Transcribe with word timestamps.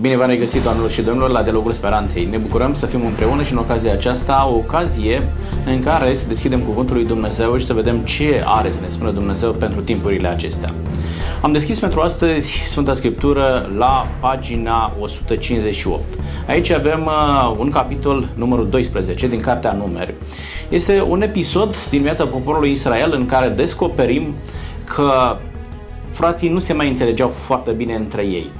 Bine 0.00 0.16
v-am 0.16 0.28
regăsit, 0.28 0.62
doamnelor 0.62 0.90
și 0.90 1.02
domnilor, 1.02 1.30
la 1.30 1.42
Dialogul 1.42 1.72
Speranței. 1.72 2.24
Ne 2.24 2.36
bucurăm 2.36 2.74
să 2.74 2.86
fim 2.86 3.04
împreună 3.04 3.42
și 3.42 3.52
în 3.52 3.58
ocazia 3.58 3.92
aceasta 3.92 4.48
o 4.52 4.54
ocazie 4.54 5.28
în 5.66 5.82
care 5.82 6.14
să 6.14 6.28
deschidem 6.28 6.60
Cuvântul 6.60 6.96
lui 6.96 7.04
Dumnezeu 7.04 7.56
și 7.56 7.66
să 7.66 7.72
vedem 7.72 7.98
ce 7.98 8.42
are 8.46 8.70
să 8.70 8.78
ne 8.82 8.88
spună 8.88 9.10
Dumnezeu 9.10 9.52
pentru 9.52 9.80
timpurile 9.80 10.28
acestea. 10.28 10.68
Am 11.40 11.52
deschis 11.52 11.78
pentru 11.78 12.00
astăzi 12.00 12.62
Sfânta 12.66 12.94
Scriptură 12.94 13.70
la 13.76 14.06
pagina 14.20 14.96
158. 15.00 16.02
Aici 16.48 16.70
avem 16.70 17.04
uh, 17.04 17.56
un 17.58 17.70
capitol 17.70 18.28
numărul 18.34 18.68
12 18.68 19.28
din 19.28 19.40
Cartea 19.40 19.72
Numeri. 19.72 20.14
Este 20.68 21.02
un 21.08 21.22
episod 21.22 21.76
din 21.90 22.02
viața 22.02 22.24
poporului 22.24 22.70
Israel 22.70 23.12
în 23.12 23.26
care 23.26 23.48
descoperim 23.48 24.34
că 24.84 25.36
frații 26.10 26.48
nu 26.48 26.58
se 26.58 26.72
mai 26.72 26.88
înțelegeau 26.88 27.28
foarte 27.28 27.70
bine 27.70 27.94
între 27.94 28.22
ei. 28.22 28.50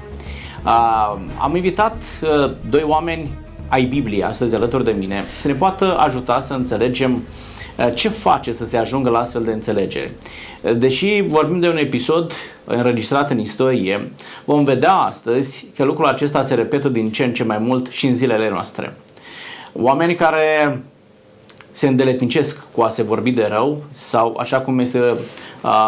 Uh, 0.65 1.17
am 1.39 1.57
invitat 1.57 2.03
uh, 2.23 2.51
doi 2.71 2.83
oameni 2.87 3.31
ai 3.69 3.85
Bibliei 3.85 4.23
astăzi 4.23 4.55
alături 4.55 4.85
de 4.85 4.91
mine 4.91 5.25
să 5.37 5.49
ne 5.49 5.55
poată 5.55 5.97
ajuta 5.99 6.41
să 6.41 6.55
înțelegem 6.55 7.23
uh, 7.79 7.95
ce 7.95 8.09
face 8.09 8.53
să 8.53 8.65
se 8.65 8.77
ajungă 8.77 9.11
la 9.11 9.19
astfel 9.19 9.45
de 9.45 9.53
înțelegere. 9.53 10.15
Deși 10.77 11.25
vorbim 11.29 11.61
de 11.61 11.69
un 11.69 11.77
episod 11.77 12.33
înregistrat 12.65 13.31
în 13.31 13.39
istorie, 13.39 14.11
vom 14.45 14.65
vedea 14.65 14.93
astăzi 14.95 15.67
că 15.77 15.85
lucrul 15.85 16.07
acesta 16.07 16.43
se 16.43 16.55
repetă 16.55 16.89
din 16.89 17.11
ce 17.11 17.25
în 17.25 17.33
ce 17.33 17.45
mai 17.45 17.59
mult 17.59 17.91
și 17.91 18.07
în 18.07 18.15
zilele 18.15 18.51
noastre. 18.51 18.97
Oameni 19.73 20.15
care 20.15 20.83
se 21.73 21.89
îndeletnicesc 21.89 22.65
cu 22.73 22.83
a 22.83 22.89
se 22.89 23.03
vorbi 23.03 23.31
de 23.31 23.49
rău 23.51 23.83
sau, 23.93 24.37
așa 24.39 24.61
cum 24.61 24.79
este 24.79 25.15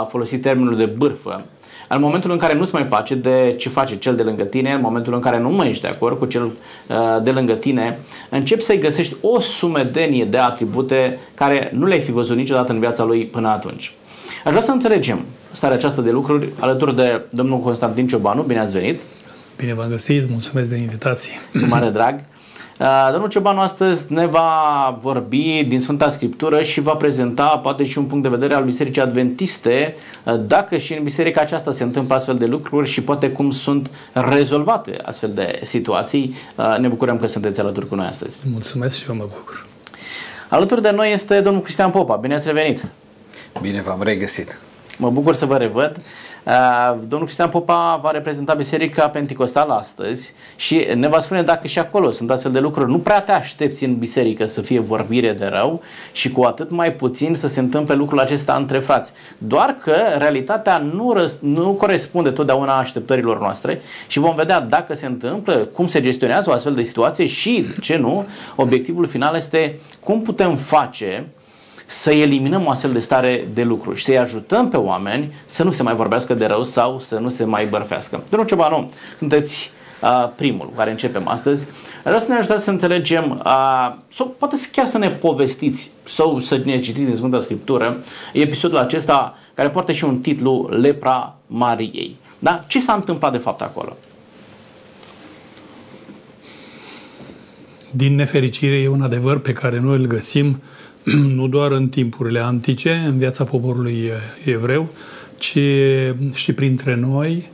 folosit 0.09 0.43
termenul 0.43 0.77
de 0.77 0.84
bârfă, 0.84 1.45
în 1.95 2.01
momentul 2.01 2.30
în 2.30 2.39
care 2.39 2.55
nu-ți 2.55 2.75
mai 2.75 2.87
place 2.87 3.15
de 3.15 3.55
ce 3.59 3.69
face 3.69 3.97
cel 3.97 4.16
de 4.16 4.23
lângă 4.23 4.43
tine, 4.43 4.73
în 4.73 4.80
momentul 4.80 5.15
în 5.15 5.21
care 5.21 5.39
nu 5.39 5.51
mai 5.51 5.69
ești 5.69 5.83
de 5.83 5.89
acord 5.89 6.19
cu 6.19 6.27
cel 6.27 6.45
uh, 6.45 6.97
de 7.23 7.30
lângă 7.30 7.53
tine, 7.53 7.98
începi 8.30 8.62
să-i 8.62 8.79
găsești 8.79 9.17
o 9.20 9.41
sumedenie 9.41 10.25
de 10.25 10.39
atribute 10.39 11.19
care 11.34 11.70
nu 11.75 11.87
le-ai 11.87 12.00
fi 12.00 12.11
văzut 12.11 12.37
niciodată 12.37 12.72
în 12.72 12.81
viața 12.81 13.05
lui 13.05 13.27
până 13.27 13.48
atunci. 13.48 13.95
Aș 14.45 14.50
vrea 14.50 14.65
să 14.65 14.70
înțelegem 14.70 15.20
starea 15.53 15.77
aceasta 15.77 16.03
de 16.03 16.11
lucruri 16.11 16.48
alături 16.59 16.97
de 16.97 17.22
domnul 17.31 17.59
Constantin 17.59 18.06
Ciobanu. 18.06 18.42
Bine 18.42 18.61
ați 18.61 18.78
venit! 18.78 19.00
Bine 19.56 19.75
v-am 19.75 19.89
găsit, 19.89 20.31
mulțumesc 20.31 20.70
de 20.70 20.77
invitație! 20.77 21.33
Cu 21.61 21.67
mare 21.69 21.89
drag! 21.89 22.20
Uh, 22.80 23.08
domnul 23.11 23.28
Ciobanu 23.28 23.61
astăzi 23.61 24.12
ne 24.12 24.27
va 24.27 24.98
vorbi 25.00 25.64
din 25.69 25.80
Sfânta 25.80 26.11
Scriptură 26.11 26.62
și 26.62 26.81
va 26.81 26.94
prezenta 26.94 27.47
poate 27.47 27.84
și 27.84 27.98
un 27.98 28.05
punct 28.05 28.22
de 28.22 28.28
vedere 28.28 28.55
al 28.55 28.64
Bisericii 28.64 29.03
Adventiste, 29.03 29.97
uh, 30.25 30.34
dacă 30.47 30.77
și 30.77 30.94
în 30.94 31.03
biserica 31.03 31.41
aceasta 31.41 31.70
se 31.70 31.83
întâmplă 31.83 32.14
astfel 32.14 32.36
de 32.36 32.47
lucruri 32.47 32.89
și 32.89 33.03
poate 33.03 33.31
cum 33.31 33.50
sunt 33.50 33.91
rezolvate 34.12 34.97
astfel 35.03 35.31
de 35.34 35.58
situații. 35.62 36.34
Uh, 36.56 36.77
ne 36.78 36.89
bucurăm 36.89 37.19
că 37.19 37.27
sunteți 37.27 37.61
alături 37.61 37.89
cu 37.89 37.94
noi 37.94 38.06
astăzi. 38.06 38.41
Mulțumesc 38.53 38.97
și 38.97 39.05
eu 39.09 39.14
mă 39.14 39.27
bucur. 39.36 39.66
Alături 40.48 40.83
de 40.83 40.91
noi 40.91 41.12
este 41.12 41.41
domnul 41.41 41.62
Cristian 41.62 41.91
Popa. 41.91 42.16
Bine 42.16 42.34
ați 42.34 42.47
revenit! 42.47 42.84
Bine 43.61 43.83
v-am 43.83 44.03
regăsit! 44.03 44.59
Mă 44.98 45.11
bucur 45.11 45.34
să 45.34 45.47
vă 45.47 45.56
revăd. 45.56 46.03
Uh, 46.47 46.97
domnul 46.98 47.23
Cristian 47.23 47.48
Popa 47.48 47.98
va 48.03 48.11
reprezenta 48.11 48.55
Biserica 48.55 49.09
Pentecostală 49.09 49.73
astăzi 49.73 50.34
și 50.56 50.87
ne 50.95 51.09
va 51.09 51.19
spune 51.19 51.42
dacă 51.42 51.67
și 51.67 51.78
acolo 51.78 52.11
sunt 52.11 52.31
astfel 52.31 52.53
de 52.53 52.59
lucruri. 52.59 52.91
Nu 52.91 52.98
prea 52.98 53.23
te 53.23 53.33
aștepți 53.33 53.84
în 53.84 53.97
biserică 53.98 54.45
să 54.45 54.61
fie 54.61 54.81
vorbire 54.81 55.33
de 55.33 55.47
rău 55.47 55.83
și 56.12 56.31
cu 56.31 56.42
atât 56.42 56.70
mai 56.70 56.92
puțin 56.92 57.34
să 57.34 57.47
se 57.47 57.61
întâmple 57.61 57.95
lucrul 57.95 58.20
acesta 58.20 58.55
între 58.55 58.78
frați. 58.78 59.12
Doar 59.39 59.77
că 59.83 59.95
realitatea 60.19 60.78
nu, 60.78 61.12
răs, 61.12 61.39
nu 61.41 61.72
corespunde 61.72 62.31
totdeauna 62.31 62.78
așteptărilor 62.78 63.41
noastre 63.41 63.81
și 64.06 64.19
vom 64.19 64.34
vedea 64.34 64.61
dacă 64.61 64.95
se 64.95 65.06
întâmplă, 65.06 65.55
cum 65.55 65.87
se 65.87 66.00
gestionează 66.00 66.50
o 66.50 66.53
astfel 66.53 66.75
de 66.75 66.83
situație 66.83 67.27
și, 67.27 67.67
ce 67.81 67.97
nu, 67.97 68.27
obiectivul 68.56 69.06
final 69.06 69.37
este 69.37 69.78
cum 70.00 70.22
putem 70.22 70.56
face 70.56 71.27
să 71.87 72.11
eliminăm 72.11 72.67
o 72.67 72.71
astfel 72.71 72.93
de 72.93 72.99
stare 72.99 73.49
de 73.53 73.62
lucru 73.62 73.95
și 73.95 74.05
să-i 74.05 74.19
ajutăm 74.19 74.69
pe 74.69 74.77
oameni 74.77 75.33
să 75.45 75.62
nu 75.62 75.71
se 75.71 75.83
mai 75.83 75.95
vorbească 75.95 76.34
de 76.34 76.47
rău 76.47 76.62
sau 76.62 76.99
să 76.99 77.19
nu 77.19 77.28
se 77.28 77.45
mai 77.45 77.67
bărfească. 77.67 78.22
Domnul 78.28 78.49
Ciobanu, 78.49 78.91
sunteți 79.19 79.71
uh, 80.03 80.28
primul 80.37 80.67
cu 80.67 80.73
care 80.77 80.91
începem 80.91 81.28
astăzi. 81.28 81.67
Vreau 82.03 82.19
să 82.19 82.27
ne 82.28 82.39
ajutați 82.39 82.65
să 82.65 82.71
înțelegem, 82.71 83.43
uh, 83.44 83.94
sau 84.09 84.34
poate 84.39 84.56
chiar 84.73 84.87
să 84.87 84.99
ne 84.99 85.11
povestiți 85.11 85.91
sau 86.03 86.39
să 86.39 86.61
ne 86.65 86.81
citiți 86.81 87.06
din 87.06 87.17
Sfânta 87.17 87.41
Scriptură 87.41 88.03
episodul 88.33 88.78
acesta 88.78 89.39
care 89.55 89.71
poartă 89.71 89.93
și 89.93 90.05
un 90.05 90.19
titlu 90.19 90.69
Lepra 90.71 91.37
Mariei. 91.47 92.17
Da? 92.39 92.65
Ce 92.67 92.81
s-a 92.81 92.93
întâmplat 92.93 93.33
de 93.33 93.39
fapt 93.39 93.61
acolo? 93.61 93.97
Din 97.91 98.15
nefericire 98.15 98.75
e 98.75 98.89
un 98.89 99.03
adevăr 99.03 99.39
pe 99.39 99.53
care 99.53 99.81
noi 99.81 99.97
îl 99.97 100.06
găsim 100.06 100.62
nu 101.37 101.48
doar 101.48 101.72
în 101.72 101.88
timpurile 101.88 102.41
antice, 102.41 103.04
în 103.06 103.19
viața 103.19 103.44
poporului 103.44 104.10
evreu, 104.44 104.88
ci 105.38 105.59
și 106.32 106.53
printre 106.53 106.94
noi. 106.94 107.50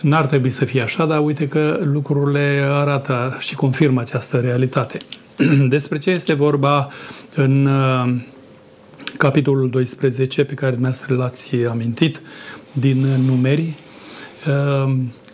N-ar 0.00 0.26
trebui 0.26 0.50
să 0.50 0.64
fie 0.64 0.82
așa, 0.82 1.06
dar 1.06 1.24
uite 1.24 1.48
că 1.48 1.80
lucrurile 1.82 2.62
arată 2.68 3.36
și 3.38 3.54
confirmă 3.54 4.00
această 4.00 4.36
realitate. 4.36 4.98
Despre 5.68 5.98
ce 5.98 6.10
este 6.10 6.32
vorba 6.32 6.88
în 7.34 7.66
uh, 7.66 8.20
capitolul 9.16 9.70
12 9.70 10.44
pe 10.44 10.54
care 10.54 10.72
dumneavoastră 10.72 11.14
l-ați 11.14 11.56
amintit 11.70 12.20
din 12.72 13.06
numeri. 13.26 13.74
Uh, 14.46 14.92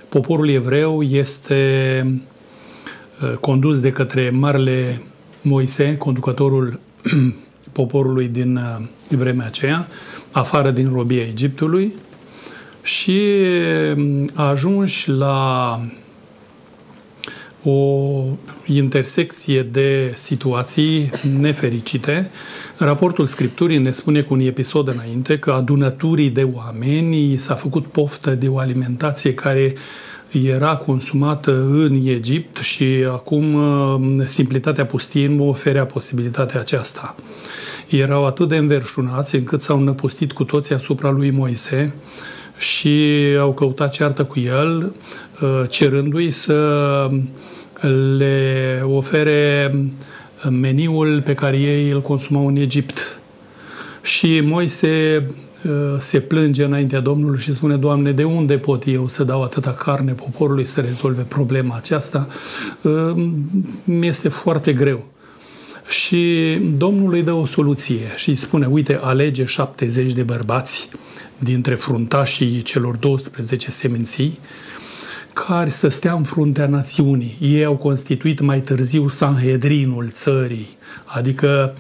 poporul 0.09 0.49
evreu 0.49 1.03
este 1.03 2.23
uh, 3.23 3.37
condus 3.37 3.81
de 3.81 3.93
către 3.93 4.31
Marele 4.31 5.03
Moise, 5.43 5.97
conducătorul 5.97 6.81
poporului 7.73 8.29
din 8.29 8.57
uh, 8.57 8.87
vremea 9.09 9.47
aceea, 9.47 9.89
afară 10.31 10.71
din 10.71 10.93
robia 10.93 11.23
Egiptului 11.23 11.95
și 12.83 13.21
um, 13.97 14.31
a 14.35 14.49
ajuns 14.49 15.07
la 15.07 15.81
o 17.65 18.25
intersecție 18.67 19.63
de 19.63 20.13
situații 20.15 21.11
nefericite. 21.41 22.31
Raportul 22.77 23.27
Scripturii 23.27 23.79
ne 23.79 23.91
spune 23.91 24.21
cu 24.21 24.35
un 24.35 24.41
episod 24.41 24.89
înainte 24.89 25.39
că 25.39 25.51
adunăturii 25.51 26.31
de 26.31 26.49
oameni 26.55 27.37
s-a 27.37 27.55
făcut 27.55 27.87
poftă 27.87 28.35
de 28.35 28.49
o 28.49 28.59
alimentație 28.59 29.35
care 29.35 29.75
era 30.33 30.77
consumată 30.77 31.63
în 31.63 32.01
Egipt 32.05 32.57
și 32.57 32.85
acum 33.11 33.55
uh, 33.55 34.25
simplitatea 34.25 34.87
pustiei 34.87 35.27
nu 35.27 35.49
oferea 35.49 35.87
posibilitatea 35.87 36.61
aceasta. 36.61 37.15
Erau 37.89 38.27
atât 38.27 38.49
de 38.49 38.57
înverșunați 38.57 39.35
încât 39.37 39.61
s-au 39.61 39.81
năpustit 39.81 40.33
cu 40.33 40.45
toții 40.45 40.75
asupra 40.75 41.11
lui 41.11 41.31
Moise 41.31 41.95
și 42.59 43.17
au 43.39 43.53
căutat 43.53 43.93
ceartă 43.93 44.25
cu 44.25 44.41
el, 44.41 44.93
uh, 45.41 45.63
cerându-i 45.69 46.31
să 46.31 47.09
le 48.17 48.83
ofere 48.85 49.75
meniul 50.51 51.23
pe 51.23 51.35
care 51.35 51.59
ei 51.59 51.91
îl 51.91 52.01
consumau 52.01 52.47
în 52.47 52.57
Egipt. 52.57 53.21
Și 54.03 54.41
Moise 54.41 55.27
Uh, 55.27 55.52
se 55.99 56.21
plânge 56.21 56.65
înaintea 56.65 57.01
Domnului 57.01 57.39
și 57.39 57.53
spune, 57.53 57.77
Doamne, 57.77 58.13
de 58.13 58.25
unde 58.25 58.59
pot 58.59 58.83
eu 58.87 59.09
să 59.09 59.25
dau 59.25 59.43
atâta 59.43 59.73
carne 59.73 60.13
poporului 60.13 60.65
să 60.65 60.81
rezolve 60.81 61.23
problema 61.23 61.77
aceasta? 61.77 62.29
Uh, 62.83 63.27
mi 63.85 64.07
este 64.07 64.29
foarte 64.29 64.73
greu. 64.73 65.05
Și 65.89 66.55
Domnul 66.77 67.15
îi 67.15 67.23
dă 67.23 67.33
o 67.33 67.47
soluție 67.47 68.01
și 68.17 68.29
îi 68.29 68.35
spune, 68.35 68.67
uite, 68.67 68.99
alege 69.03 69.45
70 69.45 70.13
de 70.13 70.23
bărbați 70.23 70.89
dintre 71.39 71.75
fruntașii 71.75 72.63
celor 72.63 72.97
12 72.97 73.71
seminții, 73.71 74.39
care 75.33 75.71
să 75.71 75.89
stea 75.89 76.13
în 76.13 76.23
fruntea 76.23 76.67
națiunii. 76.67 77.37
Ei 77.41 77.65
au 77.65 77.77
constituit 77.77 78.41
mai 78.41 78.61
târziu 78.61 79.09
Sanhedrinul 79.09 80.09
țării, 80.13 80.69
adică 81.05 81.75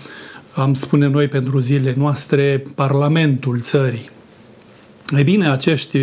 am 0.54 0.74
spune 0.74 1.06
noi 1.06 1.28
pentru 1.28 1.58
zilele 1.58 1.94
noastre, 1.96 2.62
Parlamentul 2.74 3.60
țării. 3.60 4.10
Ei 5.16 5.24
bine, 5.24 5.50
acești 5.50 5.98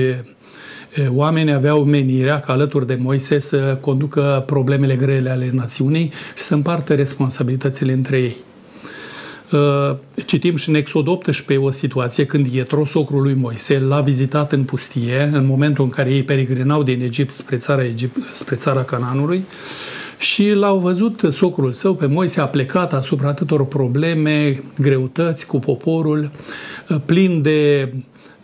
oameni 1.09 1.53
aveau 1.53 1.83
menirea 1.83 2.39
ca 2.39 2.53
alături 2.53 2.87
de 2.87 2.97
Moise 3.01 3.39
să 3.39 3.77
conducă 3.81 4.43
problemele 4.45 4.95
grele 4.95 5.29
ale 5.29 5.49
națiunii 5.53 6.11
și 6.35 6.43
să 6.43 6.53
împartă 6.53 6.95
responsabilitățile 6.95 7.93
între 7.93 8.21
ei. 8.21 8.35
Citim 10.25 10.55
și 10.55 10.69
în 10.69 10.75
Exod 10.75 11.07
18 11.07 11.65
o 11.65 11.71
situație 11.71 12.25
când 12.25 12.45
Ietro, 12.45 12.85
socrul 12.85 13.21
lui 13.21 13.33
Moise, 13.33 13.79
l-a 13.79 14.01
vizitat 14.01 14.51
în 14.51 14.63
pustie, 14.63 15.29
în 15.33 15.45
momentul 15.45 15.83
în 15.83 15.89
care 15.89 16.11
ei 16.11 16.23
peregrinau 16.23 16.83
din 16.83 17.01
Egipt 17.01 17.31
spre 17.31 17.57
țara, 17.57 17.85
Egipt, 17.85 18.17
spre 18.33 18.55
țara 18.55 18.83
Cananului 18.83 19.43
și 20.19 20.49
l-au 20.49 20.77
văzut 20.77 21.21
socrul 21.29 21.73
său 21.73 21.95
pe 21.95 22.05
Moise 22.05 22.41
a 22.41 22.45
plecat 22.45 22.93
asupra 22.93 23.27
atâtor 23.27 23.65
probleme, 23.65 24.63
greutăți 24.77 25.45
cu 25.47 25.59
poporul, 25.59 26.29
uh, 26.89 26.97
plin 27.05 27.41
de 27.41 27.93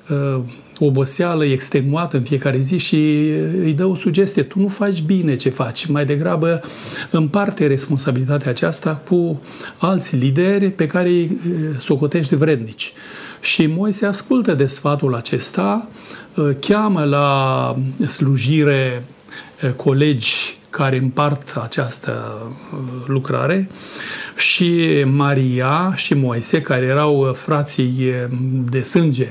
uh, 0.09 0.39
oboseală, 0.79 1.45
extenuat 1.45 2.13
în 2.13 2.21
fiecare 2.21 2.57
zi 2.57 2.77
și 2.77 2.95
îi 3.63 3.73
dă 3.73 3.85
o 3.85 3.95
sugestie. 3.95 4.43
Tu 4.43 4.59
nu 4.59 4.67
faci 4.67 5.01
bine 5.01 5.35
ce 5.35 5.49
faci. 5.49 5.85
Mai 5.85 6.05
degrabă 6.05 6.61
împarte 7.11 7.67
responsabilitatea 7.67 8.49
aceasta 8.49 9.01
cu 9.07 9.41
alți 9.77 10.15
lideri 10.15 10.71
pe 10.71 10.87
care 10.87 11.09
îi 11.09 11.37
socotești 11.77 12.35
vrednici. 12.35 12.93
Și 13.41 13.65
Moise 13.65 14.05
ascultă 14.05 14.53
de 14.53 14.65
sfatul 14.65 15.15
acesta, 15.15 15.87
cheamă 16.59 17.03
la 17.03 17.75
slujire 18.05 19.03
colegi 19.75 20.57
care 20.75 20.97
împart 20.97 21.57
această 21.61 22.41
lucrare. 23.05 23.69
Și 24.35 25.03
Maria 25.05 25.93
și 25.95 26.13
Moise, 26.13 26.61
care 26.61 26.85
erau 26.85 27.35
frații 27.37 28.13
de 28.69 28.81
sânge 28.81 29.27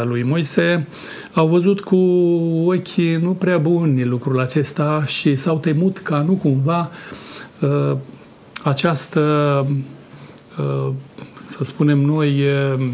a 0.00 0.02
lui 0.02 0.22
Moise, 0.22 0.88
au 1.32 1.46
văzut 1.46 1.80
cu 1.80 1.96
ochi 2.66 3.20
nu 3.20 3.30
prea 3.30 3.58
buni 3.58 4.04
lucrul 4.04 4.40
acesta 4.40 5.04
și 5.06 5.34
s-au 5.34 5.58
temut 5.58 5.98
ca 5.98 6.20
nu 6.20 6.32
cumva 6.32 6.90
uh, 7.60 7.96
această, 8.62 9.20
uh, 10.58 10.92
să 11.48 11.64
spunem 11.64 11.98
noi, 11.98 12.40
uh, 12.40 12.86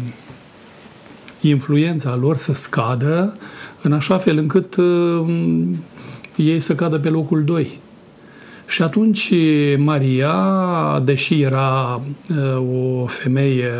influența 1.41 2.15
lor 2.15 2.37
să 2.37 2.53
scadă 2.53 3.37
în 3.81 3.93
așa 3.93 4.17
fel 4.17 4.37
încât 4.37 4.75
ei 6.35 6.59
să 6.59 6.75
cadă 6.75 6.99
pe 6.99 7.09
locul 7.09 7.43
2. 7.43 7.79
Și 8.67 8.81
atunci 8.81 9.33
Maria, 9.77 11.01
deși 11.05 11.41
era 11.41 12.01
o 12.73 13.05
femeie 13.05 13.71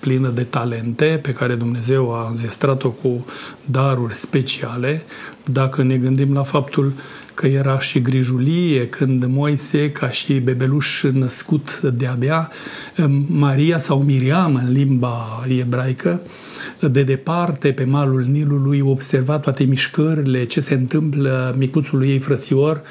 plină 0.00 0.28
de 0.28 0.42
talente 0.42 1.18
pe 1.22 1.32
care 1.32 1.54
Dumnezeu 1.54 2.14
a 2.14 2.26
înzestrat-o 2.28 2.90
cu 2.90 3.26
daruri 3.64 4.14
speciale, 4.14 5.02
dacă 5.44 5.82
ne 5.82 5.96
gândim 5.96 6.32
la 6.32 6.42
faptul 6.42 6.92
că 7.34 7.46
era 7.46 7.78
și 7.78 8.00
grijulie 8.00 8.88
când 8.88 9.24
Moise, 9.24 9.90
ca 9.90 10.10
și 10.10 10.34
bebeluș 10.34 11.02
născut 11.02 11.80
de-abia, 11.80 12.50
Maria 13.26 13.78
sau 13.78 14.02
Miriam 14.02 14.54
în 14.54 14.72
limba 14.72 15.44
ebraică, 15.58 16.20
de 16.90 17.02
departe 17.02 17.72
pe 17.72 17.84
malul 17.84 18.22
Nilului 18.22 18.80
observa 18.80 19.38
toate 19.38 19.64
mișcările, 19.64 20.44
ce 20.44 20.60
se 20.60 20.74
întâmplă 20.74 21.54
micuțului 21.58 22.08
ei 22.08 22.18
frățior, 22.18 22.82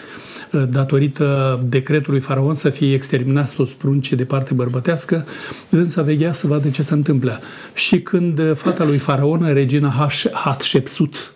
datorită 0.70 1.60
decretului 1.68 2.20
faraon 2.20 2.56
să 2.56 2.70
fie 2.70 2.94
exterminați 2.94 3.56
toți 3.56 3.76
pruncii 3.76 4.16
de 4.16 4.26
parte 4.26 4.54
bărbătească, 4.54 5.26
însă 5.70 6.02
veghea 6.02 6.34
să 6.34 6.48
vadă 6.48 6.70
ce 6.70 6.82
se 6.82 6.94
întâmplă. 6.94 7.40
Și 7.74 8.02
când 8.02 8.58
fata 8.58 8.84
lui 8.84 8.98
faraon, 8.98 9.54
regina 9.54 10.10
Hatshepsut, 10.34 11.36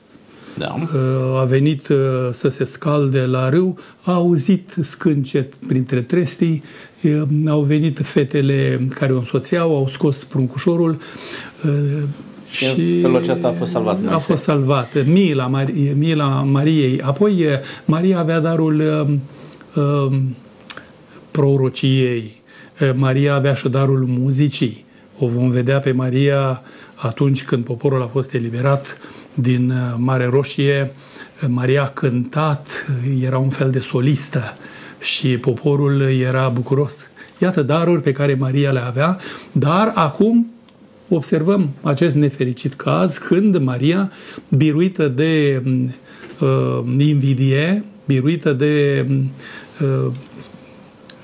da. 0.60 0.76
a 1.40 1.44
venit 1.44 1.88
uh, 1.88 1.98
să 2.32 2.50
se 2.50 2.64
scalde 2.64 3.26
la 3.26 3.50
râu, 3.50 3.78
a 4.02 4.14
auzit 4.14 4.76
scâncet 4.82 5.54
printre 5.54 6.02
trestii, 6.02 6.64
uh, 7.04 7.22
au 7.48 7.62
venit 7.62 8.00
fetele 8.04 8.88
care 8.96 9.14
o 9.14 9.18
însoțeau, 9.18 9.76
au 9.76 9.88
scos 9.88 10.24
pruncușorul, 10.24 10.98
uh, 11.66 12.04
și, 12.52 12.66
și 12.66 12.80
în 12.80 13.02
felul 13.02 13.16
acesta 13.16 13.48
a 13.48 13.52
fost 13.52 13.72
salvat 13.72 14.00
Moise. 14.00 14.14
A 14.14 14.18
fost 14.18 14.44
salvat. 14.44 15.06
Mila, 15.06 15.48
Marie, 15.48 15.94
Mila 15.98 16.28
Mariei. 16.28 17.02
Apoi 17.02 17.46
Maria 17.86 18.20
avea 18.20 18.40
darul 18.40 18.80
uh, 19.76 19.84
uh, 19.84 20.18
prorociei. 21.32 22.42
Maria 22.96 23.34
avea 23.34 23.54
și 23.54 23.70
darul 23.70 24.06
muzicii. 24.08 24.86
O 25.20 25.28
vom 25.28 25.50
vedea 25.50 25.80
pe 25.80 25.92
Maria 25.92 26.62
atunci 26.96 27.44
când 27.44 27.64
poporul 27.64 28.02
a 28.02 28.06
fost 28.06 28.34
eliberat 28.34 28.98
din 29.34 29.74
Mare 29.98 30.26
Roșie. 30.26 30.92
Maria 31.48 31.84
a 31.84 31.88
cântat, 31.88 32.68
era 33.24 33.38
un 33.38 33.50
fel 33.50 33.70
de 33.70 33.80
solistă 33.80 34.58
și 35.00 35.38
poporul 35.38 36.02
era 36.02 36.48
bucuros. 36.48 37.08
Iată 37.38 37.62
daruri 37.62 38.02
pe 38.02 38.12
care 38.12 38.34
Maria 38.34 38.72
le 38.72 38.80
avea, 38.80 39.18
dar 39.52 39.92
acum 39.96 40.52
observăm 41.16 41.70
acest 41.82 42.16
nefericit 42.16 42.74
caz 42.74 43.18
când 43.18 43.58
Maria, 43.58 44.12
biruită 44.50 45.08
de 45.08 45.64
uh, 46.40 46.80
invidie, 46.98 47.84
biruită 48.06 48.54
de, 48.54 49.06
uh, 49.82 50.12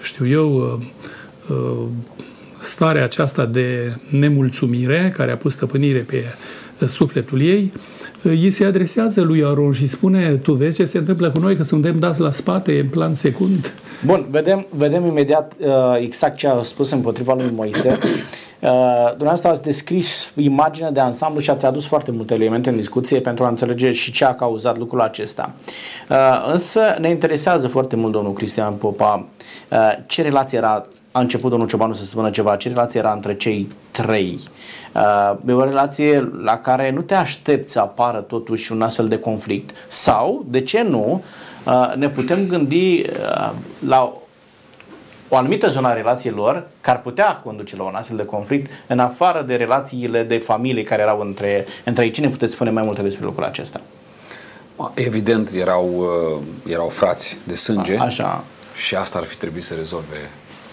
știu 0.01 0.27
eu, 0.27 0.55
uh, 0.55 1.55
uh, 1.55 1.87
starea 2.61 3.03
aceasta 3.03 3.45
de 3.45 3.95
nemulțumire 4.09 5.13
care 5.15 5.31
a 5.31 5.37
pus 5.37 5.53
stăpânire 5.53 5.99
pe 5.99 6.23
uh, 6.79 6.87
sufletul 6.87 7.41
ei, 7.41 7.71
uh, 7.73 8.31
îi 8.31 8.49
se 8.49 8.65
adresează 8.65 9.21
lui 9.21 9.43
Aron 9.43 9.71
și 9.71 9.87
spune, 9.87 10.35
tu 10.35 10.53
vezi 10.53 10.75
ce 10.75 10.85
se 10.85 10.97
întâmplă 10.97 11.31
cu 11.31 11.39
noi, 11.39 11.55
că 11.55 11.63
suntem 11.63 11.99
dați 11.99 12.19
la 12.19 12.31
spate 12.31 12.79
în 12.79 12.87
plan 12.87 13.13
secund. 13.13 13.73
Bun, 14.05 14.25
vedem, 14.29 14.67
vedem 14.69 15.05
imediat 15.05 15.53
uh, 15.57 15.67
exact 15.99 16.37
ce 16.37 16.47
a 16.47 16.61
spus 16.61 16.91
împotriva 16.91 17.33
lui 17.33 17.51
Moise. 17.55 17.99
Uh, 18.59 19.07
dumneavoastră 19.07 19.49
ați 19.49 19.61
descris 19.61 20.31
imaginea 20.35 20.91
de 20.91 20.99
ansamblu 20.99 21.41
și 21.41 21.49
ați 21.49 21.65
adus 21.65 21.85
foarte 21.85 22.11
multe 22.11 22.33
elemente 22.33 22.69
în 22.69 22.75
discuție 22.75 23.19
pentru 23.19 23.43
a 23.43 23.47
înțelege 23.47 23.91
și 23.91 24.11
ce 24.11 24.25
a 24.25 24.35
cauzat 24.35 24.77
lucrul 24.77 25.01
acesta. 25.01 25.53
Uh, 26.09 26.49
însă 26.51 26.95
ne 26.99 27.09
interesează 27.09 27.67
foarte 27.67 27.95
mult, 27.95 28.11
domnul 28.11 28.33
Cristian 28.33 28.73
Popa, 28.73 29.25
uh, 29.69 29.91
ce 30.05 30.21
relație 30.21 30.57
era, 30.57 30.85
a 31.11 31.19
început 31.19 31.49
domnul 31.49 31.67
Ciobanu 31.67 31.93
să 31.93 32.05
spună 32.05 32.29
ceva, 32.29 32.55
ce 32.55 32.67
relație 32.67 32.99
era 32.99 33.11
între 33.11 33.35
cei 33.35 33.71
trei. 33.91 34.39
E 35.47 35.51
o 35.51 35.63
relație 35.63 36.31
la 36.43 36.57
care 36.57 36.91
nu 36.91 37.01
te 37.01 37.13
aștepți 37.13 37.71
să 37.71 37.79
apară 37.79 38.19
totuși 38.19 38.71
un 38.71 38.81
astfel 38.81 39.07
de 39.07 39.19
conflict 39.19 39.69
sau, 39.87 40.45
de 40.49 40.61
ce 40.61 40.81
nu, 40.81 41.23
ne 41.95 42.09
putem 42.09 42.47
gândi 42.47 43.01
la 43.87 44.13
o 45.29 45.35
anumită 45.35 45.67
zonă 45.67 45.87
a 45.87 45.93
relațiilor 45.93 46.67
care 46.81 46.97
ar 46.97 47.03
putea 47.03 47.35
conduce 47.43 47.75
la 47.75 47.83
un 47.83 47.95
astfel 47.95 48.17
de 48.17 48.25
conflict, 48.25 48.71
în 48.87 48.99
afară 48.99 49.41
de 49.41 49.55
relațiile 49.55 50.23
de 50.23 50.37
familie 50.37 50.83
care 50.83 51.01
erau 51.01 51.19
între, 51.19 51.65
între 51.83 52.03
ei. 52.03 52.11
Cine 52.11 52.29
puteți 52.29 52.53
spune 52.53 52.69
mai 52.69 52.83
multe 52.83 53.01
despre 53.01 53.25
lucrul 53.25 53.43
acesta? 53.43 53.81
Evident, 54.93 55.49
erau, 55.51 55.89
uh, 55.95 56.71
erau 56.71 56.89
frați 56.89 57.37
de 57.43 57.55
sânge. 57.55 57.97
A, 57.97 58.03
așa. 58.03 58.43
Și 58.75 58.95
asta 58.95 59.17
ar 59.19 59.25
fi 59.25 59.35
trebuit 59.35 59.63
să 59.63 59.73
rezolve 59.73 60.29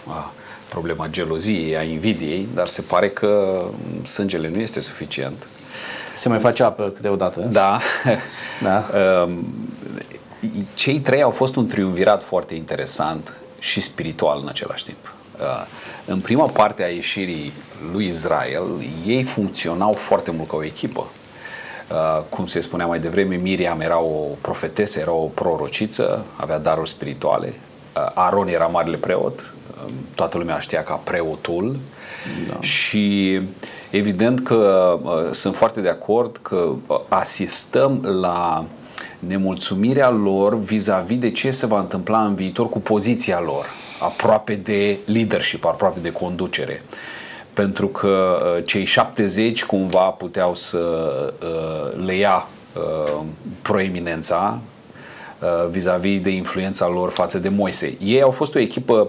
a, 0.08 0.32
problema 0.68 1.06
geloziei, 1.06 1.76
a 1.76 1.82
invidiei, 1.82 2.48
dar 2.54 2.66
se 2.66 2.82
pare 2.82 3.08
că 3.08 3.62
sângele 4.02 4.48
nu 4.48 4.58
este 4.58 4.80
suficient. 4.80 5.48
Se 6.16 6.28
mai 6.28 6.38
face 6.38 6.62
apă 6.62 6.92
câteodată. 6.94 7.40
Da. 7.40 7.78
da. 8.62 8.84
Um, 9.22 9.46
cei 10.74 11.00
trei 11.00 11.22
au 11.22 11.30
fost 11.30 11.56
un 11.56 11.66
triumvirat 11.66 12.22
foarte 12.22 12.54
interesant 12.54 13.34
și 13.62 13.80
spiritual 13.80 14.38
în 14.42 14.48
același 14.48 14.84
timp. 14.84 15.14
Uh, 15.40 15.66
în 16.04 16.20
prima 16.20 16.46
parte 16.46 16.82
a 16.82 16.88
ieșirii 16.88 17.52
lui 17.92 18.06
Israel, 18.06 18.66
ei 19.06 19.22
funcționau 19.22 19.92
foarte 19.92 20.30
mult 20.30 20.48
ca 20.48 20.56
o 20.56 20.64
echipă. 20.64 21.06
Uh, 21.90 22.22
cum 22.28 22.46
se 22.46 22.60
spunea 22.60 22.86
mai 22.86 22.98
devreme, 22.98 23.36
Miriam 23.36 23.80
era 23.80 24.00
o 24.00 24.26
profetesă, 24.40 24.98
era 25.00 25.12
o 25.12 25.26
prorociță, 25.26 26.24
avea 26.36 26.58
daruri 26.58 26.88
spirituale. 26.88 27.54
Uh, 27.96 28.10
Aron 28.14 28.48
era 28.48 28.66
marele 28.66 28.96
preot, 28.96 29.52
toată 30.14 30.38
lumea 30.38 30.58
știa 30.58 30.82
ca 30.82 30.94
preotul. 30.94 31.76
Da. 32.48 32.60
Și 32.60 33.40
evident 33.90 34.40
că 34.40 34.98
sunt 35.30 35.56
foarte 35.56 35.80
de 35.80 35.88
acord 35.88 36.38
că 36.42 36.72
asistăm 37.08 38.02
la 38.20 38.64
nemulțumirea 39.26 40.10
lor 40.10 40.58
vis-a-vis 40.58 41.18
de 41.18 41.30
ce 41.30 41.50
se 41.50 41.66
va 41.66 41.78
întâmpla 41.78 42.24
în 42.24 42.34
viitor 42.34 42.68
cu 42.68 42.80
poziția 42.80 43.40
lor, 43.40 43.66
aproape 44.00 44.54
de 44.54 44.98
leadership, 45.04 45.64
aproape 45.64 46.00
de 46.00 46.12
conducere. 46.12 46.82
Pentru 47.52 47.88
că 47.88 48.42
uh, 48.56 48.64
cei 48.64 48.84
70 48.84 49.64
cumva 49.64 50.08
puteau 50.08 50.54
să 50.54 50.78
uh, 51.42 52.04
le 52.04 52.14
ia 52.14 52.48
uh, 52.76 53.22
proeminența 53.62 54.58
vis-a-vis 55.70 56.22
de 56.22 56.30
influența 56.30 56.88
lor 56.88 57.10
față 57.10 57.38
de 57.38 57.48
Moise. 57.48 57.96
Ei 58.00 58.22
au 58.22 58.30
fost 58.30 58.54
o 58.54 58.58
echipă 58.58 59.08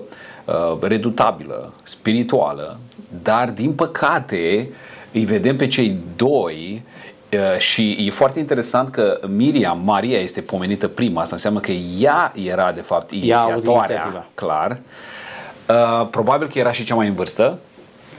redutabilă, 0.82 1.74
spirituală, 1.84 2.80
dar 3.24 3.50
din 3.50 3.74
păcate 3.74 4.70
îi 5.12 5.26
vedem 5.26 5.56
pe 5.56 5.68
cei 5.68 5.98
doi 6.16 6.84
Uh, 7.23 7.23
și 7.58 8.06
e 8.08 8.12
foarte 8.12 8.40
interesant 8.40 8.90
că 8.90 9.20
Miriam, 9.28 9.82
Maria, 9.84 10.20
este 10.20 10.42
pomenită 10.42 10.88
prima. 10.88 11.22
Asta 11.22 11.36
înseamnă 11.36 11.60
că 11.60 11.72
ea 12.00 12.34
era, 12.36 12.72
de 12.72 12.82
fapt, 12.82 13.12
inițiatoarea, 13.12 14.28
clar. 14.34 14.78
Uh, 15.70 16.08
probabil 16.10 16.48
că 16.48 16.60
era 16.60 16.72
și 16.72 16.84
cea 16.84 16.96
mai 16.96 17.08
în 17.08 17.14
vârstă 17.14 17.60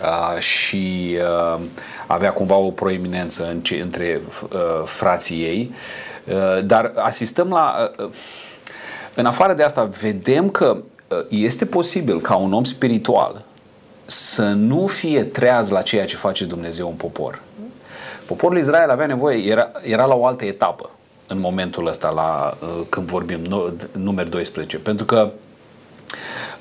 uh, 0.02 0.40
și 0.40 1.16
uh, 1.54 1.60
avea 2.06 2.32
cumva 2.32 2.56
o 2.56 2.70
proeminență 2.70 3.48
în 3.50 3.60
ce, 3.60 3.74
între 3.74 4.20
uh, 4.52 4.58
frații 4.84 5.42
ei. 5.42 5.74
Uh, 6.24 6.64
dar 6.64 6.92
asistăm 6.96 7.48
la... 7.48 7.92
Uh, 7.98 8.10
în 9.14 9.26
afară 9.26 9.52
de 9.52 9.62
asta, 9.62 9.84
vedem 10.00 10.50
că 10.50 10.76
uh, 11.08 11.18
este 11.28 11.66
posibil 11.66 12.20
ca 12.20 12.36
un 12.36 12.52
om 12.52 12.64
spiritual 12.64 13.44
să 14.06 14.42
nu 14.42 14.86
fie 14.86 15.22
treaz 15.22 15.70
la 15.70 15.82
ceea 15.82 16.04
ce 16.04 16.16
face 16.16 16.44
Dumnezeu 16.44 16.88
în 16.88 16.94
popor 16.94 17.40
Poporul 18.26 18.58
Israel 18.58 18.90
avea 18.90 19.06
nevoie, 19.06 19.50
era, 19.50 19.70
era 19.82 20.04
la 20.04 20.14
o 20.14 20.26
altă 20.26 20.44
etapă 20.44 20.90
în 21.26 21.40
momentul 21.40 21.86
ăsta, 21.86 22.10
la, 22.10 22.56
uh, 22.60 22.86
când 22.88 23.06
vorbim 23.06 23.40
număr 23.92 24.28
12, 24.28 24.78
pentru 24.78 25.04
că 25.04 25.30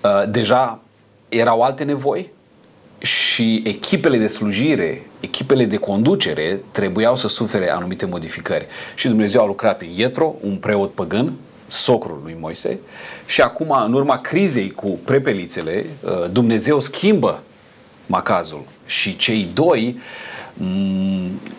uh, 0.03 0.24
deja 0.29 0.79
erau 1.29 1.62
alte 1.62 1.84
nevoi 1.84 2.29
și 2.98 3.62
echipele 3.65 4.17
de 4.17 4.27
slujire, 4.27 5.05
echipele 5.20 5.65
de 5.65 5.77
conducere 5.77 6.60
trebuiau 6.72 7.15
să 7.15 7.27
sufere 7.27 7.72
anumite 7.72 8.05
modificări. 8.05 8.65
Și 8.96 9.08
Dumnezeu 9.08 9.41
a 9.41 9.46
lucrat 9.46 9.77
prin 9.77 9.91
Ietro, 9.96 10.36
un 10.41 10.55
preot 10.55 10.93
păgân, 10.93 11.34
socrul 11.67 12.20
lui 12.24 12.38
Moise, 12.39 12.79
și 13.25 13.41
acum, 13.41 13.75
în 13.86 13.93
urma 13.93 14.17
crizei 14.17 14.72
cu 14.72 15.00
prepelițele, 15.05 15.86
uh, 16.01 16.29
Dumnezeu 16.32 16.79
schimbă 16.79 17.43
macazul 18.05 18.63
și 18.86 19.17
cei 19.17 19.50
doi 19.53 20.00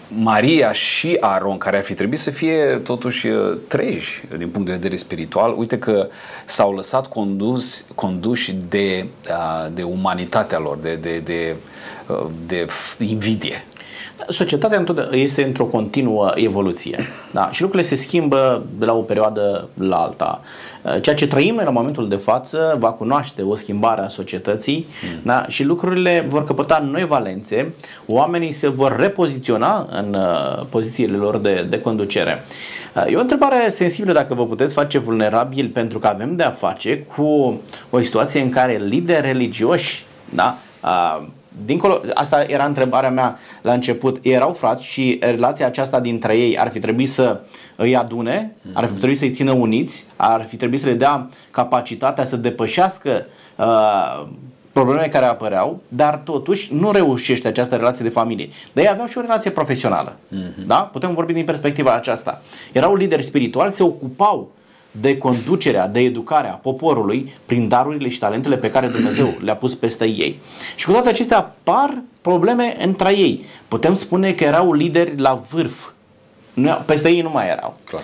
Maria 0.08 0.72
și 0.72 1.16
Aron, 1.20 1.58
care 1.58 1.76
ar 1.76 1.82
fi 1.82 1.94
trebuit 1.94 2.18
să 2.18 2.30
fie 2.30 2.80
totuși 2.84 3.26
uh, 3.26 3.56
treji 3.68 4.22
din 4.36 4.48
punct 4.48 4.66
de 4.66 4.72
vedere 4.72 4.96
spiritual, 4.96 5.54
uite 5.58 5.78
că 5.78 6.08
s-au 6.44 6.74
lăsat 6.74 7.06
condus, 7.06 7.86
conduși 7.94 8.54
de, 8.68 9.06
uh, 9.28 9.72
de 9.72 9.82
umanitatea 9.82 10.58
lor, 10.58 10.76
de, 10.76 10.94
de, 10.94 11.18
de, 11.18 11.56
de 12.46 12.66
invidie. 12.98 13.64
Societatea 14.28 14.84
este 15.10 15.44
într-o 15.44 15.64
continuă 15.64 16.30
evoluție 16.34 16.98
da? 17.30 17.50
și 17.50 17.60
lucrurile 17.60 17.88
se 17.88 17.94
schimbă 17.94 18.62
de 18.78 18.84
la 18.84 18.92
o 18.92 19.00
perioadă 19.00 19.68
la 19.74 19.96
alta. 19.96 20.40
Uh, 20.82 20.96
ceea 21.00 21.14
ce 21.14 21.26
trăim 21.26 21.56
în 21.56 21.68
momentul 21.72 22.08
de 22.08 22.16
față 22.16 22.76
va 22.78 22.90
cunoaște 22.92 23.42
o 23.42 23.54
schimbare 23.54 24.00
a 24.00 24.08
societății 24.08 24.86
mm. 25.02 25.20
da? 25.22 25.44
și 25.48 25.64
lucrurile 25.64 26.24
vor 26.28 26.44
căpăta 26.44 26.88
noi 26.90 27.06
valențe, 27.06 27.74
oamenii 28.06 28.52
se 28.52 28.68
vor 28.68 28.96
repoziționa 28.96 29.88
în 29.90 30.14
uh, 30.14 30.64
pozițiile 30.68 31.16
lor 31.16 31.38
de, 31.38 31.66
de 31.70 31.80
conducere. 31.80 32.44
Uh, 32.96 33.12
e 33.12 33.16
o 33.16 33.20
întrebare 33.20 33.70
sensibilă 33.70 34.12
dacă 34.12 34.34
vă 34.34 34.46
puteți 34.46 34.74
face 34.74 34.98
vulnerabil 34.98 35.68
pentru 35.68 35.98
că 35.98 36.06
avem 36.06 36.36
de 36.36 36.42
a 36.42 36.50
face 36.50 37.06
cu 37.16 37.60
o 37.90 38.00
situație 38.00 38.40
în 38.40 38.50
care 38.50 38.76
lideri 38.76 39.26
religioși 39.26 40.04
da, 40.34 40.58
dincolo, 41.64 42.00
asta 42.14 42.42
era 42.46 42.64
întrebarea 42.64 43.10
mea 43.10 43.38
la 43.62 43.72
început, 43.72 44.18
erau 44.22 44.52
frați 44.52 44.84
și 44.84 45.18
relația 45.20 45.66
aceasta 45.66 46.00
dintre 46.00 46.36
ei 46.36 46.58
ar 46.58 46.70
fi 46.70 46.78
trebuit 46.78 47.10
să 47.10 47.40
îi 47.76 47.96
adune, 47.96 48.56
ar 48.72 48.84
fi 48.84 48.92
trebuit 48.92 49.18
să-i 49.18 49.30
țină 49.30 49.52
uniți, 49.52 50.06
ar 50.16 50.44
fi 50.44 50.56
trebuit 50.56 50.80
să 50.80 50.86
le 50.86 50.94
dea 50.94 51.28
capacitatea 51.50 52.24
să 52.24 52.36
depășească 52.36 53.26
uh, 53.56 54.26
problemele 54.72 55.08
care 55.08 55.24
apăreau, 55.24 55.80
dar 55.88 56.16
totuși 56.24 56.74
nu 56.74 56.90
reușește 56.90 57.48
această 57.48 57.76
relație 57.76 58.04
de 58.04 58.10
familie. 58.10 58.48
Dar 58.72 58.84
ei 58.84 58.90
aveau 58.90 59.06
și 59.06 59.18
o 59.18 59.20
relație 59.20 59.50
profesională. 59.50 60.16
Mm-hmm. 60.16 60.66
Da? 60.66 60.76
Putem 60.76 61.14
vorbi 61.14 61.32
din 61.32 61.44
perspectiva 61.44 61.94
aceasta. 61.94 62.42
Erau 62.72 62.94
lideri 62.94 63.22
spirituali, 63.22 63.72
se 63.72 63.82
ocupau 63.82 64.50
de 65.00 65.18
conducerea, 65.18 65.88
de 65.88 66.00
educarea 66.00 66.50
poporului 66.50 67.32
prin 67.46 67.68
darurile 67.68 68.08
și 68.08 68.18
talentele 68.18 68.56
pe 68.56 68.70
care 68.70 68.86
Dumnezeu 68.86 69.34
le-a 69.40 69.56
pus 69.56 69.74
peste 69.74 70.04
ei. 70.04 70.40
Și 70.76 70.86
cu 70.86 70.92
toate 70.92 71.08
acestea 71.08 71.38
apar 71.38 72.02
probleme 72.20 72.76
între 72.84 73.18
ei. 73.18 73.44
Putem 73.68 73.94
spune 73.94 74.32
că 74.32 74.44
erau 74.44 74.72
lideri 74.72 75.16
la 75.16 75.34
vârf. 75.50 75.90
Peste 76.86 77.08
ei 77.08 77.20
nu 77.20 77.30
mai 77.30 77.48
erau. 77.48 77.76
Clar. 77.84 78.02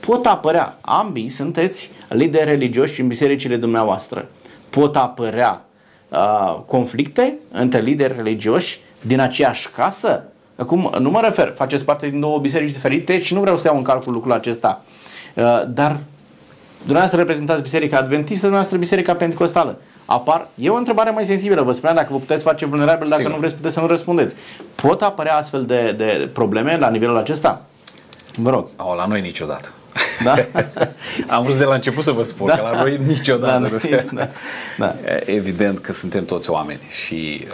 Pot 0.00 0.26
apărea, 0.26 0.78
ambii 0.80 1.28
sunteți 1.28 1.90
lideri 2.08 2.50
religioși 2.50 3.00
în 3.00 3.08
bisericile 3.08 3.56
dumneavoastră. 3.56 4.28
Pot 4.70 4.96
apărea 4.96 5.64
uh, 6.08 6.60
conflicte 6.66 7.38
între 7.52 7.80
lideri 7.80 8.14
religioși 8.16 8.80
din 9.00 9.20
aceeași 9.20 9.68
casă? 9.70 10.24
Acum, 10.56 10.94
nu 10.98 11.10
mă 11.10 11.20
refer, 11.20 11.52
faceți 11.56 11.84
parte 11.84 12.08
din 12.08 12.20
două 12.20 12.38
biserici 12.38 12.72
diferite 12.72 13.20
și 13.20 13.34
nu 13.34 13.40
vreau 13.40 13.56
să 13.56 13.66
iau 13.66 13.76
în 13.76 13.82
calcul 13.82 14.12
lucrul 14.12 14.32
acesta. 14.32 14.84
Uh, 15.34 15.62
dar 15.68 16.00
Dumneavoastră 16.84 17.18
reprezentați 17.18 17.62
Biserica 17.62 17.96
Adventistă, 17.96 18.40
dumneavoastră 18.40 18.78
Biserica 18.78 19.14
Pentecostală. 19.14 19.78
Apar, 20.04 20.48
e 20.54 20.68
o 20.68 20.74
întrebare 20.74 21.10
mai 21.10 21.24
sensibilă, 21.24 21.62
vă 21.62 21.72
spuneam, 21.72 21.96
dacă 21.96 22.08
vă 22.10 22.18
puteți 22.18 22.42
face 22.42 22.66
vulnerabil, 22.66 23.08
dacă 23.08 23.20
Sigur. 23.20 23.34
nu 23.34 23.40
vreți, 23.40 23.54
puteți 23.54 23.74
să 23.74 23.80
nu 23.80 23.86
răspundeți. 23.86 24.34
Pot 24.74 25.02
apărea 25.02 25.36
astfel 25.36 25.64
de, 25.64 25.94
de 25.96 26.30
probleme 26.32 26.76
la 26.76 26.90
nivelul 26.90 27.16
acesta? 27.16 27.62
Vă 28.36 28.50
rog. 28.50 28.68
O, 28.76 28.94
la 28.94 29.06
noi 29.06 29.20
niciodată. 29.20 29.68
Da? 30.24 30.34
Am 31.36 31.42
vrut 31.42 31.56
de 31.56 31.64
la 31.64 31.74
început 31.74 32.02
să 32.02 32.10
vă 32.10 32.22
spun 32.22 32.46
da. 32.46 32.54
că 32.54 32.62
la 32.62 32.80
noi 32.80 33.00
niciodată. 33.06 33.78
Da, 33.90 33.96
da. 34.12 34.28
da. 34.78 34.94
Evident 35.24 35.78
că 35.78 35.92
suntem 35.92 36.24
toți 36.24 36.50
oameni 36.50 36.80
și 36.90 37.46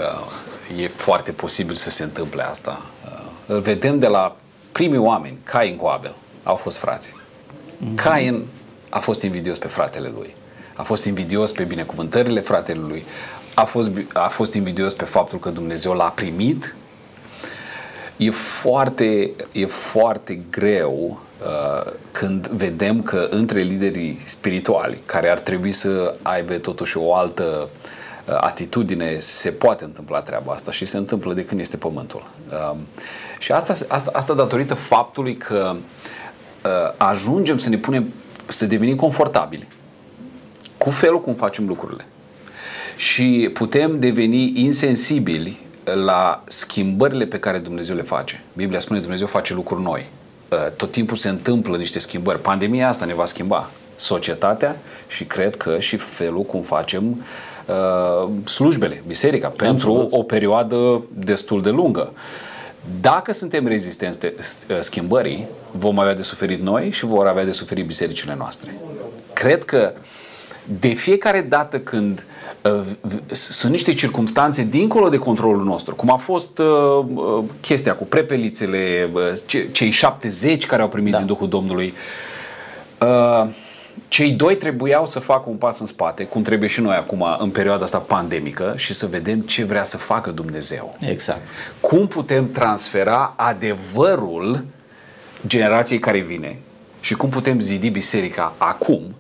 uh, 0.77 0.83
e 0.83 0.89
foarte 0.89 1.31
posibil 1.33 1.75
să 1.75 1.91
se 1.91 2.03
întâmple 2.03 2.43
asta. 2.43 2.83
Uh, 3.05 3.21
îl 3.47 3.61
vedem 3.61 3.99
de 3.99 4.07
la 4.07 4.37
primii 4.73 4.99
oameni, 4.99 5.39
Cain 5.45 5.77
cu 5.77 5.87
Abel, 5.87 6.13
au 6.43 6.55
fost 6.55 6.79
frații. 6.79 7.13
Mm-hmm. 7.13 7.95
Cain 7.95 8.45
a 8.91 8.99
fost 8.99 9.23
invidios 9.23 9.59
pe 9.59 9.67
fratele 9.67 10.13
lui. 10.15 10.35
A 10.75 10.83
fost 10.83 11.05
invidios 11.05 11.51
pe 11.51 11.63
binecuvântările 11.63 12.41
fratelui 12.41 12.89
lui. 12.89 13.05
A 13.55 13.65
fost, 13.65 13.91
a 14.13 14.29
fost 14.29 14.55
invidios 14.55 14.95
pe 14.95 15.05
faptul 15.05 15.39
că 15.39 15.49
Dumnezeu 15.49 15.93
l-a 15.93 16.13
primit. 16.15 16.75
E 18.17 18.31
foarte, 18.31 19.31
e 19.53 19.67
foarte 19.67 20.41
greu 20.51 21.21
uh, 21.43 21.93
când 22.11 22.47
vedem 22.47 23.03
că 23.03 23.27
între 23.31 23.61
liderii 23.61 24.21
spirituali, 24.27 24.99
care 25.05 25.31
ar 25.31 25.39
trebui 25.39 25.73
să 25.73 26.15
aibă 26.23 26.55
totuși 26.55 26.97
o 26.97 27.15
altă 27.15 27.69
uh, 28.29 28.37
atitudine, 28.41 29.19
se 29.19 29.51
poate 29.51 29.85
întâmpla 29.85 30.21
treaba 30.21 30.53
asta 30.53 30.71
și 30.71 30.87
se 30.87 30.97
întâmplă 30.97 31.33
de 31.35 31.45
când 31.45 31.61
este 31.61 31.77
pământul. 31.77 32.27
Uh, 32.49 32.77
și 33.39 33.53
asta, 33.53 33.75
asta, 33.89 34.11
asta 34.15 34.35
datorită 34.35 34.75
faptului 34.75 35.37
că 35.37 35.75
uh, 36.65 36.71
ajungem 36.97 37.59
să 37.59 37.69
ne 37.69 37.77
punem 37.77 38.13
să 38.53 38.67
devenim 38.67 38.97
confortabili 38.97 39.69
cu 40.79 40.91
felul 40.91 41.21
cum 41.21 41.35
facem 41.35 41.67
lucrurile. 41.67 42.07
Și 42.97 43.51
putem 43.53 43.99
deveni 43.99 44.53
insensibili 44.55 45.59
la 46.05 46.45
schimbările 46.47 47.25
pe 47.25 47.39
care 47.39 47.59
Dumnezeu 47.59 47.95
le 47.95 48.03
face. 48.03 48.43
Biblia 48.53 48.81
spune 48.81 48.99
că 48.99 49.05
Dumnezeu 49.05 49.27
face 49.27 49.55
lucruri 49.55 49.83
noi. 49.83 50.07
Uh, 50.49 50.59
tot 50.77 50.91
timpul 50.91 51.17
se 51.17 51.29
întâmplă 51.29 51.77
niște 51.77 51.99
schimbări. 51.99 52.41
Pandemia 52.41 52.89
asta 52.89 53.05
ne 53.05 53.15
va 53.15 53.25
schimba 53.25 53.71
societatea 53.97 54.77
și 55.09 55.25
cred 55.25 55.57
că 55.57 55.79
și 55.79 55.97
felul 55.97 56.43
cum 56.43 56.61
facem 56.61 57.25
uh, 57.67 58.29
slujbele, 58.45 59.03
biserica, 59.07 59.49
pentru 59.49 59.73
Absolut. 59.91 60.13
o 60.13 60.23
perioadă 60.23 61.03
destul 61.15 61.63
de 61.63 61.71
lungă. 61.71 62.13
Dacă 63.01 63.33
suntem 63.33 63.67
rezistenți 63.67 64.21
de 64.21 64.35
schimbării, 64.81 65.47
vom 65.71 65.99
avea 65.99 66.15
de 66.15 66.23
suferit 66.23 66.61
noi 66.61 66.91
și 66.91 67.05
vor 67.05 67.27
avea 67.27 67.45
de 67.45 67.53
suferit 67.53 67.87
bisericile 67.87 68.35
noastre. 68.39 68.75
Cred 69.33 69.65
că 69.65 69.93
de 70.81 70.89
fiecare 70.89 71.41
dată 71.41 71.81
când 71.81 72.25
uh, 72.63 72.81
sunt 73.33 73.73
niște 73.73 73.95
circumstanțe 73.95 74.63
dincolo 74.63 75.09
de 75.09 75.17
controlul 75.17 75.65
nostru, 75.65 75.95
cum 75.95 76.11
a 76.11 76.17
fost 76.17 76.59
uh, 76.59 76.67
uh 77.15 77.45
chestia 77.61 77.95
cu 77.95 78.05
prepelițele, 78.05 79.11
uh, 79.13 79.63
cei 79.73 79.91
70 79.91 80.67
care 80.67 80.83
au 80.83 80.89
primit 80.89 81.13
da. 81.13 81.19
din 81.19 81.27
Duhul 81.27 81.49
Domnului, 81.49 81.95
uh, 83.01 83.49
cei 84.09 84.33
doi 84.33 84.57
trebuiau 84.57 85.07
să 85.07 85.19
facă 85.19 85.49
un 85.49 85.57
pas 85.57 85.81
în 85.81 85.87
spate, 85.87 86.25
cum 86.25 86.43
trebuie 86.43 86.69
și 86.69 86.81
noi 86.81 86.97
acum 86.97 87.27
în 87.39 87.51
perioada 87.51 87.85
asta 87.85 87.99
pandemică 87.99 88.75
și 88.77 88.95
să 88.95 89.07
vedem 89.07 89.41
ce 89.41 89.65
vrea 89.65 89.85
să 89.85 89.97
facă 89.97 90.31
Dumnezeu. 90.31 90.97
Exact. 91.01 91.41
Cum 91.81 92.07
putem 92.07 92.51
transfera 92.51 93.35
adevărul 93.37 94.65
generației 95.47 95.99
care 95.99 96.19
vine 96.19 96.59
și 97.01 97.15
cum 97.15 97.29
putem 97.29 97.61
zidi 97.61 97.91
biserica 97.91 98.55
acum 98.57 99.15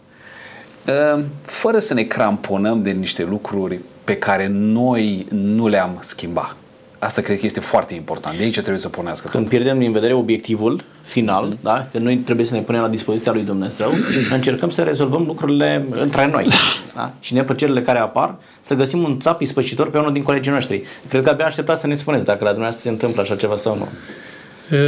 ă, 0.89 1.23
fără 1.41 1.79
să 1.79 1.95
ne 1.95 2.03
cramponăm 2.03 2.83
de 2.83 2.91
niște 2.91 3.25
lucruri 3.25 3.79
pe 4.05 4.17
care 4.17 4.47
noi 4.51 5.27
nu 5.31 5.69
le-am 5.69 5.99
schimbat. 6.01 6.57
Asta 7.03 7.21
cred 7.21 7.39
că 7.39 7.47
este 7.47 7.61
foarte 7.61 7.95
important. 7.95 8.37
De 8.37 8.43
aici 8.43 8.53
trebuie 8.53 8.79
să 8.79 8.89
punească. 8.89 9.29
Când 9.29 9.43
tot. 9.43 9.53
pierdem 9.53 9.79
din 9.79 9.93
vedere 9.93 10.13
obiectivul 10.13 10.81
final, 11.03 11.45
mm. 11.45 11.59
da? 11.61 11.89
că 11.93 11.99
noi 11.99 12.17
trebuie 12.17 12.47
să 12.47 12.55
ne 12.55 12.61
punem 12.61 12.81
la 12.81 12.89
dispoziția 12.89 13.33
lui 13.33 13.43
Dumnezeu, 13.43 13.93
încercăm 14.33 14.71
să 14.71 14.83
rezolvăm 14.83 15.25
lucrurile 15.27 15.87
între 15.91 16.31
noi. 16.33 16.49
Da? 16.95 17.13
Și 17.21 17.35
neplăcerile 17.35 17.83
care 17.83 17.99
apar, 17.99 18.39
să 18.61 18.75
găsim 18.75 19.03
un 19.03 19.19
țap 19.19 19.41
ispășitor 19.41 19.91
pe 19.91 19.99
unul 19.99 20.13
din 20.13 20.23
colegii 20.23 20.53
noștri. 20.53 20.83
Cred 21.09 21.23
că 21.23 21.29
abia 21.29 21.47
așteptați 21.47 21.81
să 21.81 21.87
ne 21.87 21.95
spuneți 21.95 22.25
dacă 22.25 22.45
la 22.45 22.51
dumneavoastră 22.51 22.83
se 22.83 22.89
întâmplă 22.89 23.21
așa 23.21 23.37
ceva 23.37 23.57
sau 23.57 23.77
nu. 23.77 23.89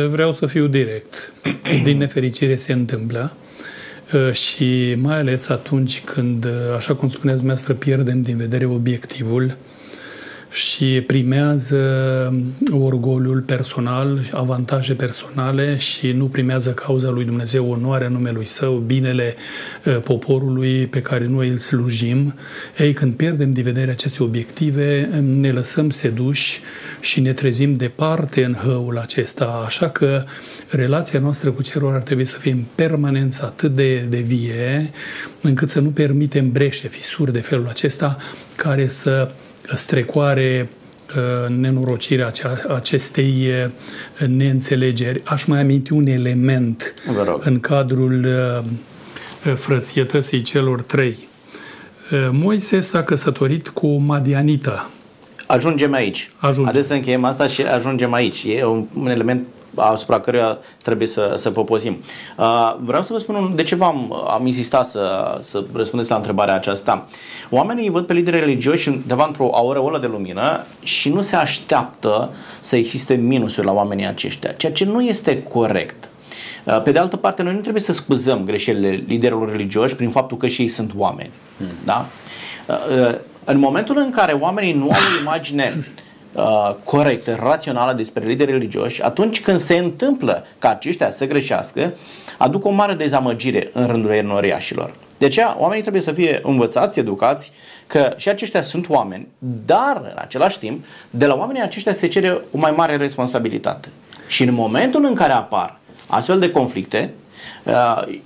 Vreau 0.09 0.33
să 0.33 0.47
fiu 0.47 0.66
direct. 0.66 1.33
Din 1.85 1.97
nefericire 1.97 2.57
se 2.57 2.73
întâmplă 2.73 3.33
și 4.33 4.95
mai 4.99 5.19
ales 5.19 5.49
atunci 5.49 6.02
când, 6.04 6.47
așa 6.76 6.95
cum 6.95 7.09
spuneți, 7.09 7.37
dumneavoastră, 7.37 7.75
pierdem 7.75 8.23
din 8.23 8.37
vedere 8.37 8.66
obiectivul, 8.66 9.57
și 10.53 11.01
primează 11.07 11.79
orgoliul 12.71 13.41
personal, 13.41 14.31
avantaje 14.33 14.95
personale 14.95 15.77
și 15.77 16.11
nu 16.11 16.25
primează 16.25 16.71
cauza 16.71 17.11
lui 17.11 17.25
Dumnezeu, 17.25 17.71
onoarea 17.71 18.09
numelui 18.09 18.45
Său, 18.45 18.77
binele 18.77 19.35
uh, 19.85 19.99
poporului 20.05 20.87
pe 20.87 21.03
care 21.03 21.27
noi 21.27 21.49
îl 21.49 21.57
slujim. 21.57 22.35
Ei, 22.79 22.93
când 22.93 23.15
pierdem 23.15 23.53
de 23.53 23.63
vedere 23.63 23.91
aceste 23.91 24.23
obiective, 24.23 25.09
ne 25.21 25.53
lăsăm 25.53 25.91
seduși 25.91 26.61
și 27.01 27.21
ne 27.21 27.33
trezim 27.33 27.75
departe 27.75 28.45
în 28.45 28.55
hăul 28.55 28.99
acesta. 28.99 29.63
Așa 29.67 29.91
că 29.91 30.25
relația 30.69 31.21
noastră 31.21 31.51
cu 31.51 31.63
cerul 31.63 31.95
ar 31.95 32.03
trebui 32.03 32.25
să 32.25 32.39
fie 32.39 32.53
în 32.53 32.65
permanență 32.75 33.45
atât 33.45 33.75
de, 33.75 33.99
de 33.99 34.21
vie, 34.21 34.91
încât 35.41 35.71
să 35.71 35.81
nu 35.81 35.89
permitem 35.89 36.53
breșe, 36.53 36.89
fisuri 36.89 37.33
de 37.33 37.41
felul 37.41 37.67
acesta, 37.69 38.17
care 38.57 38.87
să 38.87 39.31
strecoare 39.75 40.69
uh, 41.16 41.49
nenorocirea 41.49 42.33
acestei 42.75 43.49
uh, 44.21 44.28
neînțelegeri. 44.28 45.23
Aș 45.25 45.45
mai 45.45 45.61
aminti 45.61 45.92
un 45.92 46.07
element 46.07 46.95
în 47.38 47.61
cadrul 47.61 48.25
uh, 48.25 49.54
frățietății 49.54 50.42
celor 50.42 50.81
trei. 50.81 51.28
Moise 52.31 52.81
s-a 52.81 53.02
căsătorit 53.02 53.69
cu 53.69 53.87
Madianita. 53.87 54.90
Ajungem 55.47 55.92
aici. 55.92 56.31
Ajungem. 56.37 56.64
Haideți 56.64 56.88
să 56.88 56.95
încheiem 56.95 57.25
asta 57.25 57.47
și 57.47 57.62
ajungem 57.62 58.12
aici. 58.12 58.45
E 58.49 58.64
un, 58.64 58.87
un 58.95 59.09
element 59.09 59.47
asupra 59.75 60.21
căruia 60.21 60.59
trebuie 60.83 61.07
să, 61.07 61.33
să 61.37 61.50
popozim. 61.50 61.99
Uh, 62.37 62.76
vreau 62.81 63.02
să 63.02 63.12
vă 63.12 63.19
spun 63.19 63.35
un, 63.35 63.52
de 63.55 63.62
ce 63.62 63.75
v-am 63.75 64.26
am 64.29 64.47
insistat 64.47 64.87
să, 64.87 65.38
să 65.41 65.64
răspundeți 65.73 66.11
la 66.11 66.17
întrebarea 66.17 66.55
aceasta. 66.55 67.07
Oamenii 67.50 67.91
văd 67.91 68.07
pe 68.07 68.12
lideri 68.12 68.38
religioși 68.38 68.88
undeva 68.88 69.25
într-o 69.26 69.50
aureolă 69.52 69.99
de 69.99 70.07
lumină 70.07 70.64
și 70.83 71.09
nu 71.09 71.21
se 71.21 71.37
așteaptă 71.37 72.33
să 72.61 72.76
existe 72.76 73.14
minusuri 73.14 73.67
la 73.67 73.73
oamenii 73.73 74.07
aceștia, 74.07 74.52
ceea 74.52 74.73
ce 74.73 74.85
nu 74.85 75.02
este 75.02 75.43
corect. 75.43 76.09
Uh, 76.64 76.83
pe 76.83 76.91
de 76.91 76.99
altă 76.99 77.17
parte, 77.17 77.43
noi 77.43 77.55
nu 77.55 77.61
trebuie 77.61 77.83
să 77.83 77.93
scuzăm 77.93 78.45
greșelile 78.45 79.05
liderilor 79.07 79.50
religioși 79.50 79.97
prin 79.97 80.09
faptul 80.09 80.37
că 80.37 80.47
și 80.47 80.61
ei 80.62 80.69
sunt 80.69 80.93
oameni. 80.97 81.31
Hmm. 81.57 81.67
Da? 81.85 82.07
Uh, 82.69 83.14
în 83.45 83.59
momentul 83.59 83.97
în 83.97 84.11
care 84.11 84.33
oamenii 84.33 84.73
nu 84.73 84.85
au 84.85 85.00
o 85.17 85.21
imagine 85.21 85.87
uh, 86.33 86.75
corectă, 86.85 87.39
rațională 87.41 87.93
despre 87.93 88.27
lideri 88.27 88.51
religioși, 88.51 89.03
atunci 89.03 89.41
când 89.41 89.59
se 89.59 89.77
întâmplă 89.77 90.45
ca 90.59 90.69
aceștia 90.69 91.11
să 91.11 91.27
greșească, 91.27 91.95
aduc 92.39 92.65
o 92.65 92.71
mare 92.71 92.95
dezamăgire 92.95 93.71
în 93.73 93.87
rândul 93.87 94.11
enoriașilor. 94.11 94.95
De 95.19 95.25
aceea, 95.25 95.57
oamenii 95.59 95.83
trebuie 95.83 96.03
să 96.03 96.12
fie 96.12 96.41
învățați, 96.43 96.99
educați, 96.99 97.53
că 97.87 98.12
și 98.17 98.29
aceștia 98.29 98.62
sunt 98.62 98.89
oameni, 98.89 99.29
dar, 99.65 99.97
în 99.97 100.19
același 100.19 100.59
timp, 100.59 100.85
de 101.11 101.27
la 101.27 101.35
oamenii 101.35 101.62
aceștia 101.62 101.93
se 101.93 102.07
cere 102.07 102.31
o 102.31 102.59
mai 102.59 102.71
mare 102.77 102.97
responsabilitate. 102.97 103.89
Și 104.27 104.43
în 104.43 104.55
momentul 104.55 105.05
în 105.05 105.15
care 105.15 105.33
apar 105.33 105.79
astfel 106.07 106.39
de 106.39 106.51
conflicte, 106.51 107.12
Uh, 107.22 107.22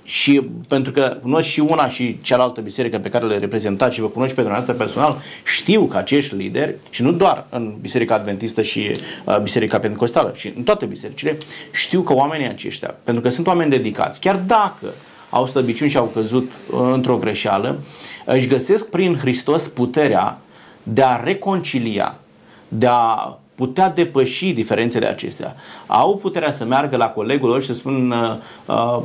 și 0.03 0.41
pentru 0.67 0.91
că 0.91 1.17
cunosc 1.21 1.47
și 1.47 1.59
una 1.59 1.89
și 1.89 2.17
cealaltă 2.21 2.61
biserică 2.61 2.99
pe 2.99 3.09
care 3.09 3.25
le 3.25 3.37
reprezentați 3.37 3.95
și 3.95 4.01
vă 4.01 4.07
cunosc 4.07 4.33
pe 4.33 4.41
dumneavoastră 4.41 4.83
personal, 4.83 5.21
știu 5.43 5.85
că 5.85 5.97
acești 5.97 6.35
lideri, 6.35 6.75
și 6.89 7.01
nu 7.01 7.11
doar 7.11 7.45
în 7.49 7.75
Biserica 7.81 8.15
Adventistă 8.15 8.61
și 8.61 8.91
uh, 9.25 9.39
Biserica 9.41 9.79
Pentecostală, 9.79 10.33
ci 10.35 10.51
în 10.55 10.63
toate 10.63 10.85
bisericile, 10.85 11.37
știu 11.71 12.01
că 12.01 12.13
oamenii 12.13 12.47
aceștia, 12.47 12.95
pentru 13.03 13.23
că 13.23 13.29
sunt 13.29 13.47
oameni 13.47 13.69
dedicați, 13.69 14.19
chiar 14.19 14.35
dacă 14.35 14.93
au 15.29 15.45
slăbiciuni 15.45 15.91
și 15.91 15.97
au 15.97 16.05
căzut 16.13 16.51
uh, 16.71 16.79
într-o 16.93 17.17
greșeală, 17.17 17.79
își 18.25 18.47
găsesc 18.47 18.89
prin 18.89 19.17
Hristos 19.17 19.67
puterea 19.67 20.37
de 20.83 21.01
a 21.01 21.23
reconcilia, 21.23 22.19
de 22.67 22.87
a 22.89 23.37
putea 23.57 23.89
depăși 23.89 24.53
diferențele 24.53 25.05
acestea. 25.05 25.55
Au 25.87 26.15
puterea 26.15 26.51
să 26.51 26.65
meargă 26.65 26.97
la 26.97 27.09
colegul 27.09 27.49
lor 27.49 27.61
și 27.61 27.67
să 27.67 27.73
spun 27.73 28.11
uh, 28.11 28.37
uh, 28.65 29.01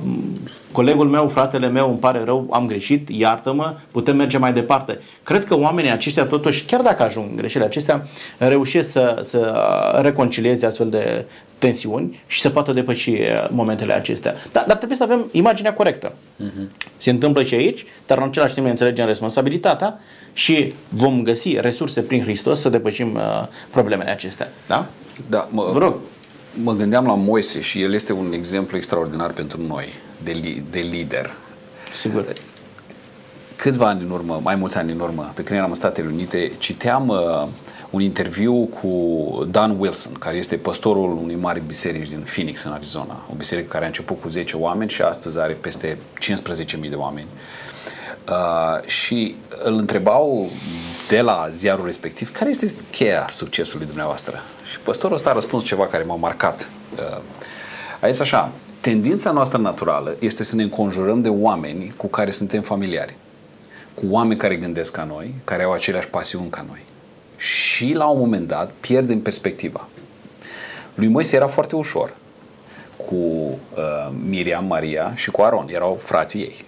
colegul 0.72 1.08
meu, 1.08 1.28
fratele 1.28 1.68
meu, 1.68 1.88
îmi 1.88 1.98
pare 1.98 2.22
rău, 2.24 2.48
am 2.50 2.66
greșit, 2.66 3.08
iartă-mă, 3.08 3.76
putem 3.90 4.16
merge 4.16 4.38
mai 4.38 4.52
departe. 4.52 4.98
Cred 5.22 5.44
că 5.44 5.58
oamenii 5.58 5.90
aceștia 5.90 6.24
totuși, 6.24 6.64
chiar 6.64 6.80
dacă 6.80 7.02
ajung 7.02 7.34
greșelile 7.36 7.68
acestea, 7.68 8.06
reușesc 8.38 8.90
să, 8.90 9.18
să 9.22 9.62
reconcilieze 10.02 10.66
astfel 10.66 10.88
de 10.88 11.26
tensiuni 11.58 12.22
și 12.26 12.40
să 12.40 12.50
poată 12.50 12.72
depăși 12.72 13.10
uh, 13.10 13.48
momentele 13.50 13.92
acestea. 13.92 14.34
Dar, 14.52 14.64
dar 14.66 14.76
trebuie 14.76 14.98
să 14.98 15.02
avem 15.02 15.28
imaginea 15.30 15.74
corectă. 15.74 16.12
Uh-huh. 16.12 16.68
Se 16.96 17.10
întâmplă 17.10 17.42
și 17.42 17.54
aici, 17.54 17.84
dar 18.06 18.18
în 18.18 18.24
același 18.24 18.52
timp 18.52 18.64
ne 18.64 18.72
înțelegem 18.72 19.06
responsabilitatea 19.06 19.98
și 20.32 20.72
vom 20.88 21.22
găsi 21.22 21.56
resurse 21.60 22.00
prin 22.00 22.22
Hristos 22.22 22.60
să 22.60 22.68
depășim 22.68 23.14
uh, 23.14 23.20
problemele 23.70 24.10
acestea. 24.10 24.52
Da? 24.68 24.86
Da, 25.28 25.48
mă, 25.50 25.70
Vă 25.72 25.78
rog. 25.78 25.94
mă 26.62 26.72
gândeam 26.72 27.06
la 27.06 27.14
Moise 27.14 27.60
și 27.60 27.82
el 27.82 27.94
este 27.94 28.12
un 28.12 28.32
exemplu 28.32 28.76
extraordinar 28.76 29.30
pentru 29.30 29.60
noi 29.66 29.88
de, 30.24 30.62
de 30.70 30.80
lider. 30.80 31.30
Sigur. 31.92 32.24
Câțiva 33.56 33.86
ani 33.86 34.02
în 34.02 34.10
urmă, 34.10 34.40
mai 34.42 34.54
mulți 34.54 34.78
ani 34.78 34.92
în 34.92 35.00
urmă, 35.00 35.32
pe 35.34 35.42
când 35.42 35.58
eram 35.58 35.68
în 35.68 35.74
Statele 35.74 36.08
Unite, 36.08 36.52
citeam 36.58 37.08
uh, 37.08 37.48
un 37.90 38.00
interviu 38.00 38.64
cu 38.64 39.44
Dan 39.50 39.78
Wilson, 39.78 40.12
care 40.12 40.36
este 40.36 40.56
pastorul 40.56 41.18
unei 41.22 41.36
mari 41.36 41.62
biserici 41.66 42.08
din 42.08 42.20
Phoenix, 42.20 42.64
în 42.64 42.72
Arizona. 42.72 43.26
O 43.30 43.34
biserică 43.34 43.68
care 43.68 43.84
a 43.84 43.86
început 43.86 44.20
cu 44.20 44.28
10 44.28 44.56
oameni 44.56 44.90
și 44.90 45.02
astăzi 45.02 45.38
are 45.38 45.52
peste 45.52 45.98
15.000 46.20 46.88
de 46.88 46.94
oameni. 46.94 47.26
Uh, 48.28 48.88
și 48.88 49.34
îl 49.62 49.78
întrebau 49.78 50.48
de 51.08 51.20
la 51.20 51.48
ziarul 51.50 51.84
respectiv 51.84 52.32
care 52.32 52.50
este 52.50 52.84
cheia 52.90 53.26
succesului 53.30 53.86
dumneavoastră. 53.86 54.42
Și 54.70 54.78
pastorul 54.78 55.16
ăsta 55.16 55.30
a 55.30 55.32
răspuns 55.32 55.64
ceva 55.64 55.86
care 55.86 56.02
m-a 56.02 56.14
marcat. 56.14 56.68
Uh, 56.96 57.22
a 58.00 58.10
zis 58.10 58.20
așa, 58.20 58.52
tendința 58.82 59.30
noastră 59.30 59.58
naturală 59.58 60.16
este 60.18 60.44
să 60.44 60.56
ne 60.56 60.62
înconjurăm 60.62 61.22
de 61.22 61.28
oameni 61.28 61.92
cu 61.96 62.06
care 62.06 62.30
suntem 62.30 62.62
familiari. 62.62 63.14
Cu 63.94 64.02
oameni 64.10 64.38
care 64.38 64.56
gândesc 64.56 64.92
ca 64.92 65.04
noi, 65.04 65.34
care 65.44 65.62
au 65.62 65.72
aceleași 65.72 66.08
pasiuni 66.08 66.50
ca 66.50 66.64
noi. 66.68 66.78
Și 67.36 67.92
la 67.92 68.06
un 68.06 68.18
moment 68.18 68.48
dat 68.48 68.70
pierdem 68.80 69.20
perspectiva. 69.20 69.88
Lui 70.94 71.06
Moise 71.06 71.36
era 71.36 71.46
foarte 71.46 71.76
ușor 71.76 72.14
cu 72.96 73.14
uh, 73.14 73.58
Miriam, 74.28 74.64
Maria 74.64 75.12
și 75.16 75.30
cu 75.30 75.42
Aron. 75.42 75.68
Erau 75.68 76.00
frații 76.02 76.40
ei. 76.40 76.64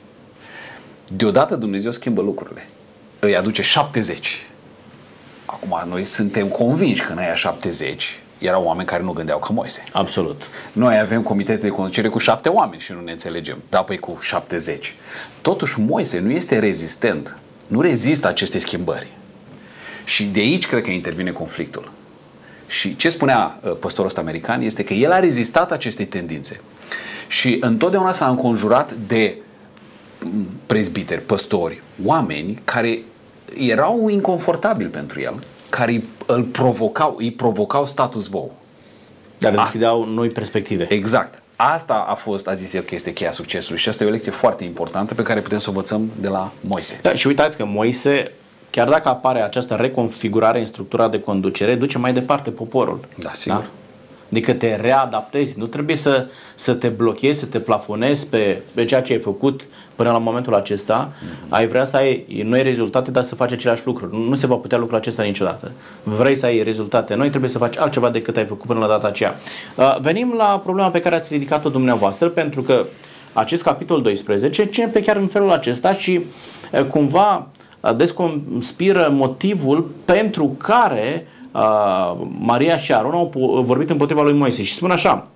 Deodată 1.08 1.56
Dumnezeu 1.56 1.90
schimbă 1.90 2.22
lucrurile. 2.22 2.68
Îi 3.18 3.36
aduce 3.36 3.62
70. 3.62 4.46
Acum, 5.44 5.88
noi 5.88 6.04
suntem 6.04 6.46
convinși 6.46 7.02
că 7.02 7.12
în 7.12 7.18
aia 7.18 7.34
70 7.34 8.18
erau 8.46 8.64
oameni 8.64 8.86
care 8.86 9.02
nu 9.02 9.12
gândeau 9.12 9.38
ca 9.38 9.48
Moise. 9.52 9.82
Absolut. 9.92 10.42
Noi 10.72 10.98
avem 10.98 11.22
comitete 11.22 11.62
de 11.62 11.68
conducere 11.68 12.08
cu 12.08 12.18
șapte 12.18 12.48
oameni 12.48 12.80
și 12.80 12.92
nu 12.92 13.00
ne 13.00 13.10
înțelegem. 13.10 13.62
Da, 13.68 13.82
păi 13.82 13.98
cu 13.98 14.18
70. 14.20 14.94
Totuși, 15.40 15.80
Moise 15.80 16.18
nu 16.18 16.30
este 16.30 16.58
rezistent. 16.58 17.38
Nu 17.66 17.80
rezistă 17.80 18.28
aceste 18.28 18.58
schimbări. 18.58 19.06
Și 20.04 20.24
de 20.24 20.40
aici 20.40 20.66
cred 20.66 20.82
că 20.82 20.90
intervine 20.90 21.30
conflictul. 21.30 21.92
Și 22.66 22.96
ce 22.96 23.08
spunea 23.08 23.58
uh, 23.62 23.76
păstorul 23.80 24.06
ăsta 24.06 24.20
american 24.20 24.62
este 24.62 24.84
că 24.84 24.92
el 24.92 25.12
a 25.12 25.20
rezistat 25.20 25.72
acestei 25.72 26.06
tendințe. 26.06 26.60
Și 27.26 27.56
întotdeauna 27.60 28.12
s-a 28.12 28.28
înconjurat 28.28 28.92
de 28.92 29.36
prezbiteri, 30.66 31.20
păstori, 31.20 31.82
oameni 32.04 32.60
care 32.64 32.98
erau 33.58 34.08
inconfortabili 34.08 34.88
pentru 34.88 35.20
el, 35.20 35.34
care 35.68 36.04
îl 36.26 36.42
provocau, 36.42 37.14
îi 37.18 37.32
provocau 37.32 37.86
status 37.86 38.26
quo. 38.26 38.50
Dar 39.38 39.54
deschideau 39.54 40.04
noi 40.04 40.28
perspective. 40.28 40.86
Exact. 40.88 41.42
Asta 41.56 42.04
a 42.08 42.14
fost, 42.14 42.48
a 42.48 42.52
zis 42.52 42.72
el, 42.72 42.82
că 42.82 42.94
este 42.94 43.12
cheia 43.12 43.32
succesului 43.32 43.78
și 43.78 43.88
asta 43.88 44.04
e 44.04 44.06
o 44.06 44.10
lecție 44.10 44.32
foarte 44.32 44.64
importantă 44.64 45.14
pe 45.14 45.22
care 45.22 45.40
putem 45.40 45.58
să 45.58 45.64
o 45.68 45.70
învățăm 45.70 46.10
de 46.20 46.28
la 46.28 46.52
Moise. 46.60 46.98
Da, 47.02 47.12
și 47.12 47.26
uitați 47.26 47.56
că 47.56 47.64
Moise, 47.64 48.32
chiar 48.70 48.88
dacă 48.88 49.08
apare 49.08 49.42
această 49.42 49.74
reconfigurare 49.74 50.58
în 50.58 50.66
structura 50.66 51.08
de 51.08 51.20
conducere, 51.20 51.74
duce 51.74 51.98
mai 51.98 52.12
departe 52.12 52.50
poporul. 52.50 53.00
Da, 53.16 53.30
sigur. 53.32 53.58
Da? 53.58 53.66
Adică 54.30 54.52
te 54.52 54.76
readaptezi, 54.76 55.58
nu 55.58 55.66
trebuie 55.66 55.96
să, 55.96 56.26
să 56.54 56.74
te 56.74 56.88
blochezi, 56.88 57.38
să 57.38 57.46
te 57.46 57.58
plafonezi 57.58 58.26
pe, 58.26 58.62
pe 58.74 58.84
ceea 58.84 59.02
ce 59.02 59.12
ai 59.12 59.18
făcut 59.18 59.66
până 59.94 60.10
la 60.10 60.18
momentul 60.18 60.54
acesta. 60.54 61.10
Mm-hmm. 61.12 61.48
Ai 61.48 61.66
vrea 61.66 61.84
să 61.84 61.96
ai 61.96 62.42
noi 62.44 62.62
rezultate, 62.62 63.10
dar 63.10 63.22
să 63.22 63.34
faci 63.34 63.52
același 63.52 63.86
lucru. 63.86 64.08
Nu, 64.12 64.18
nu 64.28 64.34
se 64.34 64.46
va 64.46 64.54
putea 64.54 64.78
lucrul 64.78 64.98
acesta 64.98 65.22
niciodată. 65.22 65.72
Vrei 66.02 66.36
să 66.36 66.46
ai 66.46 66.62
rezultate 66.62 67.14
noi, 67.14 67.28
trebuie 67.28 67.50
să 67.50 67.58
faci 67.58 67.78
altceva 67.78 68.10
decât 68.10 68.36
ai 68.36 68.46
făcut 68.46 68.66
până 68.66 68.80
la 68.80 68.86
data 68.86 69.06
aceea. 69.06 69.34
Uh, 69.76 69.96
venim 70.00 70.34
la 70.36 70.60
problema 70.64 70.90
pe 70.90 71.00
care 71.00 71.14
ați 71.14 71.32
ridicat-o 71.32 71.68
dumneavoastră, 71.68 72.28
pentru 72.28 72.62
că 72.62 72.86
acest 73.32 73.62
capitol 73.62 74.02
12 74.02 74.62
începe 74.62 75.00
chiar 75.00 75.16
în 75.16 75.26
felul 75.26 75.50
acesta 75.50 75.92
și 75.92 76.20
uh, 76.72 76.84
cumva 76.84 77.48
uh, 77.80 77.96
desconspiră 77.96 79.08
motivul 79.12 79.90
pentru 80.04 80.56
care 80.58 81.26
uh, 81.26 81.33
Maria 82.38 82.76
și 82.76 82.92
Aron 82.92 83.12
au 83.12 83.32
vorbit 83.64 83.90
împotriva 83.90 84.22
lui 84.22 84.32
Moise 84.32 84.62
și 84.62 84.74
spun 84.74 84.90
așa 84.90 85.28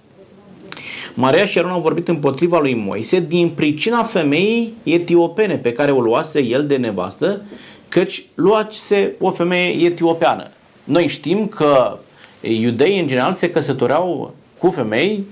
Maria 1.14 1.44
și 1.44 1.58
Aron 1.58 1.70
au 1.70 1.80
vorbit 1.80 2.08
împotriva 2.08 2.58
lui 2.58 2.74
Moise 2.74 3.20
din 3.20 3.48
pricina 3.48 4.02
femeii 4.02 4.72
etiopene 4.82 5.56
pe 5.56 5.72
care 5.72 5.90
o 5.90 6.00
luase 6.00 6.42
el 6.42 6.66
de 6.66 6.76
nevastă, 6.76 7.42
căci 7.88 8.24
luase 8.34 9.14
o 9.20 9.30
femeie 9.30 9.86
etiopeană. 9.86 10.50
noi 10.84 11.06
știm 11.06 11.46
că 11.46 11.98
iudeii 12.40 13.00
în 13.00 13.06
general 13.06 13.32
se 13.32 13.50
căsătoreau 13.50 14.34
cu 14.58 14.70
femei 14.70 15.24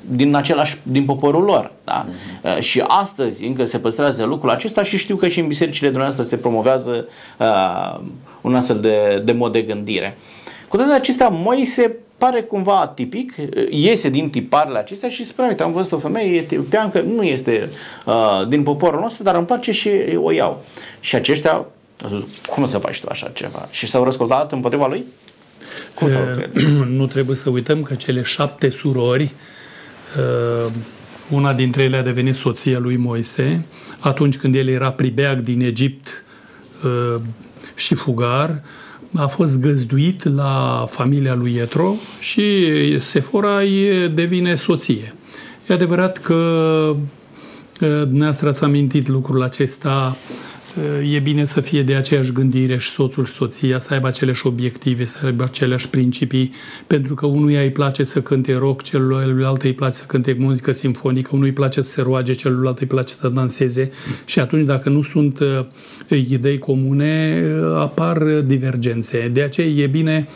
din 0.00 0.34
același, 0.34 0.76
din 0.82 1.04
poporul 1.04 1.42
lor. 1.42 1.72
Da? 1.84 2.06
Uh-huh. 2.06 2.58
Și 2.58 2.84
astăzi 2.86 3.44
încă 3.44 3.64
se 3.64 3.78
păstrează 3.78 4.24
lucrul 4.24 4.50
acesta 4.50 4.82
și 4.82 4.98
știu 4.98 5.16
că 5.16 5.28
și 5.28 5.40
în 5.40 5.46
bisericile 5.46 5.88
dumneavoastră 5.88 6.24
se 6.24 6.36
promovează 6.36 7.08
uh, 7.38 8.00
un 8.40 8.54
astfel 8.54 8.80
de, 8.80 9.22
de 9.24 9.32
mod 9.32 9.52
de 9.52 9.62
gândire. 9.62 10.16
Cu 10.68 10.76
toate 10.76 10.92
acestea, 10.92 11.28
Moise 11.28 11.96
pare 12.18 12.42
cumva 12.42 12.92
tipic, 12.94 13.32
iese 13.70 14.08
din 14.08 14.30
tiparele 14.30 14.78
acestea 14.78 15.08
și 15.08 15.26
spune, 15.26 15.48
uite, 15.48 15.62
am 15.62 15.72
văzut 15.72 15.92
o 15.92 15.98
femeie 15.98 16.36
etiopiancă, 16.36 17.00
nu 17.00 17.22
este 17.22 17.68
uh, 18.06 18.42
din 18.48 18.62
poporul 18.62 19.00
nostru, 19.00 19.22
dar 19.22 19.34
îmi 19.34 19.46
place 19.46 19.72
și 19.72 19.90
o 20.16 20.30
iau. 20.30 20.64
Și 21.00 21.14
aceștia 21.14 21.52
au 21.52 22.08
zis, 22.08 22.24
cum 22.46 22.66
să 22.66 22.78
faci 22.78 23.00
tu 23.00 23.06
așa 23.10 23.30
ceva? 23.34 23.68
Și 23.70 23.86
s-au 23.86 24.04
răscoltat 24.04 24.52
împotriva 24.52 24.86
lui? 24.86 25.04
Cum 25.94 26.06
uh, 26.06 26.62
nu 26.98 27.06
trebuie 27.06 27.36
să 27.36 27.50
uităm 27.50 27.82
că 27.82 27.94
cele 27.94 28.22
șapte 28.22 28.70
surori 28.70 29.22
uh, 29.22 29.30
una 31.28 31.52
dintre 31.52 31.82
ele 31.82 31.96
a 31.96 32.02
devenit 32.02 32.34
soția 32.34 32.78
lui 32.78 32.96
Moise, 32.96 33.66
atunci 33.98 34.36
când 34.36 34.54
el 34.54 34.68
era 34.68 34.92
pribeag 34.92 35.40
din 35.40 35.60
Egipt 35.60 36.24
uh, 36.84 37.20
și 37.74 37.94
fugar, 37.94 38.62
a 39.14 39.26
fost 39.26 39.60
găzduit 39.60 40.34
la 40.34 40.86
familia 40.90 41.34
lui 41.34 41.54
Etro 41.54 41.94
și 42.20 42.66
Sefora 43.00 43.58
îi 43.58 44.08
devine 44.14 44.54
soție. 44.54 45.14
E 45.68 45.74
adevărat 45.74 46.18
că 46.18 46.96
dumneavoastră 47.78 48.48
ați 48.48 48.64
amintit 48.64 49.08
lucrul 49.08 49.42
acesta 49.42 50.16
e 51.12 51.18
bine 51.18 51.44
să 51.44 51.60
fie 51.60 51.82
de 51.82 51.94
aceeași 51.94 52.32
gândire 52.32 52.78
și 52.78 52.90
soțul 52.90 53.24
și 53.24 53.32
soția, 53.32 53.78
să 53.78 53.94
aibă 53.94 54.06
aceleași 54.06 54.46
obiective, 54.46 55.04
să 55.04 55.16
aibă 55.24 55.44
aceleași 55.44 55.88
principii, 55.88 56.52
pentru 56.86 57.14
că 57.14 57.26
unuia 57.26 57.60
îi 57.60 57.70
place 57.70 58.02
să 58.02 58.20
cânte 58.20 58.54
rock, 58.54 58.82
celuilalt 58.82 59.62
îi 59.62 59.72
place 59.72 59.94
să 59.94 60.04
cânte 60.06 60.36
muzică 60.38 60.72
simfonică, 60.72 61.30
unui 61.32 61.48
îi 61.48 61.54
place 61.54 61.80
să 61.80 61.90
se 61.90 62.02
roage, 62.02 62.32
celuilalt 62.32 62.78
îi 62.78 62.86
place 62.86 63.14
să 63.14 63.28
danseze 63.28 63.90
și 64.24 64.40
atunci 64.40 64.66
dacă 64.66 64.88
nu 64.88 65.02
sunt 65.02 65.38
uh, 65.38 65.64
idei 66.28 66.58
comune, 66.58 67.42
uh, 67.44 67.76
apar 67.76 68.22
divergențe. 68.22 69.30
De 69.32 69.42
aceea 69.42 69.66
e 69.66 69.86
bine 69.86 70.28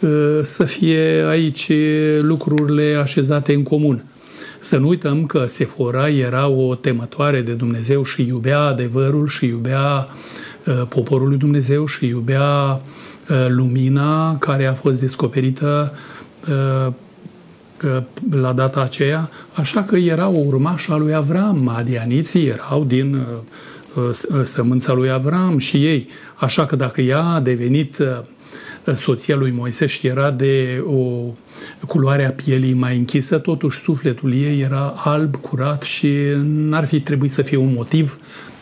uh, 0.00 0.10
să 0.42 0.64
fie 0.64 1.24
aici 1.28 1.72
lucrurile 2.20 2.98
așezate 3.02 3.54
în 3.54 3.62
comun. 3.62 4.04
Să 4.60 4.76
nu 4.76 4.88
uităm 4.88 5.26
că 5.26 5.44
Sefora 5.46 6.08
era 6.08 6.48
o 6.48 6.74
temătoare 6.74 7.40
de 7.40 7.52
Dumnezeu 7.52 8.04
și 8.04 8.26
iubea 8.26 8.58
adevărul 8.58 9.28
și 9.28 9.46
iubea 9.46 10.08
uh, 10.66 10.82
poporul 10.88 11.28
lui 11.28 11.38
Dumnezeu 11.38 11.86
și 11.86 12.06
iubea 12.06 12.80
uh, 13.28 13.46
lumina 13.48 14.38
care 14.38 14.66
a 14.66 14.72
fost 14.72 15.00
descoperită 15.00 15.92
uh, 16.48 16.92
la 18.30 18.52
data 18.52 18.80
aceea, 18.80 19.30
așa 19.52 19.82
că 19.82 19.96
era 19.96 20.28
o 20.28 20.38
urmașă 20.46 20.92
a 20.92 20.96
lui 20.96 21.14
Avram. 21.14 21.58
Madianiții 21.62 22.46
erau 22.46 22.84
din 22.84 23.26
sămânța 24.42 24.92
lui 24.92 25.10
Avram 25.10 25.58
și 25.58 25.86
ei. 25.86 26.08
Așa 26.34 26.66
că 26.66 26.76
dacă 26.76 27.00
ea 27.00 27.22
a 27.22 27.40
devenit 27.40 27.96
soția 28.94 29.36
lui 29.36 29.50
Moise 29.50 29.86
și 29.86 30.06
era 30.06 30.30
de 30.30 30.84
o 30.86 31.32
culoare 31.86 32.26
a 32.26 32.32
pielii 32.32 32.72
mai 32.72 32.96
închisă, 32.96 33.38
totuși 33.38 33.78
sufletul 33.78 34.34
ei 34.34 34.60
era 34.60 34.94
alb, 34.96 35.36
curat 35.36 35.82
și 35.82 36.16
n-ar 36.44 36.86
fi 36.86 37.00
trebuit 37.00 37.30
să 37.30 37.42
fie 37.42 37.56
un 37.56 37.72
motiv 37.72 38.18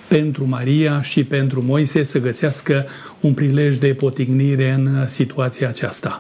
pentru 0.09 0.47
Maria 0.47 1.03
și 1.03 1.25
pentru 1.25 1.63
Moise 1.63 2.03
să 2.03 2.21
găsească 2.21 2.87
un 3.21 3.35
prilej 3.35 3.77
de 3.77 3.87
potignire 3.87 4.71
în 4.71 5.07
situația 5.07 5.69
aceasta. 5.69 6.19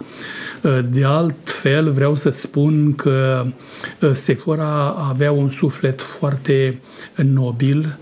De 0.90 1.04
altfel, 1.04 1.90
vreau 1.90 2.14
să 2.14 2.30
spun 2.30 2.94
că 2.94 3.46
Sefora 4.12 4.94
avea 5.10 5.32
un 5.32 5.50
suflet 5.50 6.00
foarte 6.00 6.80
nobil, 7.14 7.98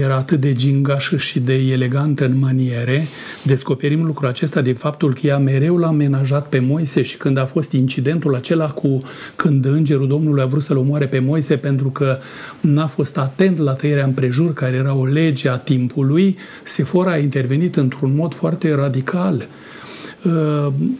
era 0.00 0.16
atât 0.16 0.40
de 0.40 0.52
gingașă 0.52 1.16
și 1.16 1.40
de 1.40 1.54
elegantă 1.54 2.24
în 2.24 2.38
maniere. 2.38 3.06
Descoperim 3.42 4.04
lucrul 4.04 4.28
acesta 4.28 4.60
din 4.60 4.74
faptul 4.74 5.14
că 5.14 5.26
ea 5.26 5.38
mereu 5.38 5.76
l-a 5.76 5.90
menajat 5.90 6.48
pe 6.48 6.58
Moise 6.58 7.02
și 7.02 7.16
când 7.16 7.38
a 7.38 7.44
fost 7.44 7.72
incidentul 7.72 8.34
acela 8.34 8.70
cu 8.70 9.02
când 9.36 9.64
îngerul 9.64 10.08
Domnului 10.08 10.42
a 10.42 10.46
vrut 10.46 10.62
să-l 10.62 10.76
omoare 10.76 11.06
pe 11.06 11.18
Moise 11.18 11.56
pentru 11.56 11.88
că 11.88 12.18
n-a 12.60 12.86
fost 12.86 13.18
atent 13.18 13.58
la 13.58 13.72
tăierea 13.72 14.04
împrejur, 14.04 14.52
care 14.52 14.76
era 14.76 14.94
o 14.94 15.04
lege 15.04 15.48
a 15.48 15.56
timpului, 15.56 16.36
Sefora 16.64 17.10
a 17.10 17.18
intervenit 17.18 17.76
într-un 17.76 18.14
mod 18.14 18.34
foarte 18.34 18.74
radical. 18.74 19.48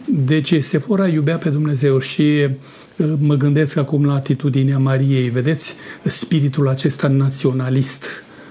Deci 0.05 0.63
Sefora 0.63 1.07
iubea 1.07 1.35
pe 1.35 1.49
Dumnezeu 1.49 1.99
și 1.99 2.47
mă 3.19 3.35
gândesc 3.35 3.77
acum 3.77 4.05
la 4.05 4.13
atitudinea 4.13 4.77
Mariei. 4.77 5.29
Vedeți 5.29 5.75
spiritul 6.05 6.67
acesta 6.67 7.07
naționalist 7.07 8.05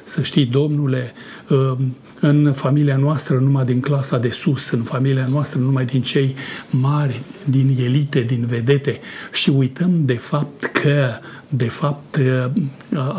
să 0.05 0.23
știi, 0.23 0.45
domnule, 0.45 1.13
ă, 1.51 1.79
în 2.21 2.53
familia 2.53 2.97
noastră 2.97 3.39
numai 3.39 3.65
din 3.65 3.81
clasa 3.81 4.19
de 4.19 4.29
sus, 4.29 4.71
în 4.71 4.83
familia 4.83 5.27
noastră 5.31 5.59
numai 5.59 5.85
din 5.85 6.03
cei 6.03 6.35
mari, 6.71 7.21
din 7.45 7.77
elite, 7.85 8.21
din 8.21 8.45
vedete. 8.47 9.01
Și 9.33 9.51
uităm 9.51 9.91
de 10.05 10.15
fapt 10.15 10.65
că 10.65 11.09
de 11.49 11.69
fapt 11.69 12.17
ă, 12.17 12.51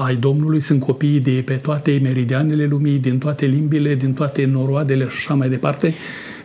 ai 0.06 0.16
Domnului 0.16 0.60
sunt 0.60 0.80
copiii 0.80 1.20
de 1.20 1.42
pe 1.46 1.54
toate 1.54 2.00
meridianele 2.02 2.66
lumii, 2.66 3.00
din 3.00 3.18
toate 3.18 3.46
limbile, 3.46 3.96
din 3.96 4.14
toate 4.14 4.46
noroadele 4.46 5.04
și 5.04 5.16
așa 5.18 5.34
mai 5.34 5.50
departe 5.50 5.94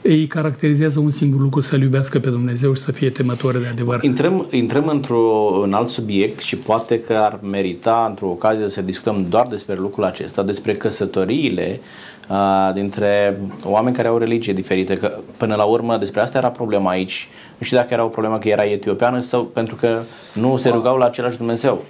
îi 0.03 0.27
caracterizează 0.27 1.01
un 1.01 1.11
singur 1.11 1.41
lucru, 1.41 1.61
să-L 1.61 1.81
iubească 1.81 2.19
pe 2.19 2.29
Dumnezeu 2.29 2.75
și 2.75 2.83
să 2.83 2.93
fie 2.93 3.11
temători 3.11 3.61
de 3.61 3.67
adevăr. 3.67 4.03
Intrăm, 4.03 4.47
intrăm 4.51 4.89
într-un 4.89 5.73
alt 5.73 5.89
subiect 5.89 6.39
și 6.39 6.57
poate 6.57 7.01
că 7.01 7.13
ar 7.13 7.39
merita 7.43 8.07
într-o 8.09 8.29
ocazie 8.29 8.69
să 8.69 8.83
discutăm 8.83 9.27
doar 9.29 9.47
despre 9.47 9.75
lucrul 9.75 10.05
acesta, 10.05 10.43
despre 10.43 10.73
căsătoriile 10.73 11.81
uh, 12.29 12.71
dintre 12.75 13.41
oameni 13.65 13.97
care 13.97 14.09
au 14.09 14.19
religie 14.19 14.53
diferite, 14.53 14.95
că 14.95 15.19
până 15.37 15.55
la 15.55 15.65
urmă 15.65 15.97
despre 15.97 16.21
asta 16.21 16.39
era 16.39 16.51
problema 16.51 16.91
aici. 16.91 17.29
Nu 17.59 17.65
știu 17.65 17.77
dacă 17.77 17.95
era 17.95 18.05
o 18.05 18.09
problemă 18.09 18.39
că 18.39 18.49
era 18.49 18.65
etiopiană 18.65 19.19
sau 19.19 19.45
pentru 19.45 19.75
că 19.75 20.03
nu 20.35 20.57
se 20.57 20.69
rugau 20.69 20.97
la 20.97 21.05
același 21.05 21.37
Dumnezeu. 21.37 21.85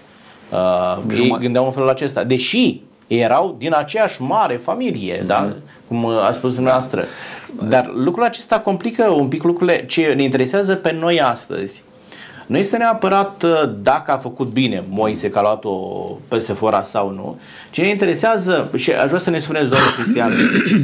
Uh, 0.53 1.15
ei 1.21 1.37
gândeau 1.41 1.65
în 1.65 1.73
felul 1.73 1.89
acesta. 1.89 2.25
Deși 2.25 2.81
erau 3.07 3.55
din 3.59 3.75
aceeași 3.75 4.23
mare 4.23 4.57
familie, 4.57 5.23
mm-hmm. 5.23 5.27
da? 5.27 5.53
cum 5.89 6.07
a 6.07 6.31
spus 6.31 6.55
dumneavoastră. 6.55 7.05
Dar 7.69 7.91
lucrul 7.95 8.25
acesta 8.25 8.61
complică 8.61 9.11
un 9.11 9.29
pic 9.29 9.43
lucrurile 9.43 9.87
ce 9.87 10.13
ne 10.17 10.23
interesează 10.23 10.75
pe 10.75 10.93
noi 10.93 11.21
astăzi. 11.21 11.83
Nu 12.47 12.57
este 12.57 12.77
neapărat 12.77 13.43
uh, 13.43 13.71
dacă 13.83 14.11
a 14.11 14.17
făcut 14.17 14.49
bine 14.49 14.85
Moise 14.89 15.31
că 15.31 15.39
a 15.39 15.41
luat-o 15.41 15.71
pe 16.29 16.39
Sefora 16.39 16.83
sau 16.83 17.11
nu, 17.11 17.39
ci 17.71 17.81
ne 17.81 17.89
interesează, 17.89 18.71
și 18.77 18.93
aș 18.93 19.07
vrea 19.07 19.19
să 19.19 19.31
ne 19.31 19.39
spuneți, 19.39 19.71
doamne 19.71 19.89
Cristian, 19.97 20.33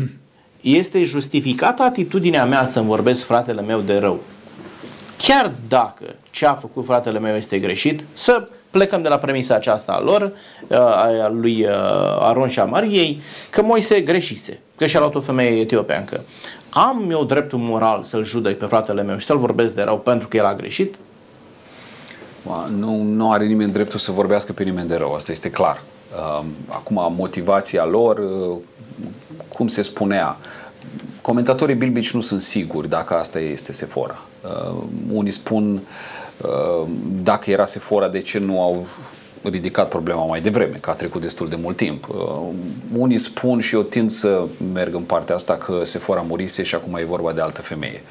este 0.61 1.03
justificată 1.03 1.83
atitudinea 1.83 2.45
mea 2.45 2.65
să-mi 2.65 2.87
vorbesc 2.87 3.25
fratele 3.25 3.63
meu 3.63 3.81
de 3.81 3.99
rău. 3.99 4.21
Chiar 5.17 5.53
dacă 5.69 6.05
ce 6.31 6.47
a 6.47 6.55
făcut 6.55 6.85
fratele 6.85 7.19
meu 7.19 7.37
este 7.37 7.59
greșit, 7.59 8.05
să 8.13 8.49
plecăm 8.75 9.03
de 9.03 9.09
la 9.09 9.19
premisa 9.19 9.55
aceasta 9.55 9.93
a 9.93 10.01
lor, 10.01 10.33
uh, 10.69 10.79
a 10.79 11.29
lui 11.29 11.65
uh, 11.65 11.71
Aron 12.21 12.49
și 12.49 12.61
a 12.61 12.65
Mariei, 12.65 13.21
că 13.51 13.63
Moise 13.63 14.01
greșise, 14.01 14.61
că 14.77 14.87
și-a 14.87 14.99
luat 14.99 15.15
o 15.15 15.21
femeie 15.21 15.61
etiopeancă. 15.61 16.21
Am 16.69 17.11
eu 17.11 17.25
dreptul 17.25 17.59
moral 17.59 18.03
să-l 18.03 18.25
judec 18.25 18.59
pe 18.59 18.67
fratele 18.67 19.03
meu 19.03 19.17
și 19.17 19.27
să-l 19.27 19.37
vorbesc 19.37 19.75
de 19.75 19.83
rău 19.83 19.99
pentru 19.99 20.29
că 20.29 20.37
el 20.37 20.45
a 20.45 20.55
greșit? 20.55 20.95
Nu, 22.79 23.03
nu 23.03 23.33
are 23.33 23.47
nimeni 23.47 23.73
dreptul 23.73 23.99
să 23.99 24.13
vorbească 24.13 24.53
pe 24.53 24.63
nimeni 24.63 24.89
de 24.89 24.97
rău, 24.97 25.15
asta 25.15 25.33
este 25.33 25.51
clar. 25.51 25.83
Um, 26.41 26.47
acum, 26.69 27.15
motivația 27.17 27.85
lor, 27.85 28.19
uh, 28.19 28.57
cum 29.49 29.69
se 29.69 29.83
spunea, 29.83 30.37
comentatorii 31.21 31.75
bilbici 31.75 32.13
nu 32.13 32.21
sunt 32.21 32.41
siguri 32.41 32.89
dacă 32.89 33.15
asta 33.15 33.39
este 33.39 33.73
Sefora. 33.73 34.19
Unii 35.13 35.31
spun 35.31 35.73
Uh, 35.75 36.24
dacă 37.23 37.51
era 37.51 37.65
Sephora, 37.65 38.09
de 38.09 38.21
ce 38.21 38.39
nu 38.39 38.63
au 38.63 38.87
ridicat 39.51 39.89
problema 39.89 40.25
mai 40.25 40.41
devreme, 40.41 40.77
că 40.81 40.91
a 40.91 40.93
trecut 40.93 41.21
destul 41.21 41.49
de 41.49 41.57
mult 41.57 41.77
timp. 41.77 42.09
Uh, 42.09 42.17
unii 42.97 43.19
spun 43.19 43.61
și 43.61 43.75
eu 43.75 43.83
tind 43.83 44.11
să 44.11 44.43
merg 44.73 44.95
în 44.95 45.03
partea 45.03 45.35
asta 45.35 45.57
că 45.57 45.81
Sephora 45.85 46.21
murise 46.21 46.63
și 46.63 46.75
acum 46.75 46.97
e 46.97 47.05
vorba 47.05 47.33
de 47.33 47.41
altă 47.41 47.63
femeie. 47.63 48.03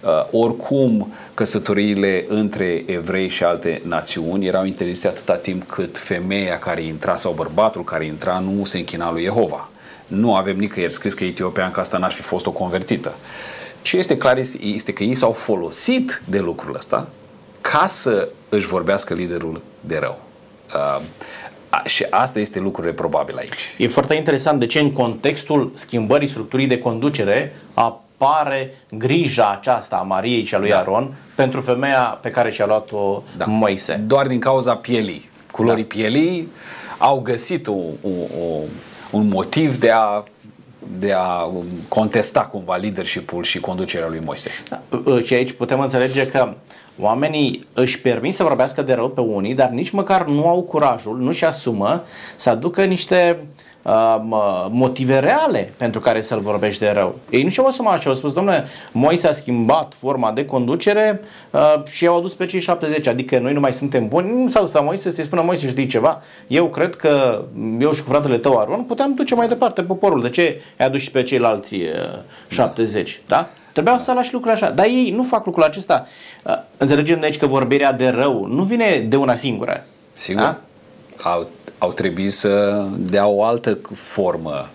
Uh, 0.00 0.26
oricum, 0.30 1.12
căsătoriile 1.34 2.24
între 2.28 2.82
evrei 2.86 3.28
și 3.28 3.44
alte 3.44 3.82
națiuni 3.84 4.46
erau 4.46 4.64
interzise 4.64 5.08
atâta 5.08 5.34
timp 5.34 5.62
cât 5.70 5.98
femeia 5.98 6.58
care 6.58 6.82
intra 6.82 7.16
sau 7.16 7.32
bărbatul 7.32 7.84
care 7.84 8.04
intra 8.04 8.38
nu 8.38 8.64
se 8.64 8.78
închina 8.78 9.12
lui 9.12 9.22
Jehova. 9.22 9.68
Nu 10.06 10.34
avem 10.34 10.56
nicăieri 10.56 10.92
scris 10.92 11.14
că 11.14 11.24
etiopian 11.24 11.70
că 11.70 11.80
asta 11.80 11.98
n-ar 11.98 12.12
fi 12.12 12.22
fost 12.22 12.46
o 12.46 12.50
convertită. 12.50 13.14
Ce 13.82 13.96
este 13.96 14.16
clar 14.16 14.38
este, 14.38 14.64
este 14.64 14.92
că 14.92 15.02
ei 15.02 15.14
s-au 15.14 15.32
folosit 15.32 16.22
de 16.24 16.38
lucrul 16.38 16.74
ăsta 16.74 17.08
ca 17.70 17.86
să 17.86 18.28
își 18.48 18.66
vorbească 18.66 19.14
liderul 19.14 19.62
de 19.80 19.98
rău. 19.98 20.20
Uh, 20.74 21.00
și 21.86 22.06
asta 22.10 22.38
este 22.38 22.58
lucrul 22.58 22.92
probabil 22.92 23.36
aici. 23.36 23.74
E 23.76 23.88
foarte 23.88 24.14
interesant 24.14 24.58
de 24.58 24.66
ce 24.66 24.78
în 24.78 24.92
contextul 24.92 25.70
schimbării 25.74 26.28
structurii 26.28 26.66
de 26.66 26.78
conducere 26.78 27.54
a 27.74 28.00
pare 28.16 28.74
grija 28.90 29.50
aceasta 29.50 29.96
a 29.96 30.02
Mariei 30.02 30.44
și 30.44 30.54
a 30.54 30.58
lui 30.58 30.68
da. 30.68 30.78
Aron 30.78 31.16
pentru 31.34 31.60
femeia 31.60 32.18
pe 32.22 32.30
care 32.30 32.50
și-a 32.50 32.66
luat-o 32.66 33.22
da. 33.36 33.44
Moise. 33.44 33.94
Doar 34.06 34.26
din 34.26 34.40
cauza 34.40 34.76
pielii, 34.76 35.30
culorii 35.52 35.82
da. 35.82 35.94
pielii, 35.94 36.48
au 36.98 37.20
găsit 37.20 37.66
o, 37.66 37.76
o, 38.02 38.10
o, 38.40 38.60
un 39.10 39.28
motiv 39.28 39.76
de 39.76 39.90
a 39.90 40.22
de 40.98 41.12
a 41.16 41.50
contesta 41.88 42.40
cumva 42.40 42.76
leadership-ul 42.76 43.42
și 43.42 43.60
conducerea 43.60 44.08
lui 44.08 44.20
Moise. 44.24 44.50
Da. 44.68 44.82
Și 45.22 45.34
aici 45.34 45.52
putem 45.52 45.80
înțelege 45.80 46.26
că 46.26 46.54
oamenii 47.00 47.66
își 47.72 48.00
permit 48.00 48.34
să 48.34 48.42
vorbească 48.42 48.82
de 48.82 48.92
rău 48.92 49.08
pe 49.08 49.20
unii, 49.20 49.54
dar 49.54 49.68
nici 49.68 49.90
măcar 49.90 50.26
nu 50.26 50.48
au 50.48 50.62
curajul, 50.62 51.18
nu-și 51.18 51.44
asumă 51.44 52.04
să 52.36 52.50
aducă 52.50 52.84
niște 52.84 53.38
uh, 53.40 53.67
motive 54.70 55.18
reale 55.18 55.72
pentru 55.76 56.00
care 56.00 56.20
să-l 56.20 56.40
vorbești 56.40 56.80
de 56.80 56.90
rău. 56.90 57.18
Ei 57.30 57.42
nu 57.42 57.48
și-au 57.48 57.66
asumat 57.66 58.00
și 58.00 58.08
au 58.08 58.14
spus, 58.14 58.32
domnule, 58.32 58.66
Moise 58.92 59.26
a 59.26 59.32
schimbat 59.32 59.94
forma 59.98 60.32
de 60.32 60.44
conducere 60.44 61.20
uh, 61.50 61.74
și 61.90 62.04
i-au 62.04 62.16
adus 62.16 62.34
pe 62.34 62.46
cei 62.46 62.60
70, 62.60 63.06
adică 63.06 63.38
noi 63.38 63.52
nu 63.52 63.60
mai 63.60 63.72
suntem 63.72 64.08
buni. 64.08 64.42
Nu 64.42 64.50
s-a 64.50 64.60
dus 64.60 64.72
la 64.72 64.80
Moise 64.80 65.10
să-i 65.10 65.24
spună, 65.24 65.42
Moise, 65.42 65.68
știi 65.68 65.86
ceva? 65.86 66.22
Eu 66.46 66.68
cred 66.68 66.96
că 66.96 67.44
eu 67.78 67.92
și 67.92 68.02
cu 68.02 68.08
fratele 68.08 68.38
tău 68.38 68.58
Aron 68.58 68.82
puteam 68.82 69.14
duce 69.14 69.34
mai 69.34 69.48
departe 69.48 69.82
poporul. 69.82 70.22
De 70.22 70.30
ce 70.30 70.60
ai 70.78 70.86
adus 70.86 71.00
și 71.00 71.10
pe 71.10 71.22
ceilalți 71.22 71.74
uh, 71.74 71.80
70? 72.48 73.20
Da? 73.26 73.36
da? 73.36 73.48
Trebuia 73.72 73.98
să 73.98 74.12
lași 74.12 74.32
lucrurile 74.32 74.64
așa. 74.64 74.74
Dar 74.74 74.86
ei 74.86 75.12
nu 75.16 75.22
fac 75.22 75.44
lucrul 75.44 75.64
acesta. 75.64 76.06
Uh, 76.44 76.54
înțelegem 76.76 77.20
deci 77.20 77.38
că 77.38 77.46
vorbirea 77.46 77.92
de 77.92 78.08
rău 78.08 78.46
nu 78.46 78.62
vine 78.62 79.06
de 79.08 79.16
una 79.16 79.34
singură. 79.34 79.84
Sigur. 80.14 80.42
Da? 80.42 80.60
Au, 81.22 81.46
au 81.78 81.92
trebuit 81.92 82.32
să 82.32 82.84
dea 82.98 83.26
o 83.26 83.44
altă 83.44 83.78
formă 83.92 84.68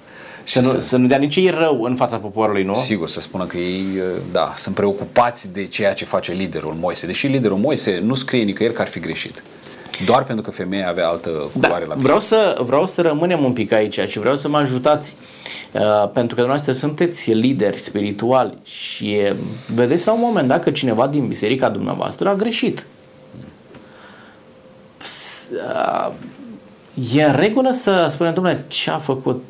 să 0.45 0.59
nu, 0.59 0.67
să, 0.67 0.79
să 0.79 0.97
nu 0.97 1.07
dea 1.07 1.17
nici 1.17 1.35
ei 1.35 1.49
rău 1.49 1.81
în 1.83 1.95
fața 1.95 2.17
poporului, 2.17 2.63
nu? 2.63 2.75
Sigur, 2.75 3.09
să 3.09 3.21
spună 3.21 3.45
că 3.45 3.57
ei, 3.57 3.85
uh, 3.95 4.21
da, 4.31 4.53
sunt 4.57 4.75
preocupați 4.75 5.53
de 5.53 5.65
ceea 5.65 5.93
ce 5.93 6.05
face 6.05 6.31
liderul 6.31 6.73
Moise. 6.73 7.05
Deși 7.05 7.27
liderul 7.27 7.57
Moise 7.57 7.99
nu 8.03 8.13
scrie 8.13 8.43
nicăieri 8.43 8.75
că 8.75 8.81
ar 8.81 8.87
fi 8.87 8.99
greșit. 8.99 9.43
Doar 10.05 10.23
pentru 10.23 10.43
că 10.43 10.51
femeia 10.51 10.89
avea 10.89 11.07
altă 11.07 11.29
culoare 11.29 11.51
da, 11.59 11.69
la 11.69 11.77
piele. 11.77 12.01
Vreau 12.01 12.19
să, 12.19 12.61
vreau 12.65 12.87
să 12.87 13.01
rămânem 13.01 13.43
un 13.43 13.53
pic 13.53 13.71
aici 13.71 13.99
și 14.07 14.19
vreau 14.19 14.35
să 14.35 14.47
mă 14.47 14.57
ajutați 14.57 15.15
uh, 15.71 15.81
pentru 16.13 16.35
că 16.35 16.41
dumneavoastră 16.41 16.71
sunteți 16.71 17.31
lideri 17.31 17.77
spirituali 17.77 18.57
și 18.63 19.19
uh, 19.21 19.35
vedeți 19.73 20.07
la 20.07 20.13
un 20.13 20.19
moment 20.19 20.47
dat 20.47 20.63
că 20.63 20.71
cineva 20.71 21.07
din 21.07 21.27
biserica 21.27 21.69
dumneavoastră 21.69 22.29
a 22.29 22.35
greșit. 22.35 22.85
Uh, 25.51 26.11
e 27.13 27.23
în 27.23 27.35
regulă 27.35 27.71
să 27.71 28.07
spunem, 28.09 28.33
domnule, 28.33 28.65
ce 28.67 28.91
a 28.91 28.97
făcut 28.97 29.43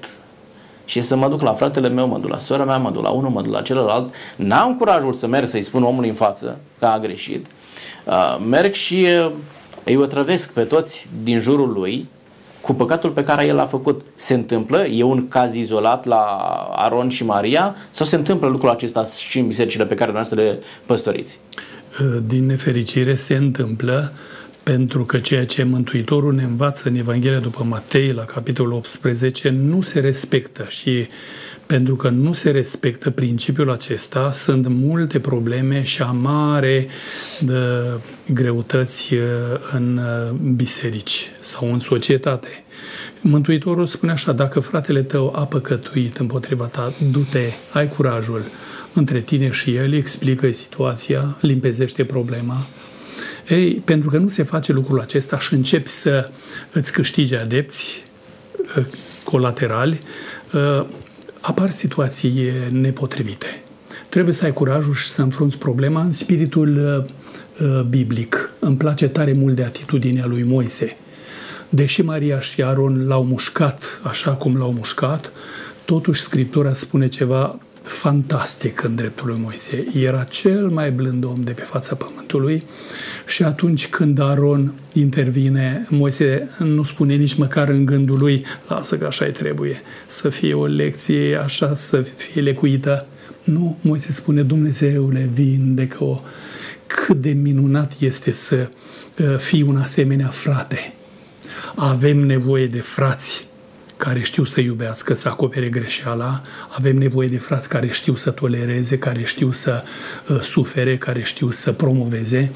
și 0.86 1.02
să 1.02 1.16
mă 1.16 1.30
duc 1.30 1.42
la 1.42 1.54
fratele 1.54 1.90
meu, 1.90 2.08
mă 2.08 2.18
duc 2.18 2.30
la 2.30 2.38
sora 2.38 2.64
mea, 2.64 2.78
mă 2.78 2.92
duc 2.92 3.04
la 3.04 3.10
unul, 3.10 3.30
mă 3.30 3.42
duc 3.42 3.54
la 3.54 3.62
celălalt. 3.62 4.14
N-am 4.36 4.76
curajul 4.78 5.14
să 5.14 5.28
merg 5.28 5.48
să-i 5.48 5.62
spun 5.62 5.84
omului 5.84 6.10
în 6.10 6.16
față 6.16 6.60
că 6.80 6.86
a 6.86 7.00
greșit. 7.00 7.46
Uh, 8.06 8.38
merg 8.50 8.74
și 8.74 9.08
uh, 9.26 9.32
îi 9.84 9.96
otrăvesc 9.96 10.52
pe 10.52 10.62
toți 10.62 11.08
din 11.24 11.40
jurul 11.40 11.72
lui 11.72 12.08
cu 12.62 12.74
păcatul 12.74 13.10
pe 13.10 13.24
care 13.24 13.46
el 13.46 13.56
l-a 13.56 13.66
făcut. 13.66 14.02
Se 14.16 14.34
întâmplă? 14.34 14.86
E 14.86 15.04
un 15.04 15.28
caz 15.28 15.56
izolat 15.56 16.06
la 16.06 16.22
Aron 16.76 17.10
și 17.10 17.26
Maria 17.26 17.76
sau 17.90 18.06
se 18.06 18.16
întâmplă 18.16 18.48
lucrul 18.48 18.70
acesta 18.70 19.04
și 19.06 19.40
în 19.40 19.48
bisericile 19.48 19.86
pe 19.86 19.96
care 19.96 20.12
noastră 20.12 20.42
le 20.42 20.60
păstoriți? 20.86 21.40
Din 22.28 22.46
nefericire 22.46 23.16
se 23.16 23.36
întâmplă 23.36 24.12
pentru 24.64 25.06
că 25.06 25.20
ceea 25.20 25.46
ce 25.46 25.64
Mântuitorul 25.64 26.34
ne 26.34 26.44
învață 26.44 26.90
în 26.90 26.96
Evanghelia 26.96 27.40
după 27.40 27.64
Matei, 27.64 28.12
la 28.12 28.24
capitolul 28.24 28.74
18, 28.74 29.50
nu 29.50 29.82
se 29.82 30.00
respectă 30.00 30.66
și 30.68 31.08
pentru 31.66 31.96
că 31.96 32.10
nu 32.10 32.34
se 32.34 32.52
respectă 32.52 33.10
principiul 33.10 33.72
acesta, 33.72 34.32
sunt 34.32 34.68
multe 34.68 35.20
probleme 35.20 35.84
și 35.84 36.02
amare 36.02 36.88
de 37.40 37.56
greutăți 38.34 39.14
uh, 39.14 39.20
în 39.72 39.98
uh, 39.98 40.32
biserici 40.56 41.32
sau 41.42 41.74
în 41.74 41.80
societate. 41.80 42.48
Mântuitorul 43.22 43.86
spune 43.86 44.12
așa, 44.12 44.32
dacă 44.32 44.60
fratele 44.60 45.02
tău 45.02 45.34
a 45.36 45.46
păcătuit 45.46 46.18
împotriva 46.18 46.66
ta, 46.66 46.94
du-te, 47.12 47.46
ai 47.74 47.88
curajul 47.88 48.42
între 48.94 49.20
tine 49.20 49.52
și 49.52 49.76
el, 49.76 49.94
explică 49.94 50.52
situația, 50.52 51.38
limpezește 51.42 52.04
problema. 52.04 52.58
Ei, 53.50 53.74
pentru 53.74 54.10
că 54.10 54.18
nu 54.18 54.28
se 54.28 54.44
face 54.44 54.72
lucrul 54.72 55.00
acesta 55.00 55.40
și 55.40 55.54
începi 55.54 55.90
să 55.90 56.30
îți 56.72 56.92
câștigi 56.92 57.36
adepți 57.36 58.06
uh, 58.78 58.86
colaterali, 59.24 60.00
apar 61.42 61.70
situații 61.70 62.52
nepotrivite. 62.72 63.64
Trebuie 64.14 64.34
să 64.34 64.46
ai 64.46 64.54
curajul 64.54 64.94
și 64.94 65.08
să 65.08 65.22
înfrunți 65.22 65.58
problema 65.58 66.02
în 66.02 66.12
spiritul 66.12 66.78
uh, 66.78 67.68
uh, 67.68 67.82
biblic. 67.82 68.52
Îmi 68.60 68.78
place 68.78 69.08
tare 69.08 69.34
mult 69.34 69.56
de 69.56 69.64
atitudinea 69.64 70.26
lui 70.26 70.44
Moise. 70.44 70.98
Deși 71.70 72.02
Maria 72.02 72.40
și 72.40 72.64
Aron 72.64 73.08
l-au 73.08 73.24
mușcat 73.24 74.00
așa 74.04 74.32
cum 74.32 74.58
l-au 74.58 74.74
mușcat, 74.74 75.32
totuși 75.86 76.22
Scriptura 76.22 76.74
spune 76.74 77.08
ceva 77.08 77.60
fantastic 77.84 78.84
în 78.84 78.96
dreptul 78.96 79.28
lui 79.28 79.40
Moise. 79.42 79.88
Era 79.94 80.24
cel 80.24 80.68
mai 80.70 80.92
blând 80.92 81.24
om 81.24 81.42
de 81.44 81.52
pe 81.52 81.62
fața 81.62 81.96
pământului 81.96 82.64
și 83.26 83.44
atunci 83.44 83.88
când 83.88 84.20
Aron 84.20 84.74
intervine, 84.94 85.88
Moise 85.90 86.50
nu 86.60 86.84
spune 86.84 87.16
nici 87.16 87.34
măcar 87.34 87.70
în 87.70 87.86
gândul 87.86 88.18
lui, 88.18 88.46
lasă 88.68 88.98
că 88.98 89.06
așa 89.06 89.26
trebuie, 89.26 89.82
să 90.08 90.30
fie 90.30 90.54
o 90.54 90.66
lecție 90.66 91.36
așa, 91.36 91.76
să 91.76 92.02
fie 92.02 92.42
lecuită. 92.42 93.08
Nu, 93.44 93.78
Moise 93.82 94.12
spune, 94.12 94.42
Dumnezeule, 94.42 95.30
vindecă-o. 95.34 96.22
Cât 96.88 97.22
de 97.22 97.32
minunat 97.32 97.92
este 98.00 98.32
să 98.32 98.70
uh, 99.20 99.38
fii 99.38 99.62
un 99.62 99.78
asemenea 99.78 100.28
frate. 100.28 100.94
Avem 101.76 102.18
nevoie 102.18 102.68
de 102.68 102.80
frați 102.80 103.48
care 104.04 104.22
știu 104.22 104.44
să 104.44 104.62
iubească, 104.62 105.14
să 105.14 105.28
acopere 105.28 105.70
greșeala, 105.70 106.42
avem 106.78 106.98
nevoie 106.98 107.28
de 107.28 107.38
frați 107.38 107.70
care 107.70 107.88
știu 107.88 108.16
să 108.16 108.32
tolereze, 108.32 108.98
care 108.98 109.24
știu 109.24 109.52
să 109.52 109.84
uh, 110.30 110.42
sufere, 110.42 110.98
care 110.98 111.22
știu 111.22 111.52
să 111.52 111.72
promoveze, 111.72 112.52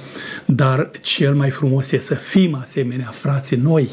dar 0.45 0.91
cel 1.01 1.35
mai 1.35 1.49
frumos 1.49 1.91
e 1.91 1.99
să 1.99 2.15
fim 2.15 2.55
asemenea 2.61 3.11
frați 3.13 3.55
noi, 3.55 3.89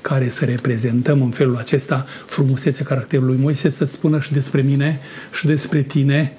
care 0.00 0.28
să 0.28 0.44
reprezentăm 0.44 1.22
în 1.22 1.30
felul 1.30 1.56
acesta 1.56 2.06
frumusețea 2.26 2.84
caracterului 2.84 3.38
Moise, 3.40 3.68
să 3.68 3.84
spună 3.84 4.20
și 4.20 4.32
despre 4.32 4.60
mine 4.60 5.00
și 5.32 5.46
despre 5.46 5.82
tine 5.82 6.36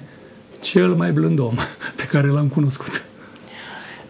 cel 0.60 0.88
mai 0.88 1.12
blând 1.12 1.38
om 1.38 1.54
pe 1.96 2.04
care 2.04 2.26
l-am 2.26 2.48
cunoscut. 2.48 3.04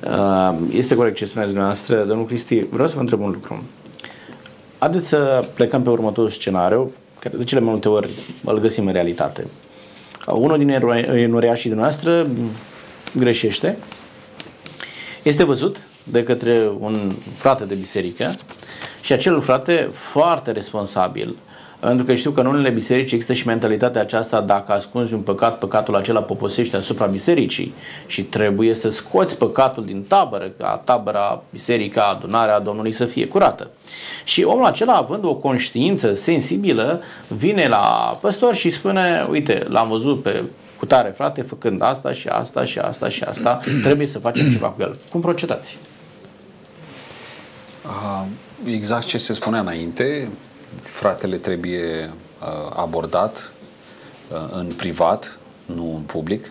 Uh, 0.04 0.54
este 0.70 0.94
corect 0.94 1.16
ce 1.16 1.24
spuneți 1.24 1.48
dumneavoastră, 1.48 2.04
domnul 2.04 2.26
Cristi. 2.26 2.66
Vreau 2.70 2.88
să 2.88 2.94
vă 2.94 3.00
întreb 3.00 3.20
un 3.20 3.30
lucru. 3.30 3.62
Haideți 4.78 5.08
să 5.08 5.44
plecăm 5.54 5.82
pe 5.82 5.90
următorul 5.90 6.30
scenariu, 6.30 6.92
care 7.18 7.36
de 7.36 7.44
cele 7.44 7.60
mai 7.60 7.70
multe 7.70 7.88
ori 7.88 8.10
îl 8.44 8.58
găsim 8.58 8.86
în 8.86 8.92
realitate. 8.92 9.46
Unul 10.26 10.58
din 10.58 10.68
enoriașii 11.08 11.70
dumneavoastră 11.70 12.28
greșește, 13.12 13.78
este 15.22 15.44
văzut 15.44 15.86
de 16.02 16.22
către 16.22 16.70
un 16.78 17.12
frate 17.34 17.64
de 17.64 17.74
biserică 17.74 18.34
și 19.00 19.12
acel 19.12 19.40
frate 19.40 19.88
foarte 19.92 20.50
responsabil 20.50 21.36
pentru 21.80 22.04
că 22.04 22.14
știu 22.14 22.30
că 22.30 22.40
în 22.40 22.46
unele 22.46 22.70
biserici 22.70 23.12
există 23.12 23.32
și 23.32 23.46
mentalitatea 23.46 24.00
aceasta, 24.00 24.40
dacă 24.40 24.72
ascunzi 24.72 25.14
un 25.14 25.20
păcat, 25.20 25.58
păcatul 25.58 25.96
acela 25.96 26.22
poposește 26.22 26.76
asupra 26.76 27.06
bisericii 27.06 27.74
și 28.06 28.22
trebuie 28.22 28.74
să 28.74 28.88
scoți 28.88 29.38
păcatul 29.38 29.84
din 29.84 30.02
tabără, 30.02 30.52
ca 30.58 30.82
tabăra, 30.84 31.42
biserica, 31.50 32.02
adunarea 32.02 32.58
Domnului 32.58 32.92
să 32.92 33.04
fie 33.04 33.26
curată. 33.26 33.70
Și 34.24 34.42
omul 34.42 34.64
acela, 34.64 34.94
având 34.94 35.24
o 35.24 35.34
conștiință 35.34 36.14
sensibilă, 36.14 37.00
vine 37.28 37.66
la 37.68 38.18
păstor 38.20 38.54
și 38.54 38.70
spune, 38.70 39.26
uite, 39.30 39.64
l-am 39.68 39.88
văzut 39.88 40.22
pe 40.22 40.42
cu 40.76 40.86
tare 40.86 41.08
frate 41.08 41.42
făcând 41.42 41.82
asta 41.82 42.12
și 42.12 42.28
asta 42.28 42.64
și 42.64 42.78
asta 42.78 43.08
și 43.08 43.22
asta, 43.22 43.60
trebuie 43.84 44.06
să 44.06 44.18
facem 44.18 44.50
ceva 44.50 44.66
cu 44.66 44.82
el. 44.82 44.96
Cum 45.08 45.20
procedați? 45.20 45.78
Exact 48.64 49.06
ce 49.06 49.18
se 49.18 49.32
spunea 49.32 49.60
înainte, 49.60 50.28
fratele 50.82 51.36
trebuie 51.36 52.10
uh, 52.40 52.76
abordat 52.76 53.52
uh, 54.32 54.48
în 54.52 54.66
privat, 54.76 55.38
nu 55.64 55.94
în 55.94 56.02
public, 56.02 56.50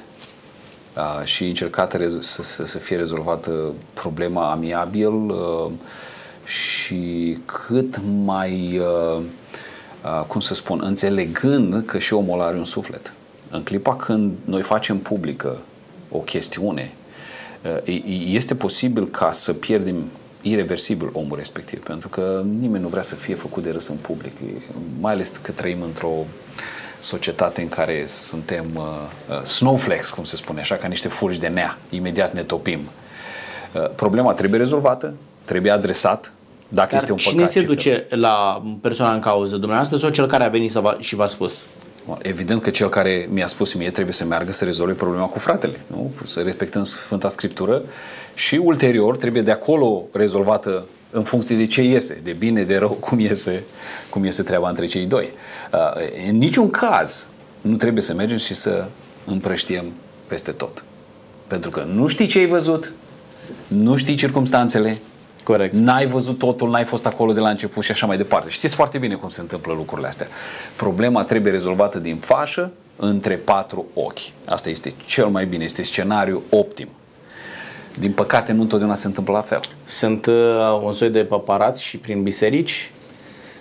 uh, 0.97 1.25
și 1.25 1.47
încercată 1.47 2.09
să, 2.19 2.43
să, 2.43 2.65
să 2.65 2.77
fie 2.77 2.97
rezolvată 2.97 3.73
problema 3.93 4.51
amiabil 4.51 5.13
uh, 5.13 5.71
și 6.45 7.37
cât 7.45 8.01
mai, 8.23 8.79
uh, 8.79 9.21
uh, 10.03 10.23
cum 10.27 10.39
să 10.39 10.53
spun, 10.53 10.81
înțelegând 10.83 11.85
că 11.85 11.99
și 11.99 12.13
omul 12.13 12.41
are 12.41 12.57
un 12.57 12.65
suflet. 12.65 13.13
În 13.49 13.63
clipa 13.63 13.95
când 13.95 14.31
noi 14.43 14.61
facem 14.61 14.97
publică 14.97 15.57
o 16.09 16.17
chestiune, 16.17 16.93
uh, 17.85 18.01
este 18.25 18.55
posibil 18.55 19.07
ca 19.07 19.31
să 19.31 19.53
pierdem 19.53 20.03
irreversibil 20.47 21.09
omul 21.13 21.37
respectiv, 21.37 21.83
pentru 21.83 22.09
că 22.09 22.43
nimeni 22.59 22.83
nu 22.83 22.89
vrea 22.89 23.01
să 23.01 23.15
fie 23.15 23.35
făcut 23.35 23.63
de 23.63 23.71
râs 23.71 23.87
în 23.87 23.95
public, 23.95 24.31
mai 24.99 25.13
ales 25.13 25.37
că 25.37 25.51
trăim 25.51 25.81
într-o 25.81 26.25
societate 26.99 27.61
în 27.61 27.69
care 27.69 28.03
suntem 28.07 28.65
uh, 28.73 28.83
uh, 29.29 29.43
snowflakes, 29.43 30.09
cum 30.09 30.23
se 30.23 30.35
spune, 30.35 30.59
așa 30.59 30.75
ca 30.75 30.87
niște 30.87 31.07
fulgi 31.07 31.39
de 31.39 31.47
nea, 31.47 31.77
imediat 31.89 32.33
ne 32.33 32.43
topim. 32.43 32.79
Uh, 33.73 33.89
problema 33.95 34.33
trebuie 34.33 34.59
rezolvată, 34.59 35.13
trebuie 35.45 35.71
adresat, 35.71 36.31
dacă 36.67 36.89
Dar 36.91 36.99
este 36.99 37.11
un 37.11 37.17
cine 37.17 37.35
păcat. 37.35 37.51
se 37.51 37.59
ce 37.59 37.65
duce 37.65 38.05
fel. 38.09 38.19
la 38.19 38.63
persoana 38.81 39.13
în 39.13 39.19
cauză? 39.19 39.57
Dumneavoastră 39.57 39.97
sau 39.97 40.09
cel 40.09 40.27
care 40.27 40.43
a 40.43 40.49
venit 40.49 40.71
să 40.71 40.79
va, 40.79 40.95
și 40.99 41.15
v-a 41.15 41.27
spus? 41.27 41.67
Evident 42.21 42.61
că 42.61 42.69
cel 42.69 42.89
care 42.89 43.27
mi-a 43.31 43.47
spus 43.47 43.73
mie 43.73 43.91
trebuie 43.91 44.13
să 44.13 44.25
meargă 44.25 44.51
să 44.51 44.65
rezolve 44.65 44.93
problema 44.93 45.25
cu 45.25 45.39
fratele, 45.39 45.79
nu? 45.87 46.11
să 46.25 46.41
respectăm 46.41 46.83
Sfânta 46.83 47.29
Scriptură 47.29 47.81
și 48.33 48.55
ulterior 48.55 49.17
trebuie 49.17 49.41
de 49.41 49.51
acolo 49.51 50.03
rezolvată 50.13 50.85
în 51.11 51.23
funcție 51.23 51.55
de 51.55 51.65
ce 51.65 51.81
iese, 51.81 52.19
de 52.23 52.31
bine, 52.31 52.63
de 52.63 52.77
rău, 52.77 52.89
cum 52.89 53.19
iese, 53.19 53.63
cum 54.09 54.23
iese 54.23 54.43
treaba 54.43 54.69
între 54.69 54.85
cei 54.85 55.05
doi. 55.05 55.29
Uh, 55.73 55.79
În 56.29 56.37
niciun 56.37 56.69
caz 56.69 57.27
nu 57.61 57.75
trebuie 57.75 58.03
să 58.03 58.13
mergem 58.13 58.37
și 58.37 58.53
să 58.53 58.85
împrăștiem 59.25 59.85
peste 60.27 60.51
tot. 60.51 60.83
Pentru 61.47 61.69
că 61.69 61.87
nu 61.93 62.07
știi 62.07 62.27
ce 62.27 62.39
ai 62.39 62.47
văzut, 62.47 62.91
nu 63.67 63.95
știi 63.95 64.15
circumstanțele, 64.15 64.97
Corect. 65.45 65.73
N-ai 65.73 66.05
văzut 66.05 66.37
totul, 66.37 66.69
n-ai 66.69 66.83
fost 66.83 67.05
acolo 67.05 67.33
de 67.33 67.39
la 67.39 67.49
început 67.49 67.83
și 67.83 67.91
așa 67.91 68.05
mai 68.05 68.17
departe. 68.17 68.49
Știți 68.49 68.75
foarte 68.75 68.97
bine 68.97 69.15
cum 69.15 69.29
se 69.29 69.41
întâmplă 69.41 69.73
lucrurile 69.73 70.07
astea. 70.07 70.27
Problema 70.75 71.23
trebuie 71.23 71.51
rezolvată 71.51 71.99
din 71.99 72.17
fașă 72.17 72.71
între 72.95 73.35
patru 73.35 73.85
ochi. 73.93 74.19
Asta 74.45 74.69
este 74.69 74.93
cel 75.05 75.27
mai 75.27 75.45
bine, 75.45 75.63
este 75.63 75.81
scenariu 75.81 76.41
optim. 76.49 76.87
Din 77.99 78.11
păcate, 78.11 78.51
nu 78.51 78.61
întotdeauna 78.61 78.95
se 78.95 79.07
întâmplă 79.07 79.33
la 79.33 79.41
fel. 79.41 79.59
Sunt 79.83 80.25
uh, 80.25 80.81
un 80.83 80.93
soi 80.93 81.09
de 81.09 81.23
paparați 81.23 81.83
și 81.83 81.97
prin 81.97 82.23
biserici 82.23 82.91
uh, 82.91 82.94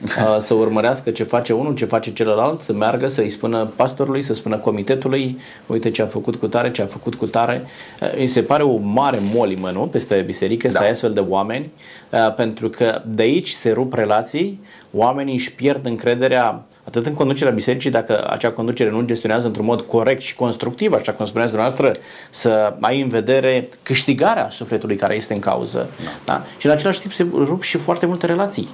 să 0.47 0.55
urmărească 0.55 1.11
ce 1.11 1.25
face 1.25 1.53
unul, 1.53 1.75
ce 1.75 1.85
face 1.85 2.13
celălalt, 2.13 2.61
să 2.61 2.73
meargă, 2.73 3.09
să-i 3.09 3.29
spună 3.29 3.73
pastorului, 3.77 4.23
să 4.23 4.35
spună 4.35 4.57
comitetului, 4.57 5.39
uite 5.67 5.91
ce 5.91 6.03
a 6.03 6.07
făcut 6.07 6.35
cu 6.35 6.47
tare, 6.47 6.71
ce 6.71 6.83
a 6.83 6.87
făcut 6.87 7.15
cu 7.15 7.27
tare. 7.27 7.65
Uh, 8.01 8.15
îi 8.17 8.27
se 8.27 8.43
pare 8.43 8.63
o 8.63 8.77
mare 8.77 9.19
molimă, 9.35 9.71
nu? 9.71 9.81
Peste 9.81 10.23
biserică, 10.27 10.69
da. 10.69 10.73
să 10.73 10.83
ai 10.83 10.91
astfel 10.91 11.13
de 11.13 11.25
oameni, 11.29 11.71
uh, 12.11 12.35
pentru 12.35 12.69
că 12.69 13.03
de 13.07 13.23
aici 13.23 13.51
se 13.51 13.71
rup 13.71 13.95
relații, 13.95 14.61
oamenii 14.93 15.35
își 15.35 15.53
pierd 15.53 15.87
încrederea 15.87 16.65
atât 16.85 17.07
în 17.07 17.15
conducerea 17.15 17.53
bisericii, 17.53 17.91
dacă 17.91 18.31
acea 18.31 18.51
conducere 18.51 18.91
nu 18.91 19.01
gestionează 19.01 19.47
într-un 19.47 19.65
mod 19.65 19.81
corect 19.81 20.23
și 20.23 20.35
constructiv, 20.35 20.93
așa 20.93 21.13
cum 21.13 21.25
spuneați 21.25 21.53
dumneavoastră, 21.53 22.03
să 22.31 22.75
ai 22.81 23.01
în 23.01 23.09
vedere 23.09 23.69
câștigarea 23.83 24.51
sufletului 24.51 24.97
care 24.97 25.15
este 25.15 25.35
în 25.35 25.41
cauză. 25.41 25.89
Da. 26.05 26.11
Da? 26.25 26.45
Și 26.59 26.67
în 26.67 26.73
același 26.73 27.01
timp 27.01 27.13
se 27.13 27.27
rup 27.35 27.63
și 27.63 27.77
foarte 27.77 28.07
multe 28.07 28.27
relații. 28.27 28.69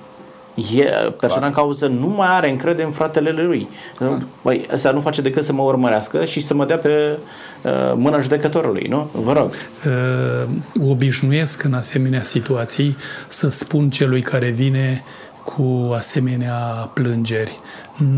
E, 0.75 0.85
persoana 1.21 1.47
în 1.47 1.53
cauză 1.53 1.87
nu 1.87 2.07
mai 2.07 2.29
are 2.31 2.51
încredere 2.51 2.87
în 2.87 2.93
fratele 2.93 3.31
lui. 3.31 3.69
Băi, 4.43 4.67
ăsta 4.73 4.91
nu 4.91 5.01
face 5.01 5.21
decât 5.21 5.45
să 5.45 5.53
mă 5.53 5.63
urmărească 5.63 6.25
și 6.25 6.41
să 6.41 6.55
mă 6.55 6.65
dea 6.65 6.79
pe 6.79 7.19
uh, 7.63 7.71
mâna 7.95 8.21
judecătorului, 8.21 8.87
nu? 8.89 9.11
Vă 9.13 9.33
rog. 9.33 9.51
Uh, 9.87 10.89
obișnuiesc 10.89 11.63
în 11.63 11.75
asemenea 11.75 12.23
situații 12.23 12.97
să 13.29 13.49
spun 13.49 13.91
celui 13.91 14.23
care 14.23 14.49
vine 14.49 15.05
cu 15.45 15.93
asemenea 15.93 16.91
plângeri. 16.95 17.59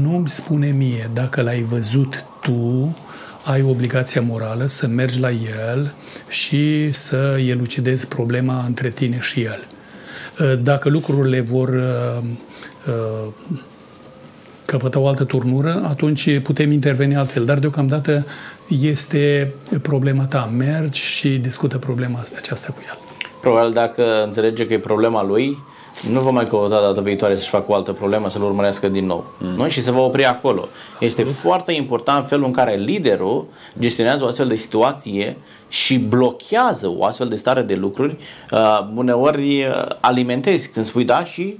Nu-mi 0.02 0.28
spune 0.28 0.70
mie 0.70 1.10
dacă 1.14 1.42
l-ai 1.42 1.62
văzut 1.62 2.24
tu, 2.40 2.96
ai 3.44 3.62
obligația 3.62 4.20
morală 4.20 4.66
să 4.66 4.86
mergi 4.86 5.20
la 5.20 5.30
el 5.30 5.92
și 6.28 6.92
să 6.92 7.40
elucidezi 7.48 8.06
problema 8.06 8.64
între 8.66 8.88
tine 8.88 9.18
și 9.20 9.40
el. 9.40 9.66
Dacă 10.62 10.88
lucrurile 10.88 11.40
vor 11.40 11.68
uh, 11.68 12.24
uh, 12.86 13.28
căpăta 14.64 14.98
o 14.98 15.06
altă 15.06 15.24
turnură, 15.24 15.82
atunci 15.88 16.38
putem 16.38 16.70
interveni 16.70 17.16
altfel. 17.16 17.44
Dar 17.44 17.58
deocamdată 17.58 18.26
este 18.68 19.54
problema 19.82 20.24
ta. 20.24 20.50
Mergi 20.56 21.00
și 21.00 21.28
discută 21.28 21.78
problema 21.78 22.24
aceasta 22.36 22.72
cu 22.72 22.78
el. 22.88 22.98
Probabil 23.40 23.72
dacă 23.72 24.22
înțelege 24.24 24.66
că 24.66 24.72
e 24.72 24.78
problema 24.78 25.24
lui, 25.24 25.58
nu 26.10 26.20
va 26.20 26.30
mai 26.30 26.46
căuta 26.46 26.80
data 26.80 27.00
viitoare 27.00 27.36
să-și 27.36 27.48
facă 27.48 27.64
o 27.68 27.74
altă 27.74 27.92
problemă, 27.92 28.30
să-l 28.30 28.42
urmărească 28.42 28.88
din 28.88 29.06
nou. 29.06 29.24
Mm. 29.38 29.48
Nu? 29.48 29.68
Și 29.68 29.82
se 29.82 29.90
va 29.90 30.00
opri 30.00 30.24
acolo. 30.24 30.68
Este 31.00 31.24
foarte 31.24 31.72
important 31.72 32.26
felul 32.26 32.44
în 32.44 32.52
care 32.52 32.74
liderul 32.74 33.46
gestionează 33.78 34.24
o 34.24 34.26
astfel 34.26 34.48
de 34.48 34.54
situație 34.54 35.36
și 35.68 35.98
blochează 35.98 36.94
o 36.96 37.04
astfel 37.04 37.28
de 37.28 37.36
stare 37.36 37.62
de 37.62 37.74
lucruri. 37.74 38.16
Uh, 38.52 38.86
uneori 38.94 39.64
uh, 39.64 39.86
alimentezi 40.00 40.70
când 40.70 40.84
spui 40.84 41.04
da 41.04 41.24
și 41.24 41.58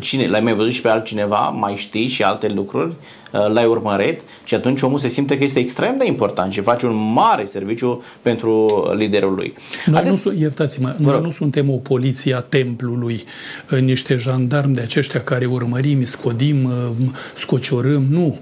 cine, 0.00 0.28
l-ai 0.28 0.40
mai 0.40 0.54
văzut 0.54 0.72
și 0.72 0.80
pe 0.80 0.88
altcineva, 0.88 1.48
mai 1.48 1.76
știi 1.76 2.06
și 2.06 2.22
alte 2.22 2.48
lucruri, 2.48 2.94
uh, 3.32 3.52
l-ai 3.52 3.66
urmărit? 3.66 4.20
Și 4.44 4.54
atunci 4.54 4.82
omul 4.82 4.98
se 4.98 5.08
simte 5.08 5.36
că 5.36 5.44
este 5.44 5.58
extrem 5.58 5.96
de 5.98 6.06
important 6.06 6.52
și 6.52 6.60
face 6.60 6.86
un 6.86 7.12
mare 7.12 7.44
serviciu 7.44 8.02
pentru 8.22 8.66
liderul 8.96 9.34
lui. 9.34 9.54
Noi 9.86 9.94
Haideți... 9.94 10.28
nu, 10.28 10.34
iertați-mă, 10.34 10.94
noi 10.98 11.20
nu 11.20 11.30
suntem 11.30 11.70
o 11.70 11.76
poliție 11.76 12.34
a 12.34 12.40
templului, 12.40 13.24
uh, 13.70 13.78
niște 13.78 14.16
jandarmi 14.16 14.74
de 14.74 14.80
aceștia 14.80 15.20
care 15.20 15.46
urmărim, 15.46 16.04
scodim, 16.04 16.64
uh, 16.64 16.88
scociorâm, 17.34 18.04
nu 18.10 18.38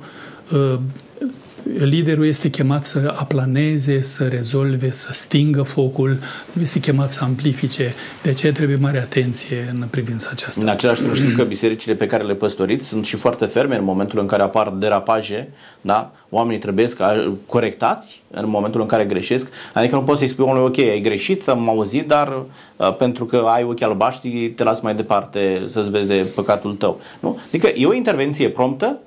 liderul 1.78 2.26
este 2.26 2.50
chemat 2.50 2.84
să 2.84 3.14
aplaneze, 3.16 4.02
să 4.02 4.28
rezolve, 4.28 4.90
să 4.90 5.12
stingă 5.12 5.62
focul, 5.62 6.18
nu 6.52 6.62
este 6.62 6.78
chemat 6.80 7.10
să 7.10 7.20
amplifice. 7.22 7.94
De 8.22 8.30
aceea 8.30 8.52
trebuie 8.52 8.76
mare 8.76 8.98
atenție 8.98 9.70
în 9.72 9.86
privința 9.90 10.28
aceasta. 10.32 10.60
În 10.60 10.68
același 10.68 11.02
timp 11.02 11.14
știu 11.14 11.36
că 11.36 11.44
bisericile 11.44 11.94
pe 11.94 12.06
care 12.06 12.24
le 12.24 12.34
păstoriți 12.34 12.86
sunt 12.86 13.04
și 13.04 13.16
foarte 13.16 13.46
ferme 13.46 13.76
în 13.76 13.84
momentul 13.84 14.18
în 14.18 14.26
care 14.26 14.42
apar 14.42 14.68
derapaje, 14.68 15.48
da? 15.80 16.12
Oamenii 16.28 16.58
trebuie 16.58 16.86
să 16.86 17.30
corectați 17.46 18.22
în 18.30 18.48
momentul 18.48 18.80
în 18.80 18.86
care 18.86 19.04
greșesc. 19.04 19.48
Adică 19.74 19.94
nu 19.94 20.02
poți 20.02 20.18
să-i 20.18 20.28
spui 20.28 20.44
omului, 20.44 20.62
ok, 20.62 20.78
ai 20.78 21.00
greșit, 21.00 21.48
am 21.48 21.68
auzit, 21.68 22.06
dar 22.06 22.42
uh, 22.76 22.96
pentru 22.96 23.24
că 23.24 23.36
ai 23.46 23.62
ochi 23.62 23.82
albaștri, 23.82 24.52
te 24.56 24.62
las 24.62 24.80
mai 24.80 24.94
departe 24.94 25.60
să-ți 25.66 25.90
vezi 25.90 26.06
de 26.06 26.26
păcatul 26.34 26.74
tău. 26.74 27.00
Nu? 27.20 27.38
Adică 27.46 27.68
e 27.76 27.86
o 27.86 27.94
intervenție 27.94 28.48
promptă 28.48 28.98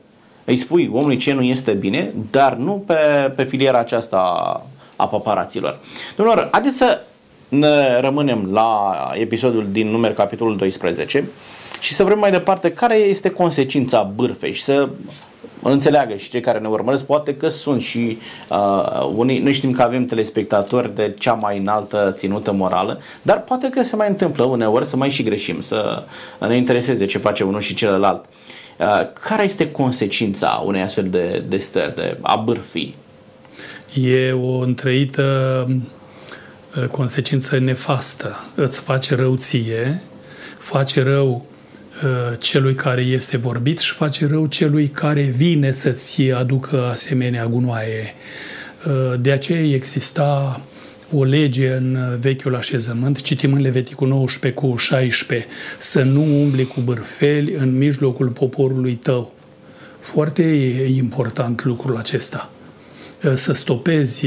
îi 0.45 0.55
spui 0.55 0.89
omului 0.93 1.17
ce 1.17 1.33
nu 1.33 1.41
este 1.41 1.71
bine, 1.71 2.13
dar 2.31 2.55
nu 2.55 2.83
pe, 2.85 2.93
pe 3.35 3.43
filiera 3.43 3.77
aceasta 3.77 4.17
a 4.95 5.07
paparaților. 5.07 5.79
Domnilor, 6.15 6.47
haideți 6.51 6.77
să 6.77 7.01
ne 7.47 7.99
rămânem 7.99 8.49
la 8.51 8.91
episodul 9.13 9.67
din 9.71 9.87
număr 9.87 10.11
capitolul 10.11 10.57
12 10.57 11.29
și 11.79 11.93
să 11.93 12.03
vrem 12.03 12.19
mai 12.19 12.31
departe 12.31 12.71
care 12.71 12.95
este 12.95 13.29
consecința 13.29 14.11
bârfei 14.15 14.53
și 14.53 14.63
să 14.63 14.89
înțeleagă 15.61 16.15
și 16.15 16.29
cei 16.29 16.41
care 16.41 16.59
ne 16.59 16.67
urmăresc, 16.67 17.03
poate 17.03 17.35
că 17.35 17.47
sunt 17.47 17.81
și 17.81 18.17
uh, 18.49 19.11
unii, 19.15 19.39
noi 19.39 19.53
știm 19.53 19.71
că 19.71 19.81
avem 19.81 20.05
telespectatori 20.05 20.95
de 20.95 21.13
cea 21.19 21.33
mai 21.33 21.57
înaltă 21.57 22.13
ținută 22.15 22.51
morală, 22.51 23.01
dar 23.21 23.41
poate 23.41 23.69
că 23.69 23.83
se 23.83 23.95
mai 23.95 24.07
întâmplă 24.09 24.43
uneori 24.43 24.85
să 24.85 24.95
mai 24.95 25.09
și 25.09 25.23
greșim, 25.23 25.61
să 25.61 26.03
ne 26.47 26.55
intereseze 26.55 27.05
ce 27.05 27.17
face 27.17 27.43
unul 27.43 27.59
și 27.59 27.73
celălalt. 27.73 28.25
Uh, 28.25 28.62
care 29.27 29.43
este 29.43 29.71
consecința 29.71 30.63
unei 30.65 30.81
astfel 30.81 31.09
de, 31.09 31.43
de 31.47 31.57
stări, 31.57 31.95
de 31.95 32.17
a 32.21 32.35
bârfi? 32.35 32.93
E 33.93 34.31
o 34.31 34.57
întrăită 34.57 35.67
uh, 36.77 36.87
consecință 36.87 37.57
nefastă. 37.57 38.35
Îți 38.55 38.79
face 38.79 39.15
rău 39.15 39.35
ție, 39.35 40.01
face 40.59 41.03
rău 41.03 41.45
uh, 42.03 42.37
celui 42.39 42.75
care 42.75 43.01
este 43.01 43.37
vorbit 43.37 43.79
și 43.79 43.93
face 43.93 44.27
rău 44.27 44.45
celui 44.45 44.87
care 44.87 45.21
vine 45.21 45.71
să-ți 45.71 46.21
aducă 46.21 46.87
asemenea 46.91 47.45
gunoaie. 47.45 48.13
De 49.19 49.31
aceea 49.31 49.73
exista 49.73 50.61
o 51.13 51.23
lege 51.23 51.73
în 51.73 52.17
vechiul 52.19 52.55
așezământ, 52.55 53.21
citim 53.21 53.53
în 53.53 53.61
Leviticul 53.61 54.07
19 54.07 54.59
cu 54.59 54.75
16, 54.75 55.47
să 55.77 56.03
nu 56.03 56.21
umbli 56.21 56.63
cu 56.63 56.81
bârfeli 56.81 57.53
în 57.53 57.77
mijlocul 57.77 58.27
poporului 58.27 58.93
tău. 58.93 59.33
Foarte 59.99 60.43
important 60.95 61.63
lucrul 61.63 61.97
acesta 61.97 62.49
să 63.35 63.53
stopezi 63.53 64.25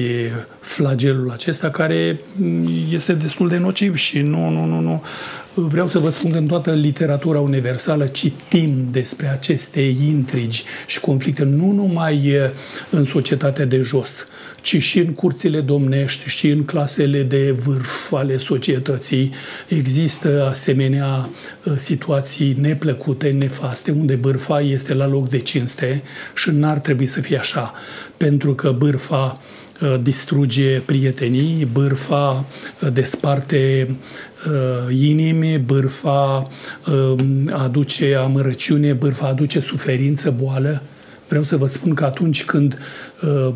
flagelul 0.61 1.31
acesta 1.31 1.71
care 1.71 2.21
este 2.93 3.13
destul 3.13 3.49
de 3.49 3.59
nociv 3.59 3.97
și 3.97 4.19
nu, 4.19 4.51
nu, 4.51 4.65
nu, 4.65 4.81
nu. 4.81 5.03
Vreau 5.55 5.89
să 5.89 5.99
vă 5.99 6.11
spun 6.11 6.31
că 6.31 6.39
în 6.39 6.47
toată 6.47 6.73
literatura 6.73 7.41
universală 7.41 8.07
citim 8.07 8.89
despre 8.91 9.29
aceste 9.29 9.81
intrigi 9.81 10.65
și 10.87 11.01
conflicte, 11.01 11.45
nu 11.45 11.73
numai 11.73 12.33
în 12.91 13.05
societatea 13.05 13.65
de 13.65 13.81
jos, 13.81 14.27
ci 14.67 14.83
și 14.83 14.99
în 14.99 15.13
curțile 15.13 15.61
domnești 15.61 16.29
și 16.29 16.49
în 16.49 16.65
clasele 16.65 17.23
de 17.23 17.51
vârf 17.51 18.13
ale 18.13 18.37
societății. 18.37 19.33
Există 19.69 20.47
asemenea 20.49 21.29
uh, 21.65 21.73
situații 21.77 22.57
neplăcute, 22.61 23.31
nefaste, 23.31 23.91
unde 23.91 24.15
bârfa 24.15 24.61
este 24.61 24.95
la 24.95 25.07
loc 25.07 25.29
de 25.29 25.39
cinste 25.39 26.03
și 26.35 26.51
n-ar 26.51 26.79
trebui 26.79 27.07
să 27.07 27.21
fie 27.21 27.39
așa, 27.39 27.73
pentru 28.17 28.55
că 28.55 28.73
bârfa 28.73 29.41
uh, 29.81 29.95
distruge 30.03 30.79
prietenii, 30.79 31.65
bârfa 31.73 32.45
uh, 32.81 32.93
desparte 32.93 33.89
inimi, 34.91 35.59
bârfa 35.59 36.49
aduce 37.51 38.15
amărăciune, 38.15 38.93
bârfa 38.93 39.27
aduce 39.27 39.61
suferință, 39.61 40.31
boală. 40.31 40.83
Vreau 41.29 41.43
să 41.43 41.57
vă 41.57 41.67
spun 41.67 41.95
că 41.95 42.05
atunci 42.05 42.45
când 42.45 42.79
uh, 43.23 43.55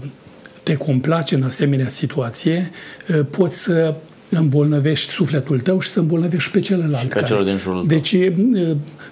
te 0.70 0.76
complace 0.76 1.34
în 1.34 1.42
asemenea 1.42 1.88
situație, 1.88 2.70
uh, 3.08 3.20
poți 3.30 3.58
să 3.58 3.94
îmbolnăvești 4.30 5.12
sufletul 5.12 5.60
tău 5.60 5.80
și 5.80 5.88
să 5.88 5.98
îmbolnăvești 6.00 6.50
pe 6.50 6.60
celălalt. 6.60 7.02
Și 7.02 7.06
pe 7.06 7.22
celor 7.22 7.42
din 7.42 7.56
jurul 7.56 7.86
Deci 7.86 8.16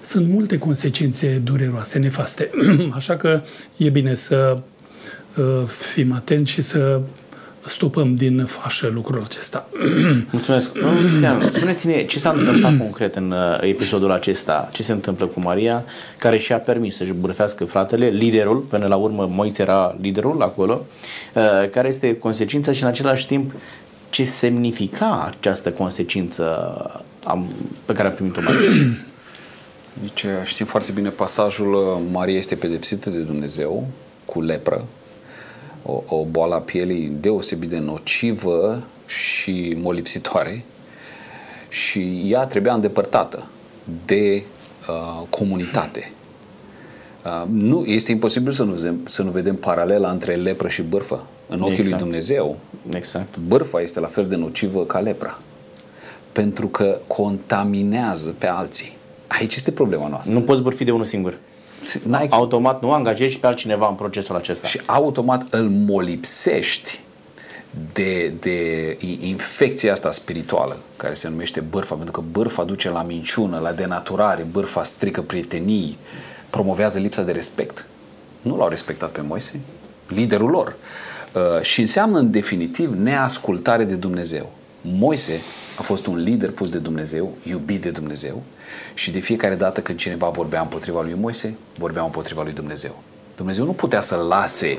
sunt 0.03 0.29
multe 0.29 0.59
consecințe 0.59 1.41
dureroase, 1.45 1.99
nefaste. 1.99 2.51
Așa 2.99 3.17
că 3.17 3.43
e 3.77 3.89
bine 3.89 4.15
să 4.15 4.63
fim 5.93 6.13
atenți 6.13 6.51
și 6.51 6.63
să 6.63 7.01
stopăm 7.69 8.15
din 8.15 8.45
fașă 8.45 8.91
lucrul 8.95 9.23
acesta. 9.25 9.69
Mulțumesc. 10.31 10.73
Cristian, 10.73 11.51
spuneți-ne 11.53 12.05
ce 12.05 12.19
s-a 12.19 12.31
întâmplat 12.31 12.79
concret 12.79 13.15
în 13.15 13.35
episodul 13.61 14.11
acesta, 14.11 14.69
ce 14.73 14.83
se 14.83 14.93
întâmplă 14.93 15.27
cu 15.27 15.41
Maria, 15.41 15.85
care 16.19 16.39
și-a 16.39 16.59
permis 16.59 16.97
să-și 16.97 17.13
bârfească 17.13 17.65
fratele, 17.65 18.09
liderul, 18.09 18.57
până 18.57 18.87
la 18.87 18.97
urmă 18.97 19.29
Moise 19.31 19.63
era 19.63 19.97
liderul 20.01 20.43
acolo, 20.43 20.87
care 21.71 21.89
este 21.89 22.17
consecința 22.17 22.73
și 22.73 22.83
în 22.83 22.89
același 22.89 23.27
timp 23.27 23.53
ce 24.11 24.25
semnifica 24.25 25.33
această 25.37 25.71
consecință 25.71 26.45
pe 27.85 27.93
care 27.93 28.09
a 28.09 28.11
primit-o 28.11 28.41
Maria? 28.43 28.61
Deci 30.01 30.25
știm 30.45 30.67
foarte 30.67 30.93
bine 30.93 31.09
pasajul 31.09 32.01
Maria 32.13 32.37
este 32.37 32.55
pedepsită 32.55 33.11
de 33.11 33.19
Dumnezeu 33.19 33.87
cu 34.25 34.41
lepră, 34.41 34.85
o, 35.83 36.03
o 36.07 36.25
boală 36.25 36.55
a 36.55 36.59
pielii 36.59 37.13
deosebit 37.21 37.69
de 37.69 37.79
nocivă 37.79 38.83
și 39.07 39.77
molipsitoare 39.77 40.65
și 41.69 42.23
ea 42.27 42.45
trebuia 42.45 42.75
îndepărtată 42.75 43.51
de 44.07 44.43
uh, 44.89 45.27
comunitate. 45.31 46.13
Uh, 47.25 47.45
nu, 47.51 47.85
este 47.85 48.11
imposibil 48.11 48.53
să 48.53 48.63
nu, 48.63 48.73
vedem, 48.73 49.01
să 49.07 49.23
nu 49.23 49.31
vedem 49.31 49.57
paralela 49.57 50.11
între 50.11 50.35
lepră 50.35 50.69
și 50.69 50.83
bârfă. 50.83 51.27
În 51.49 51.61
ochii 51.61 51.75
exact. 51.75 51.91
lui 51.91 51.99
Dumnezeu, 51.99 52.59
exact. 52.91 53.37
bârfa 53.37 53.81
este 53.81 54.01
la 54.01 54.07
fel 54.07 54.29
de 54.29 54.37
nocivă 54.37 54.85
ca 54.85 54.99
lepra. 54.99 55.39
Pentru 56.33 56.67
că 56.67 56.99
contaminează 57.07 58.35
pe 58.39 58.47
alții. 58.47 58.97
Aici 59.27 59.55
este 59.55 59.71
problema 59.71 60.09
noastră. 60.09 60.35
Nu 60.35 60.41
poți 60.41 60.63
bârfi 60.63 60.85
de 60.85 60.91
unul 60.91 61.05
singur. 61.05 61.39
N-ai... 62.03 62.27
Automat 62.31 62.83
nu 62.83 62.93
angajezi 62.93 63.39
pe 63.39 63.47
altcineva 63.47 63.89
în 63.89 63.95
procesul 63.95 64.37
acesta. 64.37 64.67
Și 64.67 64.81
automat 64.87 65.47
îl 65.51 65.69
molipsești 65.69 67.01
de, 67.93 68.33
de 68.41 68.97
infecția 69.21 69.93
asta 69.93 70.11
spirituală 70.11 70.77
care 70.97 71.15
se 71.15 71.29
numește 71.29 71.61
bârfa, 71.61 71.95
pentru 71.95 72.21
că 72.21 72.27
bârfa 72.31 72.65
duce 72.65 72.91
la 72.91 73.03
minciună, 73.03 73.59
la 73.59 73.73
denaturare, 73.73 74.43
bârfa 74.43 74.83
strică 74.83 75.23
prietenii, 75.23 75.99
promovează 76.51 76.99
lipsa 76.99 77.23
de 77.23 77.33
respect. 77.33 77.87
Nu 78.41 78.57
l-au 78.57 78.69
respectat 78.69 79.11
pe 79.11 79.21
Moise, 79.21 79.61
liderul 80.07 80.51
lor. 80.51 80.77
Uh, 81.33 81.63
și 81.63 81.81
înseamnă 81.81 82.19
în 82.19 82.31
definitiv 82.31 82.95
neascultare 82.95 83.85
de 83.85 83.95
Dumnezeu. 83.95 84.53
Moise 84.81 85.41
a 85.79 85.83
fost 85.83 86.07
un 86.07 86.17
lider 86.17 86.51
pus 86.51 86.71
de 86.71 86.79
Dumnezeu, 86.79 87.35
iubit 87.43 87.83
de 87.83 87.91
Dumnezeu 87.91 88.43
și 88.95 89.11
de 89.11 89.19
fiecare 89.19 89.55
dată 89.55 89.81
când 89.81 89.99
cineva 89.99 90.29
vorbea 90.29 90.61
împotriva 90.61 91.03
lui 91.03 91.15
Moise, 91.21 91.57
vorbea 91.79 92.03
împotriva 92.03 92.43
lui 92.43 92.53
Dumnezeu. 92.53 93.03
Dumnezeu 93.37 93.65
nu 93.65 93.73
putea 93.73 94.01
să 94.01 94.17
lase 94.17 94.79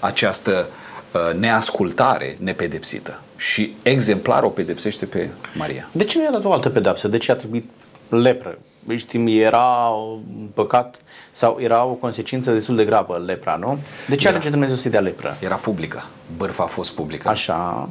această 0.00 0.68
uh, 1.12 1.38
neascultare 1.38 2.36
nepedepsită 2.40 3.20
și 3.36 3.74
exemplar 3.82 4.42
o 4.42 4.48
pedepsește 4.48 5.06
pe 5.06 5.28
Maria. 5.54 5.88
De 5.92 6.04
ce 6.04 6.18
nu 6.18 6.24
i-a 6.24 6.30
dat 6.30 6.44
o 6.44 6.52
altă 6.52 6.68
pedapsă? 6.68 7.08
De 7.08 7.18
ce 7.18 7.32
a 7.32 7.34
trebuit 7.34 7.70
lepră? 8.08 8.58
Știm, 8.96 9.26
era 9.26 9.88
un 9.88 10.46
păcat 10.54 10.96
sau 11.32 11.58
era 11.60 11.84
o 11.84 11.92
consecință 11.92 12.52
destul 12.52 12.76
de 12.76 12.84
gravă 12.84 13.22
lepra, 13.26 13.56
nu? 13.56 13.78
De 14.08 14.16
ce 14.16 14.26
era. 14.26 14.36
alege 14.36 14.50
Dumnezeu 14.50 14.76
să 14.76 14.88
dea 14.88 15.00
lepră? 15.00 15.36
Era 15.40 15.54
publică. 15.54 16.06
Bârfa 16.36 16.62
a 16.62 16.66
fost 16.66 16.92
publică. 16.92 17.28
Așa. 17.28 17.88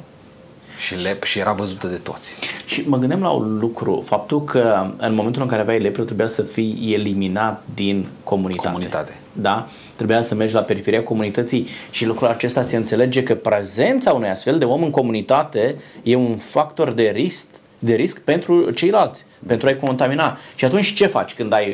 Și, 0.80 0.96
lep, 0.96 1.24
și 1.24 1.40
era 1.40 1.52
văzută 1.52 1.88
de 1.88 1.96
toți. 1.96 2.36
Și 2.66 2.84
mă 2.88 2.98
gândeam 2.98 3.22
la 3.22 3.30
un 3.30 3.60
lucru, 3.60 4.04
faptul 4.06 4.44
că 4.44 4.92
în 4.98 5.14
momentul 5.14 5.42
în 5.42 5.48
care 5.48 5.62
aveai 5.62 5.80
lepră 5.80 6.04
trebuia 6.04 6.28
să 6.28 6.42
fii 6.42 6.92
eliminat 6.94 7.64
din 7.74 8.08
comunitate. 8.24 8.68
Comunitate. 8.68 9.14
Da? 9.34 9.66
Trebuia 9.96 10.22
să 10.22 10.36
mergi 10.36 10.54
la 10.54 10.62
periferia 10.62 11.04
comunității 11.04 11.68
și 11.92 12.06
lucrul 12.06 12.28
acesta 12.28 12.62
se 12.62 12.76
înțelege 12.76 13.24
că 13.24 13.36
prezența 13.36 14.14
unui 14.14 14.30
astfel 14.30 14.58
de 14.58 14.66
om 14.66 14.84
în 14.84 14.90
comunitate 14.90 15.76
e 16.04 16.16
un 16.16 16.38
factor 16.38 16.92
de 16.92 17.12
risc, 17.16 17.48
de 17.80 17.96
risc 17.96 18.20
pentru 18.20 18.72
ceilalți, 18.72 19.26
mm. 19.40 19.48
pentru 19.48 19.68
a-i 19.68 19.78
contamina. 19.78 20.38
Și 20.56 20.66
atunci 20.66 20.94
ce 20.94 21.06
faci 21.06 21.34
când 21.34 21.54
ai 21.54 21.68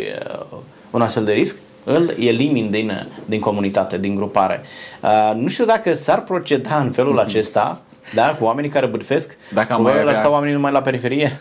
uh, 0.51 0.57
un 0.91 1.01
astfel 1.01 1.23
de 1.23 1.31
risc? 1.31 1.55
îl 1.87 2.13
elimini 2.19 2.69
din, 2.69 3.07
din 3.25 3.39
comunitate, 3.39 3.97
din 3.97 4.15
grupare. 4.15 4.61
Uh, 5.01 5.31
nu 5.35 5.47
știu 5.47 5.65
dacă 5.65 5.93
s-ar 5.93 6.23
proceda 6.23 6.79
în 6.79 6.91
felul 6.91 7.19
mm-hmm. 7.19 7.25
acesta 7.25 7.81
da, 8.15 8.35
cu 8.39 8.43
oamenii 8.43 8.69
care 8.69 8.85
bârfesc, 8.85 9.37
dacă 9.53 9.73
am 9.73 9.81
mai 9.81 9.99
avea... 9.99 10.13
stau 10.13 10.31
oamenii 10.31 10.53
numai 10.53 10.71
la 10.71 10.81
periferie. 10.81 11.39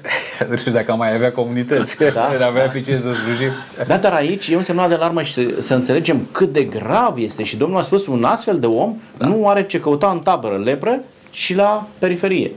nu 0.51 0.57
știu 0.63 0.73
dacă 0.73 0.93
am 0.93 0.99
mai 0.99 1.15
avea 1.15 1.33
comunități, 1.33 1.99
da, 1.99 2.35
da, 2.39 2.47
avea 2.47 2.69
pe 2.69 2.81
ce 2.81 2.99
să 2.99 3.13
slujim. 3.13 3.51
Da, 3.87 3.97
dar 3.97 4.13
aici 4.13 4.49
e 4.49 4.57
un 4.57 4.63
semnal 4.63 4.89
de 4.89 4.95
alarmă 4.95 5.23
și 5.23 5.33
să, 5.33 5.43
să 5.59 5.75
înțelegem 5.75 6.27
cât 6.33 6.53
de 6.53 6.63
grav 6.63 7.19
este 7.19 7.43
și 7.43 7.57
Domnul 7.57 7.79
a 7.79 7.83
spus 7.83 8.07
un 8.07 8.25
astfel 8.25 8.59
de 8.59 8.67
om 8.67 8.97
da. 9.17 9.27
nu 9.27 9.49
are 9.49 9.63
ce 9.63 9.81
căuta 9.81 10.11
în 10.11 10.19
tabără 10.19 10.63
lepră 10.65 11.01
și 11.31 11.55
la 11.55 11.87
periferie. 11.99 12.51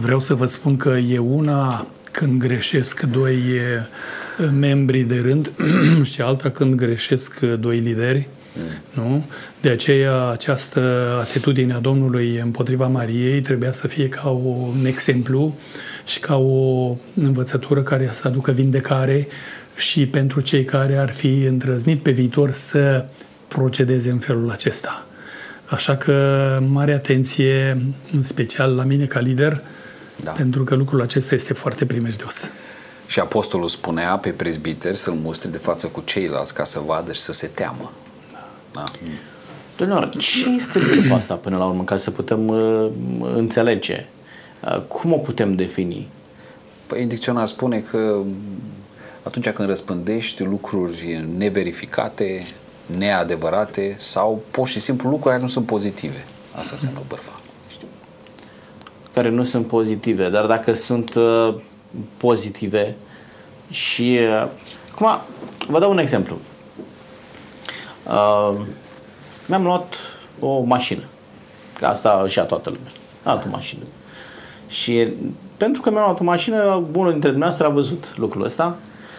Vreau 0.00 0.20
să 0.20 0.34
vă 0.34 0.46
spun 0.46 0.76
că 0.76 0.96
e 1.10 1.18
una 1.18 1.86
când 2.10 2.40
greșesc 2.40 3.00
doi 3.00 3.38
membri 4.58 5.00
de 5.00 5.20
rând 5.22 5.50
și 6.12 6.20
alta 6.20 6.50
când 6.50 6.74
greșesc 6.74 7.40
doi 7.40 7.78
lideri 7.78 8.28
Mm. 8.30 8.39
Nu? 8.94 9.24
De 9.60 9.68
aceea 9.68 10.28
această 10.28 10.80
atitudine 11.20 11.74
a 11.74 11.78
Domnului 11.78 12.36
împotriva 12.36 12.86
Mariei 12.86 13.40
trebuia 13.40 13.72
să 13.72 13.86
fie 13.88 14.08
ca 14.08 14.28
un 14.28 14.84
exemplu 14.86 15.54
și 16.06 16.20
ca 16.20 16.36
o 16.36 16.96
învățătură 17.14 17.82
care 17.82 18.10
să 18.12 18.28
aducă 18.28 18.50
vindecare 18.50 19.28
și 19.76 20.06
pentru 20.06 20.40
cei 20.40 20.64
care 20.64 20.96
ar 20.96 21.10
fi 21.10 21.42
îndrăznit 21.42 22.02
pe 22.02 22.10
viitor 22.10 22.50
să 22.50 23.06
procedeze 23.48 24.10
în 24.10 24.18
felul 24.18 24.50
acesta. 24.50 25.06
Așa 25.66 25.96
că 25.96 26.58
mare 26.66 26.92
atenție, 26.92 27.82
în 28.12 28.22
special 28.22 28.74
la 28.74 28.84
mine 28.84 29.04
ca 29.04 29.20
lider, 29.20 29.62
da. 30.16 30.30
pentru 30.30 30.64
că 30.64 30.74
lucrul 30.74 31.00
acesta 31.00 31.34
este 31.34 31.52
foarte 31.52 31.86
primejdios. 31.86 32.50
Și 33.06 33.18
apostolul 33.18 33.68
spunea 33.68 34.16
pe 34.16 34.30
prezbiter 34.30 34.94
să-l 34.94 35.12
mustre 35.14 35.48
de 35.48 35.58
față 35.58 35.86
cu 35.86 36.02
ceilalți 36.04 36.54
ca 36.54 36.64
să 36.64 36.80
vadă 36.86 37.12
și 37.12 37.20
să 37.20 37.32
se 37.32 37.46
teamă. 37.46 37.92
Da. 38.72 38.84
Domnule, 39.76 40.08
ce 40.08 40.48
este 40.48 40.78
lucrul 40.78 41.12
asta 41.12 41.34
până 41.34 41.56
la 41.56 41.66
urmă, 41.66 41.84
ca 41.84 41.96
să 41.96 42.10
putem 42.10 42.48
uh, 42.48 42.90
înțelege? 43.34 44.06
Uh, 44.64 44.80
cum 44.80 45.12
o 45.12 45.16
putem 45.16 45.54
defini? 45.54 46.08
Păi, 46.86 47.04
dicționar 47.04 47.46
spune 47.46 47.78
că 47.78 48.22
atunci 49.22 49.48
când 49.48 49.68
răspândești 49.68 50.42
lucruri 50.42 51.24
neverificate, 51.36 52.46
neadevărate 52.86 53.94
sau 53.98 54.42
pur 54.50 54.68
și 54.68 54.80
simplu 54.80 55.08
lucruri 55.08 55.30
care 55.30 55.42
nu 55.42 55.48
sunt 55.48 55.66
pozitive. 55.66 56.24
Asta 56.52 56.70
înseamnă 56.72 57.00
bărfa. 57.08 57.32
Care 59.12 59.28
nu 59.30 59.42
sunt 59.42 59.66
pozitive, 59.66 60.30
dar 60.30 60.46
dacă 60.46 60.72
sunt 60.72 61.14
uh, 61.14 61.54
pozitive 62.16 62.96
și... 63.70 64.18
Uh, 64.20 64.48
acum, 64.92 65.20
vă 65.68 65.78
dau 65.78 65.90
un 65.90 65.98
exemplu. 65.98 66.38
Uh, 68.06 68.54
mi-am 69.46 69.62
luat 69.62 69.94
o 70.40 70.60
mașină. 70.60 71.02
Că 71.78 71.86
asta 71.86 72.24
și 72.26 72.38
a 72.38 72.44
toată 72.44 72.70
lumea. 72.70 72.92
Am 73.22 73.32
luat 73.32 73.46
o 73.46 73.50
mașină. 73.50 73.82
Și 74.68 75.08
pentru 75.56 75.80
că 75.80 75.90
mi-am 75.90 76.04
luat 76.04 76.20
o 76.20 76.24
mașină, 76.24 76.82
unul 76.94 77.10
dintre 77.10 77.28
dumneavoastră 77.28 77.66
a 77.66 77.70
văzut 77.70 78.16
lucrul 78.16 78.44
ăsta 78.44 78.76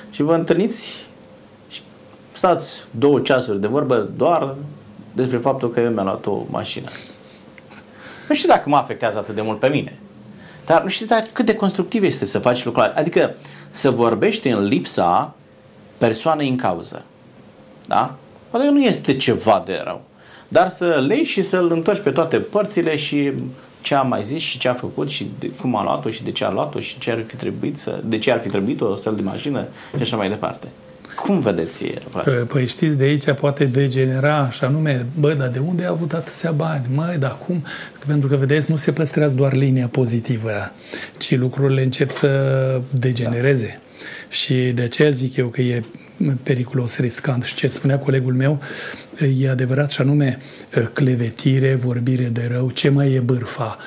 și 0.10 0.22
vă 0.22 0.34
întâlniți 0.34 1.06
și 1.70 1.82
stați 2.32 2.84
două 2.92 3.20
ceasuri 3.20 3.62
de 3.62 3.68
vorbă 3.68 4.10
doar 4.18 4.56
despre 5.14 5.38
faptul 5.38 5.70
că 5.70 5.80
eu 5.80 5.92
mi-am 5.92 6.06
luat 6.06 6.26
o 6.26 6.42
mașină. 6.50 6.90
Nu 8.28 8.36
știu 8.36 8.48
dacă 8.48 8.70
mă 8.70 8.76
afectează 8.76 9.18
atât 9.18 9.36
de 9.36 9.42
mult 9.42 9.60
pe 9.60 9.68
mine, 9.68 10.00
dar 10.66 10.84
nu 10.84 10.90
știu 10.90 11.06
dacă 11.06 11.28
cât 11.34 11.46
de 11.46 11.56
constructiv 11.56 12.04
este 12.04 12.26
să 12.26 12.40
faci 12.40 12.66
lucrul 12.66 12.92
Adică 12.96 13.36
să 13.72 13.92
vorbești 13.92 14.48
în 14.48 14.64
lipsa 14.64 15.34
persoanei 15.98 16.50
în 16.50 16.56
cauză. 16.56 17.06
Da? 17.88 18.16
Poate 18.52 18.70
nu 18.70 18.82
este 18.82 19.18
ceva 19.18 19.64
de 19.66 19.82
rău. 19.84 20.02
Dar 20.48 20.70
să 20.70 21.04
lei 21.08 21.24
și 21.24 21.42
să-l 21.42 21.72
întorci 21.72 22.00
pe 22.00 22.10
toate 22.10 22.38
părțile 22.38 22.96
și 22.96 23.32
ce 23.82 23.96
a 23.96 24.02
mai 24.02 24.24
zis 24.24 24.42
și 24.42 24.58
ce 24.58 24.68
a 24.68 24.74
făcut 24.74 25.10
și 25.10 25.32
de, 25.40 25.50
cum 25.62 25.76
a 25.76 25.84
luat-o 25.84 26.10
și 26.10 26.24
de 26.24 26.32
ce 26.32 26.44
a 26.44 26.52
luat-o 26.52 26.80
și 26.80 27.00
ce 27.00 27.12
ar 27.12 27.24
fi 27.26 27.36
trebuit 27.36 27.78
să, 27.78 28.00
de 28.04 28.18
ce 28.18 28.32
ar 28.32 28.40
fi 28.40 28.50
trebuit 28.50 28.82
o 28.82 28.92
astfel 28.94 29.16
de 29.16 29.22
mașină 29.22 29.68
și 29.96 30.02
așa 30.02 30.16
mai 30.16 30.30
departe. 30.30 30.68
Cum 31.16 31.40
vedeți 31.40 31.86
acesta? 32.12 32.46
Păi 32.54 32.68
știți, 32.68 32.98
de 32.98 33.04
aici 33.04 33.32
poate 33.32 33.66
degenera 33.66 34.38
așa 34.38 34.68
nume, 34.70 35.06
bă, 35.20 35.34
dar 35.34 35.48
de 35.48 35.60
unde 35.60 35.86
a 35.86 35.90
avut 35.90 36.14
atâția 36.14 36.52
bani? 36.52 36.86
Măi, 36.96 37.18
dar 37.20 37.38
cum? 37.46 37.64
Pentru 38.08 38.28
că, 38.28 38.36
vedeți, 38.36 38.72
nu 38.72 38.78
se 38.78 38.92
păstrează 38.92 39.36
doar 39.36 39.54
linia 39.54 39.88
pozitivă, 39.88 40.72
ci 41.18 41.38
lucrurile 41.38 41.84
încep 41.84 42.12
să 42.12 42.30
degenereze. 42.90 43.80
Da. 43.82 43.91
Și 44.30 44.54
de 44.54 44.82
aceea 44.82 45.10
zic 45.10 45.36
eu 45.36 45.48
că 45.48 45.62
e 45.62 45.84
periculos, 46.44 46.98
riscant. 46.98 47.44
Și 47.44 47.56
ce 47.56 47.68
spunea 47.68 48.00
colegul 48.00 48.34
meu, 48.34 48.60
e 49.40 49.50
adevărat 49.50 49.92
și 49.92 50.02
anume 50.02 50.38
clevetire, 50.94 51.76
vorbire 51.76 52.24
de 52.24 52.48
rău, 52.52 52.70
ce 52.70 52.90
mai 52.90 53.14
e 53.14 53.20
bârfa? 53.20 53.78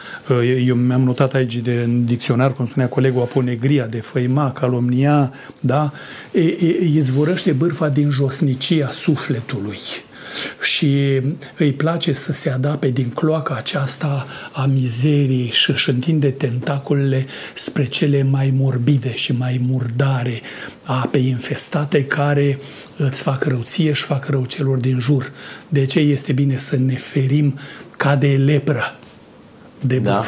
Eu 0.67 0.75
mi-am 0.75 1.03
notat 1.03 1.35
aici 1.35 1.57
de, 1.57 1.73
în 1.73 2.05
dicționar, 2.05 2.53
cum 2.53 2.67
spunea 2.67 2.89
colegul, 2.89 3.23
aponegria, 3.23 3.87
de 3.87 4.01
făima, 4.01 4.53
calomnia, 4.53 5.33
da? 5.61 5.93
E, 6.33 6.41
e, 6.41 6.85
izvorăște 6.95 7.53
bârfa 7.53 7.89
din 7.89 8.11
josnicia 8.11 8.91
sufletului 8.91 9.79
și 10.63 11.21
îi 11.57 11.73
place 11.73 12.13
să 12.13 12.33
se 12.33 12.51
adapte 12.51 12.89
din 12.89 13.09
cloaca 13.09 13.55
aceasta 13.55 14.27
a 14.53 14.65
mizeriei 14.65 15.49
și 15.49 15.71
își 15.71 15.91
întinde 15.91 16.31
tentacolele 16.31 17.27
spre 17.55 17.85
cele 17.85 18.23
mai 18.23 18.55
morbide 18.57 19.15
și 19.15 19.33
mai 19.33 19.61
murdare, 19.67 20.41
ape 20.83 21.19
infestate 21.19 22.05
care 22.05 22.59
îți 22.97 23.21
fac 23.21 23.45
rău 23.45 23.61
ție 23.63 23.93
și 23.93 24.03
fac 24.03 24.27
rău 24.27 24.45
celor 24.45 24.79
din 24.79 24.99
jur. 24.99 25.33
De 25.69 25.85
ce 25.85 25.99
este 25.99 26.33
bine 26.33 26.57
să 26.57 26.77
ne 26.77 26.95
ferim 26.95 27.59
ca 27.97 28.17
de 28.17 28.37
lepră 28.45 28.99
de 29.81 29.99
da. 29.99 30.25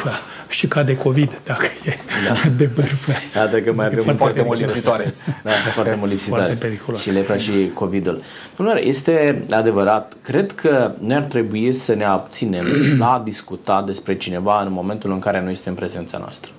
Bârfă 0.47 0.53
și 0.53 0.67
ca 0.67 0.83
de 0.83 0.97
COVID, 0.97 1.41
dacă 1.45 1.65
e 1.85 1.93
da. 2.27 2.49
de 2.57 2.65
bârfă. 2.65 3.11
Da, 3.33 3.45
dacă 3.45 3.73
mai 3.73 3.85
avem 3.85 4.03
foarte, 4.03 4.17
foarte 4.17 4.41
mult 4.41 4.59
lipsitoare. 4.59 5.15
Da, 5.43 5.51
foarte 5.75 5.95
mult 5.99 6.11
lipsitoare. 6.11 6.43
Foarte 6.43 6.65
periculos. 6.65 7.01
Și 7.01 7.11
lepra 7.11 7.37
și 7.37 7.71
COVID-ul. 7.73 8.21
Domnule, 8.55 8.85
este 8.85 9.43
adevărat. 9.51 10.13
Cred 10.21 10.51
că 10.51 10.93
ne 10.99 11.15
ar 11.15 11.23
trebui 11.23 11.73
să 11.73 11.93
ne 11.93 12.03
abținem 12.03 12.65
la 12.99 13.13
a 13.13 13.19
discuta 13.19 13.81
despre 13.81 14.17
cineva 14.17 14.61
în 14.61 14.71
momentul 14.71 15.11
în 15.11 15.19
care 15.19 15.41
nu 15.41 15.49
este 15.49 15.69
în 15.69 15.75
prezența 15.75 16.17
noastră. 16.17 16.51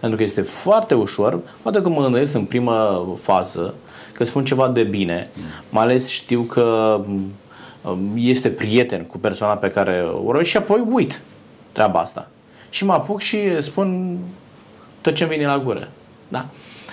Pentru 0.00 0.18
că 0.18 0.24
este 0.24 0.42
foarte 0.42 0.94
ușor, 0.94 1.38
poate 1.62 1.82
că 1.82 1.88
mă 1.88 2.02
gândesc 2.02 2.34
în 2.34 2.44
prima 2.44 3.06
fază, 3.22 3.74
că 4.12 4.24
spun 4.24 4.44
ceva 4.44 4.68
de 4.68 4.82
bine, 4.82 5.30
mai 5.68 5.82
ales 5.82 6.08
știu 6.08 6.40
că 6.40 7.00
um, 7.82 8.12
este 8.16 8.48
prieten 8.48 9.02
cu 9.02 9.18
persoana 9.18 9.54
pe 9.54 9.68
care 9.68 10.06
o 10.24 10.42
și 10.42 10.56
apoi 10.56 10.84
uit 10.90 11.20
treaba 11.72 11.98
asta 11.98 12.28
și 12.70 12.84
mă 12.84 12.92
apuc 12.92 13.20
și 13.20 13.60
spun 13.60 14.18
tot 15.00 15.14
ce 15.14 15.24
vine 15.24 15.46
la 15.46 15.58
gură. 15.58 15.88
Da? 16.28 16.46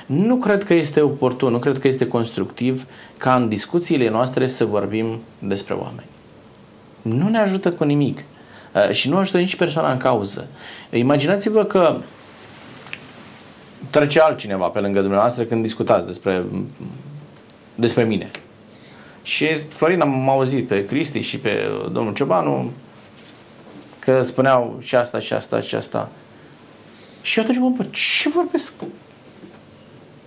Nu 0.05 0.35
cred 0.35 0.63
că 0.63 0.73
este 0.73 1.01
oportun, 1.01 1.51
nu 1.51 1.59
cred 1.59 1.79
că 1.79 1.87
este 1.87 2.07
constructiv 2.07 2.85
ca 3.17 3.35
în 3.35 3.49
discuțiile 3.49 4.09
noastre 4.09 4.47
să 4.47 4.65
vorbim 4.65 5.19
despre 5.39 5.73
oameni. 5.73 6.07
Nu 7.01 7.29
ne 7.29 7.37
ajută 7.37 7.71
cu 7.71 7.83
nimic 7.83 8.17
uh, 8.73 8.91
și 8.91 9.09
nu 9.09 9.17
ajută 9.17 9.37
nici 9.37 9.55
persoana 9.55 9.91
în 9.91 9.97
cauză. 9.97 10.47
Imaginați-vă 10.89 11.63
că 11.63 11.97
trece 13.89 14.19
altcineva 14.19 14.67
pe 14.67 14.79
lângă 14.79 14.99
dumneavoastră 14.99 15.43
când 15.43 15.61
discutați 15.61 16.05
despre, 16.05 16.43
despre 17.75 18.03
mine. 18.03 18.31
Și 19.23 19.55
Florin 19.55 20.01
am 20.01 20.29
auzit 20.29 20.67
pe 20.67 20.85
Cristi 20.85 21.19
și 21.19 21.37
pe 21.37 21.69
domnul 21.91 22.13
Ciobanu 22.13 22.71
că 24.07 24.21
spuneau 24.21 24.77
și 24.79 24.95
asta, 24.95 25.19
și 25.19 25.33
asta, 25.33 25.61
și 25.61 25.75
asta. 25.75 26.09
Și 27.21 27.39
eu 27.39 27.43
atunci 27.43 27.59
mă 27.59 27.69
bă, 27.69 27.85
ce 27.91 28.29
vorbesc 28.29 28.73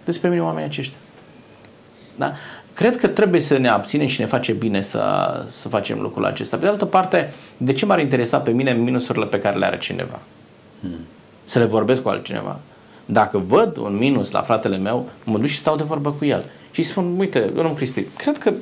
despre 0.04 0.28
mine 0.28 0.42
oamenii 0.42 0.68
aceștia? 0.68 0.96
Da? 2.16 2.32
Cred 2.74 2.96
că 2.96 3.08
trebuie 3.08 3.40
să 3.40 3.56
ne 3.56 3.68
abținem 3.68 4.06
și 4.06 4.20
ne 4.20 4.26
face 4.26 4.52
bine 4.52 4.80
să, 4.80 5.02
să 5.48 5.68
facem 5.68 6.00
lucrul 6.00 6.24
acesta. 6.24 6.56
Pe 6.56 6.62
de 6.62 6.68
altă 6.68 6.84
parte, 6.84 7.32
de 7.56 7.72
ce 7.72 7.86
m-ar 7.86 8.00
interesa 8.00 8.40
pe 8.40 8.50
mine 8.50 8.72
minusurile 8.72 9.26
pe 9.26 9.38
care 9.38 9.56
le 9.56 9.66
are 9.66 9.78
cineva? 9.78 10.20
Hmm. 10.80 11.06
Să 11.44 11.58
le 11.58 11.64
vorbesc 11.64 12.02
cu 12.02 12.08
altcineva. 12.08 12.60
Dacă 13.04 13.38
văd 13.38 13.76
un 13.76 13.96
minus 13.96 14.30
la 14.30 14.42
fratele 14.42 14.76
meu, 14.76 15.08
mă 15.24 15.38
duc 15.38 15.46
și 15.46 15.56
stau 15.56 15.76
de 15.76 15.84
vorbă 15.84 16.10
cu 16.10 16.24
el. 16.24 16.44
Și 16.70 16.82
spun, 16.82 17.14
uite, 17.18 17.50
nu 17.54 17.68
Cristi, 17.68 18.02
cred 18.02 18.38
că 18.38 18.52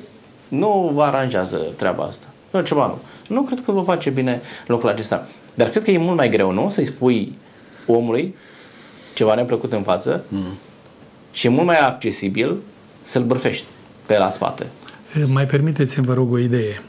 nu 0.49 0.91
vă 0.95 1.03
aranjează 1.03 1.61
treaba 1.77 2.05
asta. 2.05 2.27
Nu, 2.51 2.61
ceva 2.61 2.87
nu. 2.87 2.99
Nu 3.29 3.43
cred 3.43 3.61
că 3.61 3.73
vă 3.73 3.81
face 3.81 4.11
bine 4.11 4.41
locul 4.67 4.89
acesta. 4.89 5.29
Dar 5.55 5.69
cred 5.69 5.83
că 5.83 5.91
e 5.91 5.99
mult 5.99 6.17
mai 6.17 6.29
greu, 6.29 6.51
nu? 6.51 6.71
Să-i 6.71 6.85
spui 6.85 7.39
omului 7.87 8.35
ceva 9.15 9.35
neplăcut 9.35 9.73
în 9.73 9.83
față 9.83 10.25
mm. 10.29 10.59
și 11.33 11.47
e 11.47 11.51
mult 11.51 11.67
mai 11.67 11.79
accesibil 11.79 12.57
să-l 13.03 13.25
bârfești 13.25 13.67
pe 14.07 14.19
la 14.19 14.31
spate. 14.31 14.67
Mai 15.27 15.47
permiteți-mi, 15.47 16.07
vă 16.07 16.15
rog, 16.15 16.33
o 16.33 16.39
idee. 16.39 16.83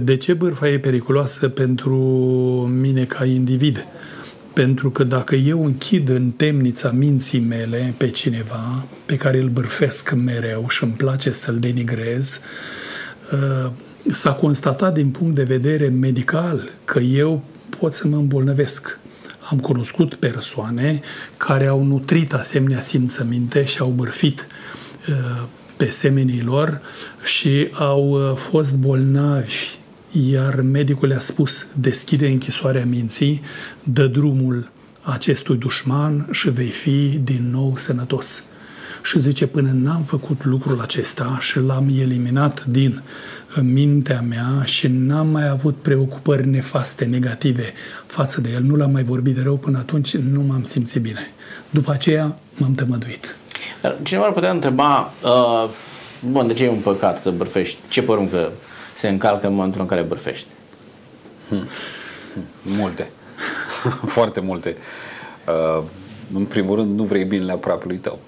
De 0.00 0.16
ce 0.16 0.32
bârfa 0.32 0.68
e 0.68 0.78
periculoasă 0.78 1.48
pentru 1.48 1.96
mine 2.80 3.04
ca 3.04 3.24
individ? 3.24 3.86
Pentru 4.52 4.90
că 4.90 5.04
dacă 5.04 5.34
eu 5.34 5.64
închid 5.64 6.08
în 6.08 6.30
temnița 6.30 6.90
minții 6.90 7.40
mele 7.40 7.94
pe 7.96 8.10
cineva 8.10 8.84
pe 9.06 9.16
care 9.16 9.38
îl 9.38 9.48
bârfesc 9.48 10.12
mereu 10.12 10.68
și 10.68 10.84
îmi 10.84 10.92
place 10.92 11.30
să-l 11.30 11.58
denigrez, 11.58 12.40
s-a 14.12 14.32
constatat 14.32 14.94
din 14.94 15.10
punct 15.10 15.34
de 15.34 15.42
vedere 15.42 15.88
medical 15.88 16.70
că 16.84 16.98
eu 16.98 17.42
pot 17.78 17.94
să 17.94 18.08
mă 18.08 18.16
îmbolnăvesc. 18.16 18.98
Am 19.50 19.58
cunoscut 19.58 20.14
persoane 20.14 21.00
care 21.36 21.66
au 21.66 21.84
nutrit 21.84 22.32
asemenea 22.32 22.80
simțăminte 22.80 23.64
și 23.64 23.78
au 23.80 23.88
bârfit 23.88 24.46
uh, 25.08 25.42
pe 25.76 25.88
semenii 25.88 26.42
lor 26.42 26.80
și 27.22 27.68
au 27.72 28.30
uh, 28.30 28.36
fost 28.36 28.74
bolnavi 28.74 29.78
iar 30.30 30.60
medicul 30.60 31.08
le-a 31.08 31.18
spus 31.18 31.66
deschide 31.72 32.26
închisoarea 32.26 32.84
minții, 32.84 33.42
dă 33.82 34.06
drumul 34.06 34.70
acestui 35.02 35.56
dușman 35.56 36.28
și 36.30 36.50
vei 36.50 36.68
fi 36.68 37.20
din 37.24 37.48
nou 37.50 37.76
sănătos. 37.76 38.44
Și 39.04 39.18
zice, 39.18 39.46
până 39.46 39.70
n-am 39.72 40.02
făcut 40.02 40.44
lucrul 40.44 40.80
acesta 40.80 41.36
și 41.40 41.58
l-am 41.58 41.88
eliminat 42.00 42.64
din 42.64 43.02
în 43.54 43.72
mintea 43.72 44.20
mea 44.20 44.64
și 44.64 44.86
n-am 44.86 45.28
mai 45.28 45.48
avut 45.48 45.76
preocupări 45.82 46.46
nefaste, 46.46 47.04
negative 47.04 47.72
față 48.06 48.40
de 48.40 48.50
el. 48.50 48.62
Nu 48.62 48.76
l-am 48.76 48.90
mai 48.90 49.02
vorbit 49.02 49.34
de 49.34 49.42
rău 49.42 49.56
până 49.56 49.78
atunci, 49.78 50.16
nu 50.16 50.40
m-am 50.40 50.64
simțit 50.64 51.02
bine. 51.02 51.32
După 51.70 51.92
aceea 51.92 52.38
m-am 52.54 52.74
tămăduit. 52.74 53.36
Dar 53.82 53.96
cineva 54.02 54.24
ar 54.24 54.32
putea 54.32 54.50
întreba, 54.50 55.12
uh, 55.22 55.70
bun, 56.30 56.46
de 56.46 56.52
ce 56.52 56.64
e 56.64 56.68
un 56.68 56.80
păcat 56.80 57.20
să 57.20 57.30
bârfești? 57.30 57.78
Ce 57.88 58.02
poruncă 58.02 58.52
se 58.94 59.08
încalcă 59.08 59.46
în 59.46 59.54
momentul 59.54 59.80
în 59.80 59.86
care 59.86 60.02
bârfești? 60.02 60.48
Hmm. 61.48 61.66
Multe. 62.62 63.10
Foarte 64.16 64.40
multe. 64.40 64.76
Uh, 65.46 65.82
în 66.34 66.44
primul 66.44 66.76
rând, 66.76 66.92
nu 66.92 67.04
vrei 67.04 67.24
binele 67.24 67.52
aproapelui 67.52 67.96
tău. 67.96 68.18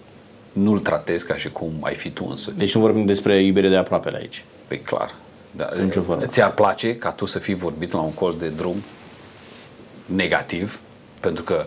Nu-l 0.63 0.81
tratezi 0.81 1.27
ca 1.27 1.37
și 1.37 1.51
cum 1.51 1.73
ai 1.81 1.95
fi 1.95 2.11
tu 2.11 2.27
însuți. 2.31 2.57
Deci 2.57 2.75
nu 2.75 2.81
vorbim 2.81 3.07
despre 3.07 3.43
iubire 3.43 3.69
de 3.69 3.77
aproapele 3.77 4.17
aici. 4.17 4.45
Păi 4.67 4.79
clar. 4.79 5.15
Da, 5.51 5.69
Ți-ar 6.27 6.53
place 6.53 6.97
ca 6.97 7.13
tu 7.13 7.27
să 7.27 7.39
fii 7.39 7.55
vorbit 7.55 7.93
la 7.93 8.01
un 8.01 8.13
colț 8.13 8.39
de 8.39 8.49
drum 8.49 8.77
negativ? 10.07 10.81
Pentru 11.21 11.43
că 11.43 11.67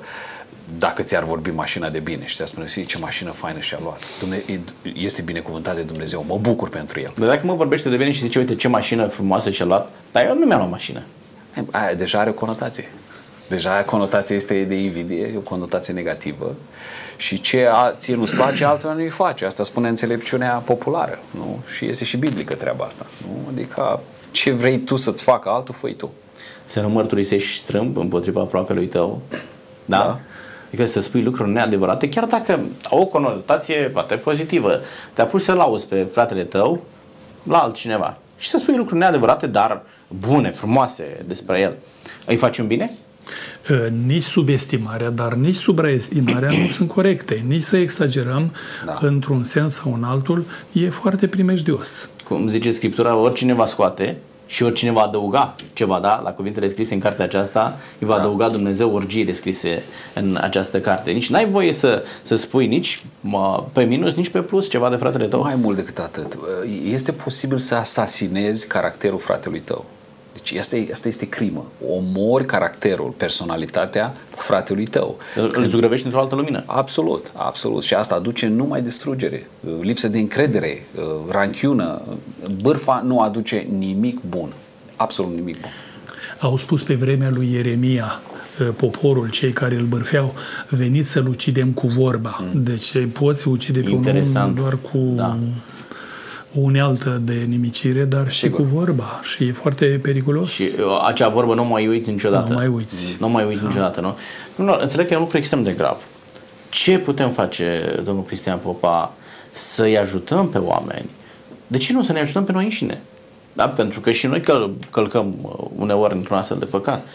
dacă 0.77 1.01
ți-ar 1.01 1.23
vorbi 1.23 1.49
mașina 1.49 1.89
de 1.89 1.99
bine 1.99 2.25
și 2.25 2.35
ți-ar 2.35 2.47
spune, 2.47 2.67
ce 2.85 2.97
mașină 2.97 3.31
faină 3.31 3.59
și-a 3.59 3.79
luat. 3.81 4.01
Dumne, 4.19 4.43
este 4.93 5.21
binecuvântat 5.21 5.75
de 5.75 5.81
Dumnezeu, 5.81 6.25
mă 6.27 6.37
bucur 6.41 6.69
pentru 6.69 6.99
el. 6.99 7.13
Dar 7.17 7.27
dacă 7.27 7.45
mă 7.45 7.53
vorbește 7.53 7.89
de 7.89 7.97
bine 7.97 8.11
și 8.11 8.21
zice, 8.21 8.39
uite 8.39 8.55
ce 8.55 8.67
mașină 8.67 9.07
frumoasă 9.07 9.49
și-a 9.49 9.65
luat, 9.65 9.91
dar 10.11 10.25
eu 10.25 10.37
nu 10.37 10.45
mi-am 10.45 10.57
luat 10.57 10.71
mașină. 10.71 11.03
Aia 11.71 11.93
deja 11.93 12.19
are 12.19 12.29
o 12.29 12.33
conotație. 12.33 12.89
Deja 13.47 13.83
conotația 13.83 14.35
este 14.35 14.63
de 14.63 14.75
invidie, 14.75 15.31
e 15.33 15.37
o 15.37 15.39
conotație 15.39 15.93
negativă 15.93 16.55
și 17.19 17.41
ce 17.41 17.67
a, 17.71 17.91
ție 17.97 18.15
nu-ți 18.15 18.33
place, 18.33 18.65
altul 18.65 18.93
nu-i 18.95 19.09
face. 19.09 19.45
Asta 19.45 19.63
spune 19.63 19.87
înțelepciunea 19.87 20.53
populară. 20.53 21.19
Nu? 21.31 21.59
Și 21.75 21.85
este 21.85 22.03
și 22.03 22.17
biblică 22.17 22.53
treaba 22.53 22.85
asta. 22.85 23.05
Nu? 23.27 23.47
Adică 23.51 23.99
ce 24.31 24.51
vrei 24.51 24.79
tu 24.79 24.95
să-ți 24.95 25.23
facă 25.23 25.49
altul, 25.49 25.75
făi 25.79 25.95
tu. 25.95 26.11
Să 26.65 26.81
nu 26.81 26.89
mărturisești 26.89 27.57
strâmb 27.57 27.97
împotriva 27.97 28.41
aproapelui 28.41 28.87
tău. 28.87 29.21
Da? 29.85 29.97
da? 29.97 30.19
Adică 30.67 30.85
să 30.85 30.99
spui 30.99 31.23
lucruri 31.23 31.49
neadevărate, 31.49 32.09
chiar 32.09 32.25
dacă 32.25 32.59
au 32.89 32.99
o 32.99 33.05
conotație 33.05 33.75
poate 33.75 34.15
pozitivă. 34.15 34.79
Te 35.13 35.23
pus 35.23 35.43
să 35.43 35.53
lauzi 35.53 35.87
pe 35.87 36.03
fratele 36.11 36.43
tău 36.43 36.81
la 37.43 37.57
altcineva. 37.57 38.17
Și 38.37 38.49
să 38.49 38.57
spui 38.57 38.75
lucruri 38.75 38.99
neadevărate, 38.99 39.47
dar 39.47 39.81
bune, 40.07 40.51
frumoase 40.51 41.23
despre 41.27 41.59
el. 41.59 41.75
Îi 42.25 42.35
faci 42.35 42.57
un 42.57 42.67
bine? 42.67 42.91
Nici 44.05 44.23
subestimarea, 44.23 45.09
dar 45.09 45.33
nici 45.33 45.55
supraestimarea 45.55 46.49
nu 46.49 46.67
sunt 46.67 46.89
corecte. 46.89 47.43
Nici 47.47 47.63
să 47.63 47.77
exagerăm 47.77 48.53
da. 48.85 48.97
într-un 49.01 49.43
sens 49.43 49.73
sau 49.73 49.93
în 49.93 50.03
altul 50.03 50.45
e 50.71 50.89
foarte 50.89 51.27
primejdios. 51.27 52.09
Cum 52.27 52.47
zice 52.47 52.71
Scriptura, 52.71 53.15
oricine 53.15 53.53
va 53.53 53.65
scoate 53.65 54.17
și 54.45 54.63
oricine 54.63 54.91
va 54.91 55.01
adăuga 55.01 55.55
ceva, 55.73 55.99
da, 55.99 56.21
la 56.23 56.31
cuvintele 56.31 56.67
scrise 56.67 56.93
în 56.93 56.99
cartea 56.99 57.25
aceasta, 57.25 57.79
îi 57.99 58.07
va 58.07 58.13
da. 58.13 58.19
adăuga 58.19 58.49
Dumnezeu 58.49 58.93
orgiile 58.93 59.33
scrise 59.33 59.83
în 60.13 60.37
această 60.41 60.79
carte. 60.79 61.11
Nici 61.11 61.29
n-ai 61.29 61.45
voie 61.45 61.71
să, 61.71 62.03
să 62.21 62.35
spui 62.35 62.67
nici 62.67 63.03
mă, 63.19 63.63
pe 63.73 63.83
minus, 63.83 64.13
nici 64.13 64.29
pe 64.29 64.39
plus 64.39 64.69
ceva 64.69 64.89
de 64.89 64.95
fratele 64.95 65.25
tău. 65.25 65.41
Mai 65.41 65.55
mult 65.55 65.75
decât 65.75 65.97
atât. 65.97 66.37
Este 66.83 67.11
posibil 67.11 67.57
să 67.57 67.75
asasinezi 67.75 68.67
caracterul 68.67 69.19
fratelui 69.19 69.59
tău. 69.59 69.85
Deci 70.43 70.59
asta, 70.59 70.75
e, 70.75 70.87
asta 70.91 71.07
este 71.07 71.29
crimă. 71.29 71.65
Omori 71.89 72.45
caracterul, 72.45 73.13
personalitatea 73.17 74.15
fratelui 74.35 74.85
tău. 74.85 75.17
Îl, 75.35 75.51
îl 75.55 75.65
zugrăvești 75.65 76.05
într-o 76.05 76.21
altă 76.21 76.35
lumină. 76.35 76.63
Absolut, 76.65 77.31
absolut. 77.33 77.83
Și 77.83 77.93
asta 77.93 78.15
aduce 78.15 78.47
numai 78.47 78.81
distrugere, 78.81 79.49
lipsă 79.81 80.07
de 80.07 80.19
încredere, 80.19 80.87
ranchiună. 81.29 82.01
Bârfa 82.61 83.01
nu 83.05 83.19
aduce 83.19 83.67
nimic 83.77 84.19
bun. 84.29 84.53
Absolut 84.95 85.33
nimic 85.33 85.61
bun. 85.61 85.71
Au 86.39 86.57
spus 86.57 86.83
pe 86.83 86.93
vremea 86.93 87.29
lui 87.33 87.51
Ieremia, 87.51 88.21
poporul, 88.75 89.29
cei 89.29 89.51
care 89.51 89.75
îl 89.75 89.85
bărfeau, 89.85 90.33
veniți 90.69 91.09
să-l 91.09 91.27
ucidem 91.27 91.71
cu 91.71 91.87
vorba. 91.87 92.37
Mm. 92.39 92.63
Deci 92.63 92.91
poți 93.13 93.47
ucide 93.47 93.79
pe 93.79 93.89
Interesant. 93.89 94.45
un 94.45 94.49
om 94.49 94.53
doar 94.53 94.77
cu 94.91 95.13
da. 95.15 95.37
O 96.57 96.59
unealtă 96.59 97.21
de 97.23 97.33
nimicire, 97.33 98.03
dar 98.03 98.31
și 98.31 98.39
Sigur. 98.39 98.59
cu 98.59 98.65
vorba. 98.65 99.19
Și 99.23 99.43
e 99.43 99.51
foarte 99.51 99.85
periculos. 99.85 100.49
Și 100.49 100.63
uh, 100.63 101.03
acea 101.07 101.27
vorbă 101.27 101.53
nu 101.53 101.65
mai 101.65 101.87
uiți 101.87 102.09
niciodată. 102.09 102.51
Nu 102.51 102.57
mai 102.57 102.67
uiți. 102.67 103.15
Nu 103.19 103.29
mai 103.29 103.45
uiți 103.45 103.61
da. 103.61 103.67
niciodată, 103.67 104.01
nu? 104.01 104.17
nu? 104.55 104.77
Înțeleg 104.81 105.07
că 105.07 105.13
e 105.13 105.15
un 105.15 105.21
lucru 105.21 105.37
extrem 105.37 105.63
de 105.63 105.71
grav. 105.71 105.97
Ce 106.69 106.97
putem 106.97 107.29
face, 107.29 107.99
domnul 108.03 108.23
Cristian 108.23 108.57
Popa, 108.57 109.13
să-i 109.51 109.97
ajutăm 109.97 110.49
pe 110.49 110.57
oameni? 110.57 111.09
De 111.67 111.77
ce 111.77 111.93
nu 111.93 112.01
să 112.01 112.11
ne 112.11 112.19
ajutăm 112.19 112.43
pe 112.43 112.51
noi 112.51 112.63
înșine? 112.63 113.01
Da? 113.53 113.69
Pentru 113.69 113.99
că 113.99 114.11
și 114.11 114.27
noi 114.27 114.41
căl- 114.41 114.75
călcăm 114.91 115.33
uh, 115.41 115.65
uneori 115.75 116.15
într-un 116.15 116.37
astfel 116.37 116.57
de 116.57 116.65
păcat. 116.65 117.05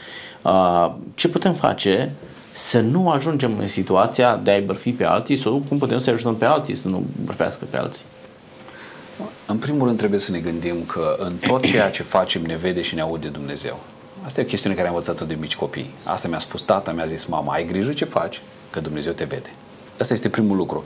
Uh, 0.43 0.93
ce 1.15 1.29
putem 1.29 1.55
face 1.55 2.13
să 2.53 2.81
nu 2.81 3.11
ajungem 3.11 3.59
în 3.59 3.67
situația 3.67 4.37
de 4.37 4.51
a-i 4.51 4.61
bărfi 4.61 4.91
pe 4.91 5.05
alții 5.05 5.37
sau 5.37 5.63
cum 5.69 5.79
putem 5.79 5.99
să 5.99 6.11
ajutăm 6.11 6.37
pe 6.37 6.45
alții 6.45 6.75
să 6.75 6.89
nu 6.89 7.05
bărfească 7.25 7.65
pe 7.71 7.77
alții? 7.77 8.05
În 9.47 9.57
primul 9.57 9.87
rând 9.87 9.99
trebuie 9.99 10.21
să 10.21 10.31
ne 10.31 10.39
gândim 10.39 10.85
că 10.87 11.17
în 11.19 11.33
tot 11.47 11.65
ceea 11.65 11.91
ce 11.91 12.03
facem 12.03 12.43
ne 12.43 12.57
vede 12.57 12.83
și 12.83 12.95
ne 12.95 13.01
aude 13.01 13.29
Dumnezeu. 13.29 13.81
Asta 14.25 14.41
e 14.41 14.45
o 14.45 14.47
chestiune 14.47 14.75
care 14.75 14.89
am 14.89 14.95
învățat-o 14.95 15.25
de 15.25 15.37
mici 15.41 15.57
copii. 15.57 15.91
Asta 16.05 16.29
mi-a 16.29 16.39
spus 16.39 16.63
tata, 16.63 16.93
mi-a 16.93 17.07
zis 17.07 17.25
mama, 17.25 17.53
ai 17.53 17.67
grijă 17.67 17.93
ce 17.93 18.05
faci, 18.05 18.41
că 18.71 18.81
Dumnezeu 18.81 19.13
te 19.13 19.25
vede. 19.25 19.51
Asta 20.01 20.15
este 20.15 20.29
primul 20.29 20.57
lucru. 20.57 20.85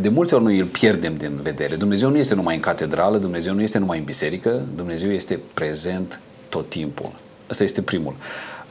De 0.00 0.08
multe 0.08 0.34
ori 0.34 0.44
noi 0.44 0.58
îl 0.58 0.66
pierdem 0.66 1.16
din 1.16 1.40
vedere. 1.42 1.76
Dumnezeu 1.76 2.10
nu 2.10 2.16
este 2.16 2.34
numai 2.34 2.54
în 2.54 2.60
catedrală, 2.60 3.16
Dumnezeu 3.16 3.54
nu 3.54 3.62
este 3.62 3.78
numai 3.78 3.98
în 3.98 4.04
biserică, 4.04 4.62
Dumnezeu 4.74 5.12
este 5.12 5.40
prezent 5.54 6.20
tot 6.48 6.68
timpul. 6.68 7.12
Asta 7.50 7.62
este 7.64 7.82
primul. 7.82 8.14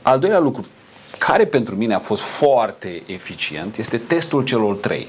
Al 0.01 0.19
doilea 0.19 0.39
lucru, 0.39 0.65
care 1.17 1.45
pentru 1.45 1.75
mine 1.75 1.93
a 1.93 1.99
fost 1.99 2.21
foarte 2.21 3.01
eficient, 3.05 3.77
este 3.77 3.97
testul 3.97 4.43
celor 4.43 4.75
trei. 4.75 5.07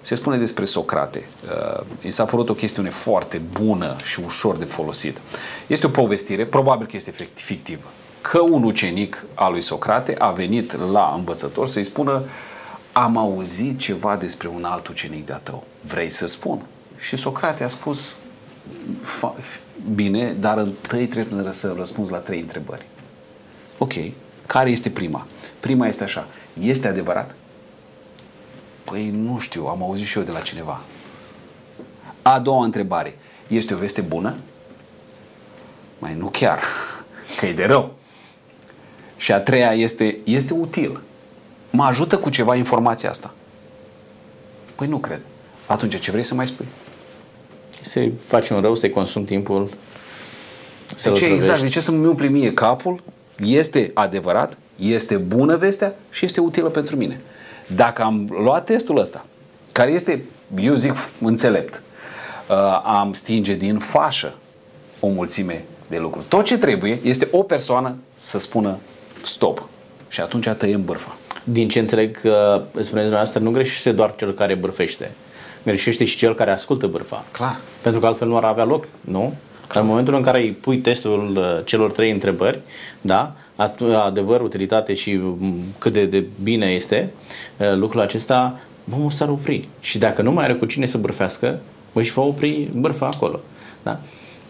Se 0.00 0.14
spune 0.14 0.36
despre 0.36 0.64
Socrate. 0.64 1.26
Uh, 1.44 1.84
mi 2.04 2.10
s-a 2.10 2.24
părut 2.24 2.48
o 2.48 2.54
chestiune 2.54 2.90
foarte 2.90 3.40
bună 3.60 3.96
și 4.04 4.20
ușor 4.24 4.56
de 4.56 4.64
folosit. 4.64 5.20
Este 5.66 5.86
o 5.86 5.90
povestire, 5.90 6.44
probabil 6.44 6.86
că 6.86 6.96
este 6.96 7.28
fictivă, 7.34 7.84
că 8.20 8.40
un 8.40 8.62
ucenic 8.62 9.24
al 9.34 9.52
lui 9.52 9.60
Socrate 9.60 10.14
a 10.18 10.30
venit 10.30 10.76
la 10.92 11.12
învățător 11.16 11.66
să-i 11.66 11.84
spună 11.84 12.22
am 12.92 13.16
auzit 13.16 13.78
ceva 13.78 14.16
despre 14.16 14.48
un 14.48 14.64
alt 14.64 14.86
ucenic 14.88 15.26
de-a 15.26 15.40
tău. 15.42 15.64
Vrei 15.80 16.10
să 16.10 16.26
spun? 16.26 16.62
Și 16.98 17.16
Socrate 17.16 17.64
a 17.64 17.68
spus 17.68 18.14
bine, 19.94 20.32
dar 20.32 20.58
întâi 20.58 21.06
trebuie 21.06 21.52
să 21.52 21.74
răspunzi 21.76 22.10
la 22.10 22.18
trei 22.18 22.40
întrebări. 22.40 22.86
Ok, 23.78 23.92
care 24.46 24.70
este 24.70 24.90
prima? 24.90 25.26
Prima 25.60 25.86
este 25.86 26.04
așa, 26.04 26.26
este 26.60 26.88
adevărat? 26.88 27.34
Păi 28.90 29.10
nu 29.10 29.38
știu, 29.38 29.66
am 29.66 29.82
auzit 29.82 30.06
și 30.06 30.18
eu 30.18 30.24
de 30.24 30.30
la 30.30 30.40
cineva. 30.40 30.80
A 32.22 32.38
doua 32.38 32.64
întrebare, 32.64 33.18
este 33.46 33.74
o 33.74 33.76
veste 33.76 34.00
bună? 34.00 34.36
Mai 35.98 36.14
nu 36.14 36.26
chiar, 36.26 36.60
că 37.38 37.46
e 37.46 37.52
de 37.52 37.64
rău. 37.64 37.94
Și 39.16 39.32
a 39.32 39.40
treia 39.40 39.72
este, 39.72 40.18
este 40.24 40.54
util. 40.54 41.00
Mă 41.70 41.84
ajută 41.84 42.18
cu 42.18 42.30
ceva 42.30 42.56
informația 42.56 43.08
asta? 43.08 43.34
Păi 44.74 44.86
nu 44.86 44.98
cred. 44.98 45.20
Atunci 45.66 45.98
ce 45.98 46.10
vrei 46.10 46.22
să 46.22 46.34
mai 46.34 46.46
spui? 46.46 46.66
Să 47.80 48.08
faci 48.18 48.48
un 48.48 48.60
rău, 48.60 48.74
să-i 48.74 48.90
consumi 48.90 49.24
timpul, 49.24 49.70
să 50.96 51.10
ce, 51.10 51.24
exact, 51.24 51.60
de 51.60 51.68
ce 51.68 51.80
să-mi 51.80 52.06
umple 52.06 52.28
mie 52.28 52.54
capul 52.54 53.02
este 53.36 53.90
adevărat, 53.94 54.58
este 54.76 55.16
bună 55.16 55.56
vestea 55.56 55.94
și 56.10 56.24
este 56.24 56.40
utilă 56.40 56.68
pentru 56.68 56.96
mine. 56.96 57.20
Dacă 57.74 58.02
am 58.02 58.28
luat 58.30 58.64
testul 58.64 58.98
ăsta, 58.98 59.24
care 59.72 59.90
este, 59.90 60.24
eu 60.60 60.74
zic, 60.74 60.94
înțelept, 61.20 61.82
uh, 62.48 62.56
am 62.84 63.12
stinge 63.12 63.54
din 63.54 63.78
fașă 63.78 64.34
o 65.00 65.08
mulțime 65.08 65.64
de 65.86 65.98
lucruri. 65.98 66.24
Tot 66.28 66.44
ce 66.44 66.58
trebuie 66.58 66.98
este 67.02 67.28
o 67.30 67.42
persoană 67.42 67.96
să 68.14 68.38
spună 68.38 68.78
stop. 69.22 69.68
Și 70.08 70.20
atunci 70.20 70.48
tăiem 70.48 70.84
bârfa. 70.84 71.16
Din 71.44 71.68
ce 71.68 71.78
înțeleg 71.78 72.20
că 72.20 72.62
spuneți 72.70 72.90
dumneavoastră, 72.90 73.40
nu 73.40 73.50
greșește 73.50 73.92
doar 73.92 74.14
cel 74.16 74.32
care 74.32 74.54
bârfește. 74.54 75.10
Greșește 75.62 76.04
și 76.04 76.16
cel 76.16 76.34
care 76.34 76.50
ascultă 76.50 76.86
bârfa. 76.86 77.24
Clar. 77.32 77.60
Pentru 77.82 78.00
că 78.00 78.06
altfel 78.06 78.28
nu 78.28 78.36
ar 78.36 78.44
avea 78.44 78.64
loc, 78.64 78.88
nu? 79.00 79.34
Dar 79.72 79.82
în 79.82 79.88
momentul 79.88 80.14
în 80.14 80.22
care 80.22 80.40
îi 80.40 80.50
pui 80.50 80.78
testul 80.78 81.36
uh, 81.36 81.64
celor 81.64 81.92
trei 81.92 82.10
întrebări, 82.10 82.58
da, 83.00 83.34
adevăr, 84.04 84.40
utilitate 84.40 84.94
și 84.94 85.12
mm, 85.12 85.54
cât 85.78 85.92
de, 85.92 86.04
de 86.04 86.24
bine 86.42 86.66
este 86.66 87.12
uh, 87.56 87.74
lucrul 87.74 88.00
acesta, 88.00 88.60
omul 88.94 89.10
s-ar 89.10 89.28
opri. 89.28 89.68
Și 89.80 89.98
dacă 89.98 90.22
nu 90.22 90.32
mai 90.32 90.44
are 90.44 90.54
cu 90.54 90.64
cine 90.64 90.86
să 90.86 90.98
bârfească, 90.98 91.60
își 91.92 92.12
va 92.12 92.22
opri 92.22 92.68
bârfa 92.74 93.06
acolo. 93.06 93.40
Da? 93.82 94.00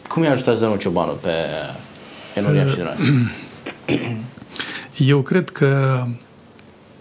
Cum 0.08 0.22
i-a 0.22 0.30
ajutat 0.30 0.58
domnul 0.58 0.78
Ciobanu 0.78 1.12
pe 1.12 1.30
Enoria 2.34 2.66
și 2.66 2.74
dumneavoastră? 2.74 3.14
Eu 4.96 5.20
cred 5.20 5.50
că 5.50 6.02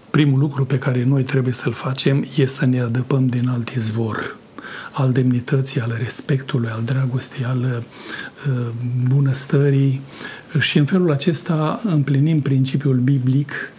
primul 0.09 0.39
lucru 0.39 0.65
pe 0.65 0.77
care 0.77 1.03
noi 1.03 1.23
trebuie 1.23 1.53
să-l 1.53 1.73
facem 1.73 2.25
e 2.37 2.45
să 2.45 2.65
ne 2.65 2.81
adăpăm 2.81 3.27
din 3.27 3.49
alt 3.49 3.69
izvor 3.69 4.38
al 4.91 5.11
demnității, 5.11 5.81
al 5.81 5.95
respectului, 5.97 6.69
al 6.69 6.81
dragostei, 6.85 7.45
al 7.45 7.83
uh, 8.47 8.67
bunăstării 9.07 10.01
și 10.59 10.77
în 10.77 10.85
felul 10.85 11.11
acesta 11.11 11.81
împlinim 11.83 12.41
principiul 12.41 12.95
biblic 12.95 13.71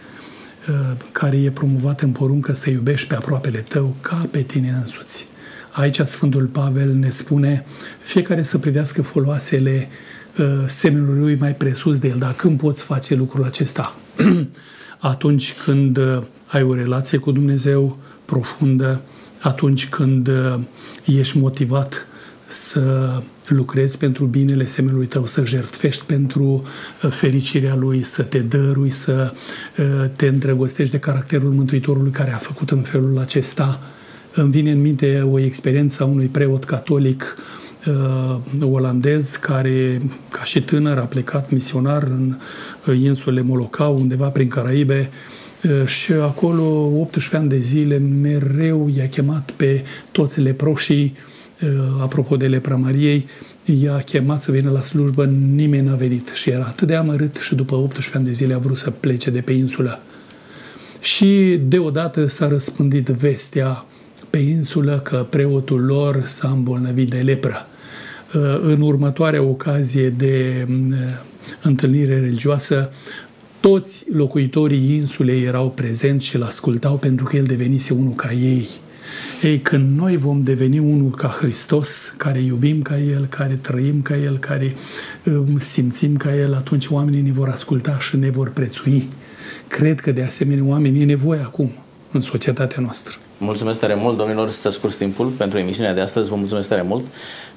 uh, 0.69 0.97
care 1.11 1.37
e 1.37 1.51
promovat 1.51 2.01
în 2.01 2.11
poruncă 2.11 2.53
să 2.53 2.69
iubești 2.69 3.07
pe 3.07 3.15
aproapele 3.15 3.59
tău 3.59 3.95
ca 4.01 4.27
pe 4.31 4.41
tine 4.41 4.69
însuți. 4.81 5.25
Aici 5.71 5.99
Sfântul 5.99 6.45
Pavel 6.45 6.93
ne 6.93 7.09
spune 7.09 7.65
fiecare 8.03 8.43
să 8.43 8.57
privească 8.57 9.01
foloasele 9.01 9.87
uh, 10.37 10.45
semenului 10.65 11.19
lui 11.19 11.35
mai 11.35 11.55
presus 11.55 11.99
de 11.99 12.07
el. 12.07 12.17
Dar 12.17 12.33
când 12.33 12.59
poți 12.59 12.83
face 12.83 13.15
lucrul 13.15 13.43
acesta? 13.43 13.95
Atunci 14.99 15.55
când 15.63 15.99
ai 16.45 16.61
o 16.61 16.73
relație 16.73 17.17
cu 17.17 17.31
Dumnezeu 17.31 17.97
profundă, 18.25 19.01
atunci 19.41 19.89
când 19.89 20.27
uh, 20.27 20.59
ești 21.05 21.37
motivat 21.37 22.07
să 22.47 23.09
lucrezi 23.47 23.97
pentru 23.97 24.25
binele 24.25 24.65
semelui 24.65 25.05
tău, 25.05 25.25
să 25.25 25.45
jertfești 25.45 26.05
pentru 26.05 26.43
uh, 26.43 27.11
fericirea 27.11 27.75
lui, 27.75 28.03
să 28.03 28.23
te 28.23 28.39
dărui, 28.39 28.89
să 28.89 29.33
uh, 29.77 30.09
te 30.15 30.27
îndrăgostești 30.27 30.91
de 30.91 30.99
caracterul 30.99 31.51
Mântuitorului 31.51 32.11
care 32.11 32.33
a 32.33 32.37
făcut 32.37 32.71
în 32.71 32.81
felul 32.81 33.19
acesta. 33.19 33.79
Îmi 34.33 34.51
vine 34.51 34.71
în 34.71 34.81
minte 34.81 35.21
o 35.31 35.39
experiență 35.39 36.03
a 36.03 36.05
unui 36.05 36.27
preot 36.27 36.63
catolic 36.63 37.37
olandez 38.61 39.35
care, 39.35 40.01
ca 40.29 40.43
și 40.43 40.61
tânăr, 40.61 40.97
a 40.97 41.03
plecat 41.03 41.51
misionar 41.51 42.03
în 42.03 42.35
insulele 42.95 43.41
Molocau, 43.41 43.95
undeva 43.95 44.27
prin 44.27 44.47
Caraibe, 44.47 45.09
și 45.85 46.11
acolo 46.11 46.63
18 46.99 47.35
ani 47.35 47.49
de 47.49 47.57
zile 47.57 47.97
mereu 47.97 48.89
i-a 48.95 49.07
chemat 49.07 49.51
pe 49.51 49.83
toți 50.11 50.39
leproșii, 50.39 51.15
apropo 52.01 52.35
de 52.35 52.47
lepra 52.47 52.75
Mariei, 52.75 53.27
i-a 53.65 53.97
chemat 53.97 54.41
să 54.41 54.51
vină 54.51 54.69
la 54.69 54.81
slujbă, 54.81 55.25
nimeni 55.55 55.87
n-a 55.87 55.95
venit 55.95 56.27
și 56.33 56.49
era 56.49 56.63
atât 56.63 56.87
de 56.87 56.95
amărât 56.95 57.35
și 57.35 57.55
după 57.55 57.75
18 57.75 58.17
ani 58.17 58.25
de 58.25 58.31
zile 58.31 58.53
a 58.53 58.57
vrut 58.57 58.77
să 58.77 58.89
plece 58.91 59.29
de 59.29 59.41
pe 59.41 59.53
insulă. 59.53 59.99
Și 60.99 61.59
deodată 61.67 62.27
s-a 62.27 62.47
răspândit 62.47 63.07
vestea 63.07 63.85
pe 64.29 64.37
insulă 64.37 64.99
că 64.99 65.25
preotul 65.29 65.85
lor 65.85 66.21
s-a 66.25 66.49
îmbolnăvit 66.49 67.09
de 67.09 67.17
lepră. 67.17 67.67
În 68.61 68.81
următoarea 68.81 69.41
ocazie 69.41 70.09
de 70.09 70.67
întâlnire 71.61 72.19
religioasă, 72.19 72.91
toți 73.61 74.05
locuitorii 74.13 74.95
insulei 74.95 75.43
erau 75.43 75.69
prezenți 75.69 76.25
și 76.25 76.35
îl 76.35 76.43
ascultau 76.43 76.95
pentru 76.95 77.25
că 77.25 77.35
el 77.35 77.43
devenise 77.43 77.93
unul 77.93 78.13
ca 78.13 78.31
ei. 78.31 78.67
Ei, 79.41 79.59
când 79.59 79.97
noi 79.97 80.17
vom 80.17 80.41
deveni 80.41 80.79
unul 80.79 81.09
ca 81.09 81.27
Hristos, 81.27 82.13
care 82.17 82.39
iubim 82.39 82.81
ca 82.81 82.99
El, 82.99 83.25
care 83.29 83.53
trăim 83.61 84.01
ca 84.01 84.17
El, 84.17 84.37
care 84.37 84.75
um, 85.25 85.59
simțim 85.59 86.17
ca 86.17 86.35
El, 86.35 86.53
atunci 86.53 86.87
oamenii 86.87 87.21
ne 87.21 87.31
vor 87.31 87.47
asculta 87.47 87.97
și 87.99 88.15
ne 88.15 88.29
vor 88.29 88.49
prețui. 88.49 89.09
Cred 89.67 89.99
că 89.99 90.11
de 90.11 90.23
asemenea 90.23 90.63
oamenii 90.63 91.01
e 91.01 91.05
nevoie 91.05 91.39
acum 91.39 91.71
în 92.11 92.21
societatea 92.21 92.81
noastră. 92.81 93.15
Mulțumesc 93.37 93.79
tare 93.79 93.95
mult, 93.95 94.17
domnilor, 94.17 94.51
să 94.51 94.69
scurs 94.69 94.97
timpul 94.97 95.27
pentru 95.27 95.57
emisiunea 95.57 95.93
de 95.93 96.01
astăzi. 96.01 96.29
Vă 96.29 96.35
mulțumesc 96.35 96.69
tare 96.69 96.81
mult 96.81 97.05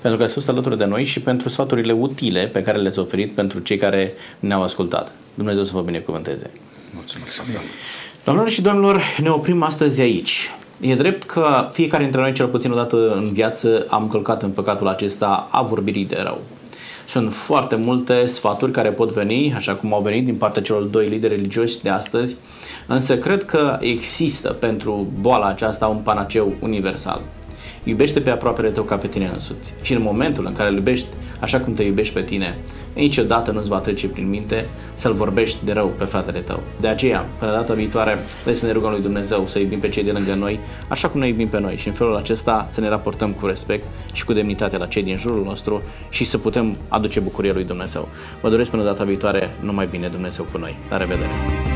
pentru 0.00 0.18
că 0.18 0.24
ați 0.24 0.34
fost 0.34 0.48
alături 0.48 0.78
de 0.78 0.84
noi 0.84 1.04
și 1.04 1.20
pentru 1.20 1.48
sfaturile 1.48 1.92
utile 1.92 2.46
pe 2.46 2.62
care 2.62 2.78
le-ați 2.78 2.98
oferit 2.98 3.32
pentru 3.32 3.58
cei 3.58 3.76
care 3.76 4.12
ne-au 4.38 4.62
ascultat. 4.62 5.12
Dumnezeu 5.34 5.62
să 5.62 5.72
vă 5.74 5.80
binecuvânteze. 5.80 6.50
Mulțumesc, 6.94 7.42
Doamnelor 8.24 8.50
și 8.50 8.62
domnilor, 8.62 9.02
ne 9.20 9.30
oprim 9.30 9.62
astăzi 9.62 10.00
aici. 10.00 10.50
E 10.80 10.94
drept 10.94 11.26
că 11.26 11.68
fiecare 11.72 12.02
dintre 12.02 12.20
noi, 12.20 12.32
cel 12.32 12.46
puțin 12.46 12.70
o 12.70 12.74
dată 12.74 13.12
în 13.14 13.32
viață, 13.32 13.86
am 13.88 14.08
călcat 14.08 14.42
în 14.42 14.50
păcatul 14.50 14.88
acesta 14.88 15.48
a 15.50 15.62
vorbirii 15.62 16.04
de 16.04 16.20
rău. 16.22 16.40
Sunt 17.08 17.32
foarte 17.32 17.76
multe 17.76 18.24
sfaturi 18.24 18.72
care 18.72 18.88
pot 18.88 19.12
veni, 19.12 19.52
așa 19.54 19.74
cum 19.74 19.94
au 19.94 20.00
venit 20.00 20.24
din 20.24 20.34
partea 20.34 20.62
celor 20.62 20.82
doi 20.82 21.06
lideri 21.06 21.34
religioși 21.34 21.82
de 21.82 21.88
astăzi, 21.88 22.36
însă 22.86 23.16
cred 23.18 23.44
că 23.44 23.78
există 23.80 24.48
pentru 24.48 25.06
boala 25.20 25.46
aceasta 25.46 25.86
un 25.86 25.96
panaceu 25.96 26.54
universal. 26.60 27.20
Iubește 27.84 28.20
pe 28.20 28.30
aproapele 28.30 28.68
tău 28.68 28.82
ca 28.82 28.96
pe 28.96 29.06
tine 29.06 29.30
însuți. 29.32 29.74
Și 29.82 29.92
în 29.92 30.02
momentul 30.02 30.46
în 30.46 30.52
care 30.52 30.68
îl 30.68 30.74
iubești 30.74 31.06
așa 31.40 31.60
cum 31.60 31.74
te 31.74 31.82
iubești 31.82 32.14
pe 32.14 32.22
tine, 32.22 32.58
niciodată 32.92 33.50
nu-ți 33.50 33.68
va 33.68 33.78
trece 33.78 34.06
prin 34.06 34.28
minte 34.28 34.66
să-l 34.94 35.12
vorbești 35.12 35.64
de 35.64 35.72
rău 35.72 35.92
pe 35.98 36.04
fratele 36.04 36.38
tău. 36.38 36.62
De 36.80 36.88
aceea, 36.88 37.26
până 37.38 37.50
data 37.50 37.74
viitoare, 37.74 38.18
trebuie 38.34 38.54
să 38.54 38.66
ne 38.66 38.72
rugăm 38.72 38.90
lui 38.90 39.00
Dumnezeu 39.00 39.46
să 39.46 39.58
iubim 39.58 39.78
pe 39.78 39.88
cei 39.88 40.02
de 40.02 40.12
lângă 40.12 40.34
noi, 40.34 40.60
așa 40.88 41.08
cum 41.08 41.20
ne 41.20 41.28
iubim 41.28 41.48
pe 41.48 41.60
noi 41.60 41.76
și 41.76 41.88
în 41.88 41.94
felul 41.94 42.16
acesta 42.16 42.68
să 42.70 42.80
ne 42.80 42.88
raportăm 42.88 43.32
cu 43.32 43.46
respect 43.46 43.84
și 44.12 44.24
cu 44.24 44.32
demnitate 44.32 44.76
la 44.76 44.86
cei 44.86 45.02
din 45.02 45.16
jurul 45.16 45.44
nostru 45.44 45.82
și 46.08 46.24
să 46.24 46.38
putem 46.38 46.76
aduce 46.88 47.20
bucurie 47.20 47.52
lui 47.52 47.64
Dumnezeu. 47.64 48.08
Vă 48.40 48.50
doresc 48.50 48.70
până 48.70 48.82
data 48.82 49.04
viitoare 49.04 49.50
numai 49.60 49.86
bine 49.90 50.08
Dumnezeu 50.08 50.46
cu 50.52 50.58
noi. 50.58 50.76
La 50.90 50.96
revedere! 50.96 51.73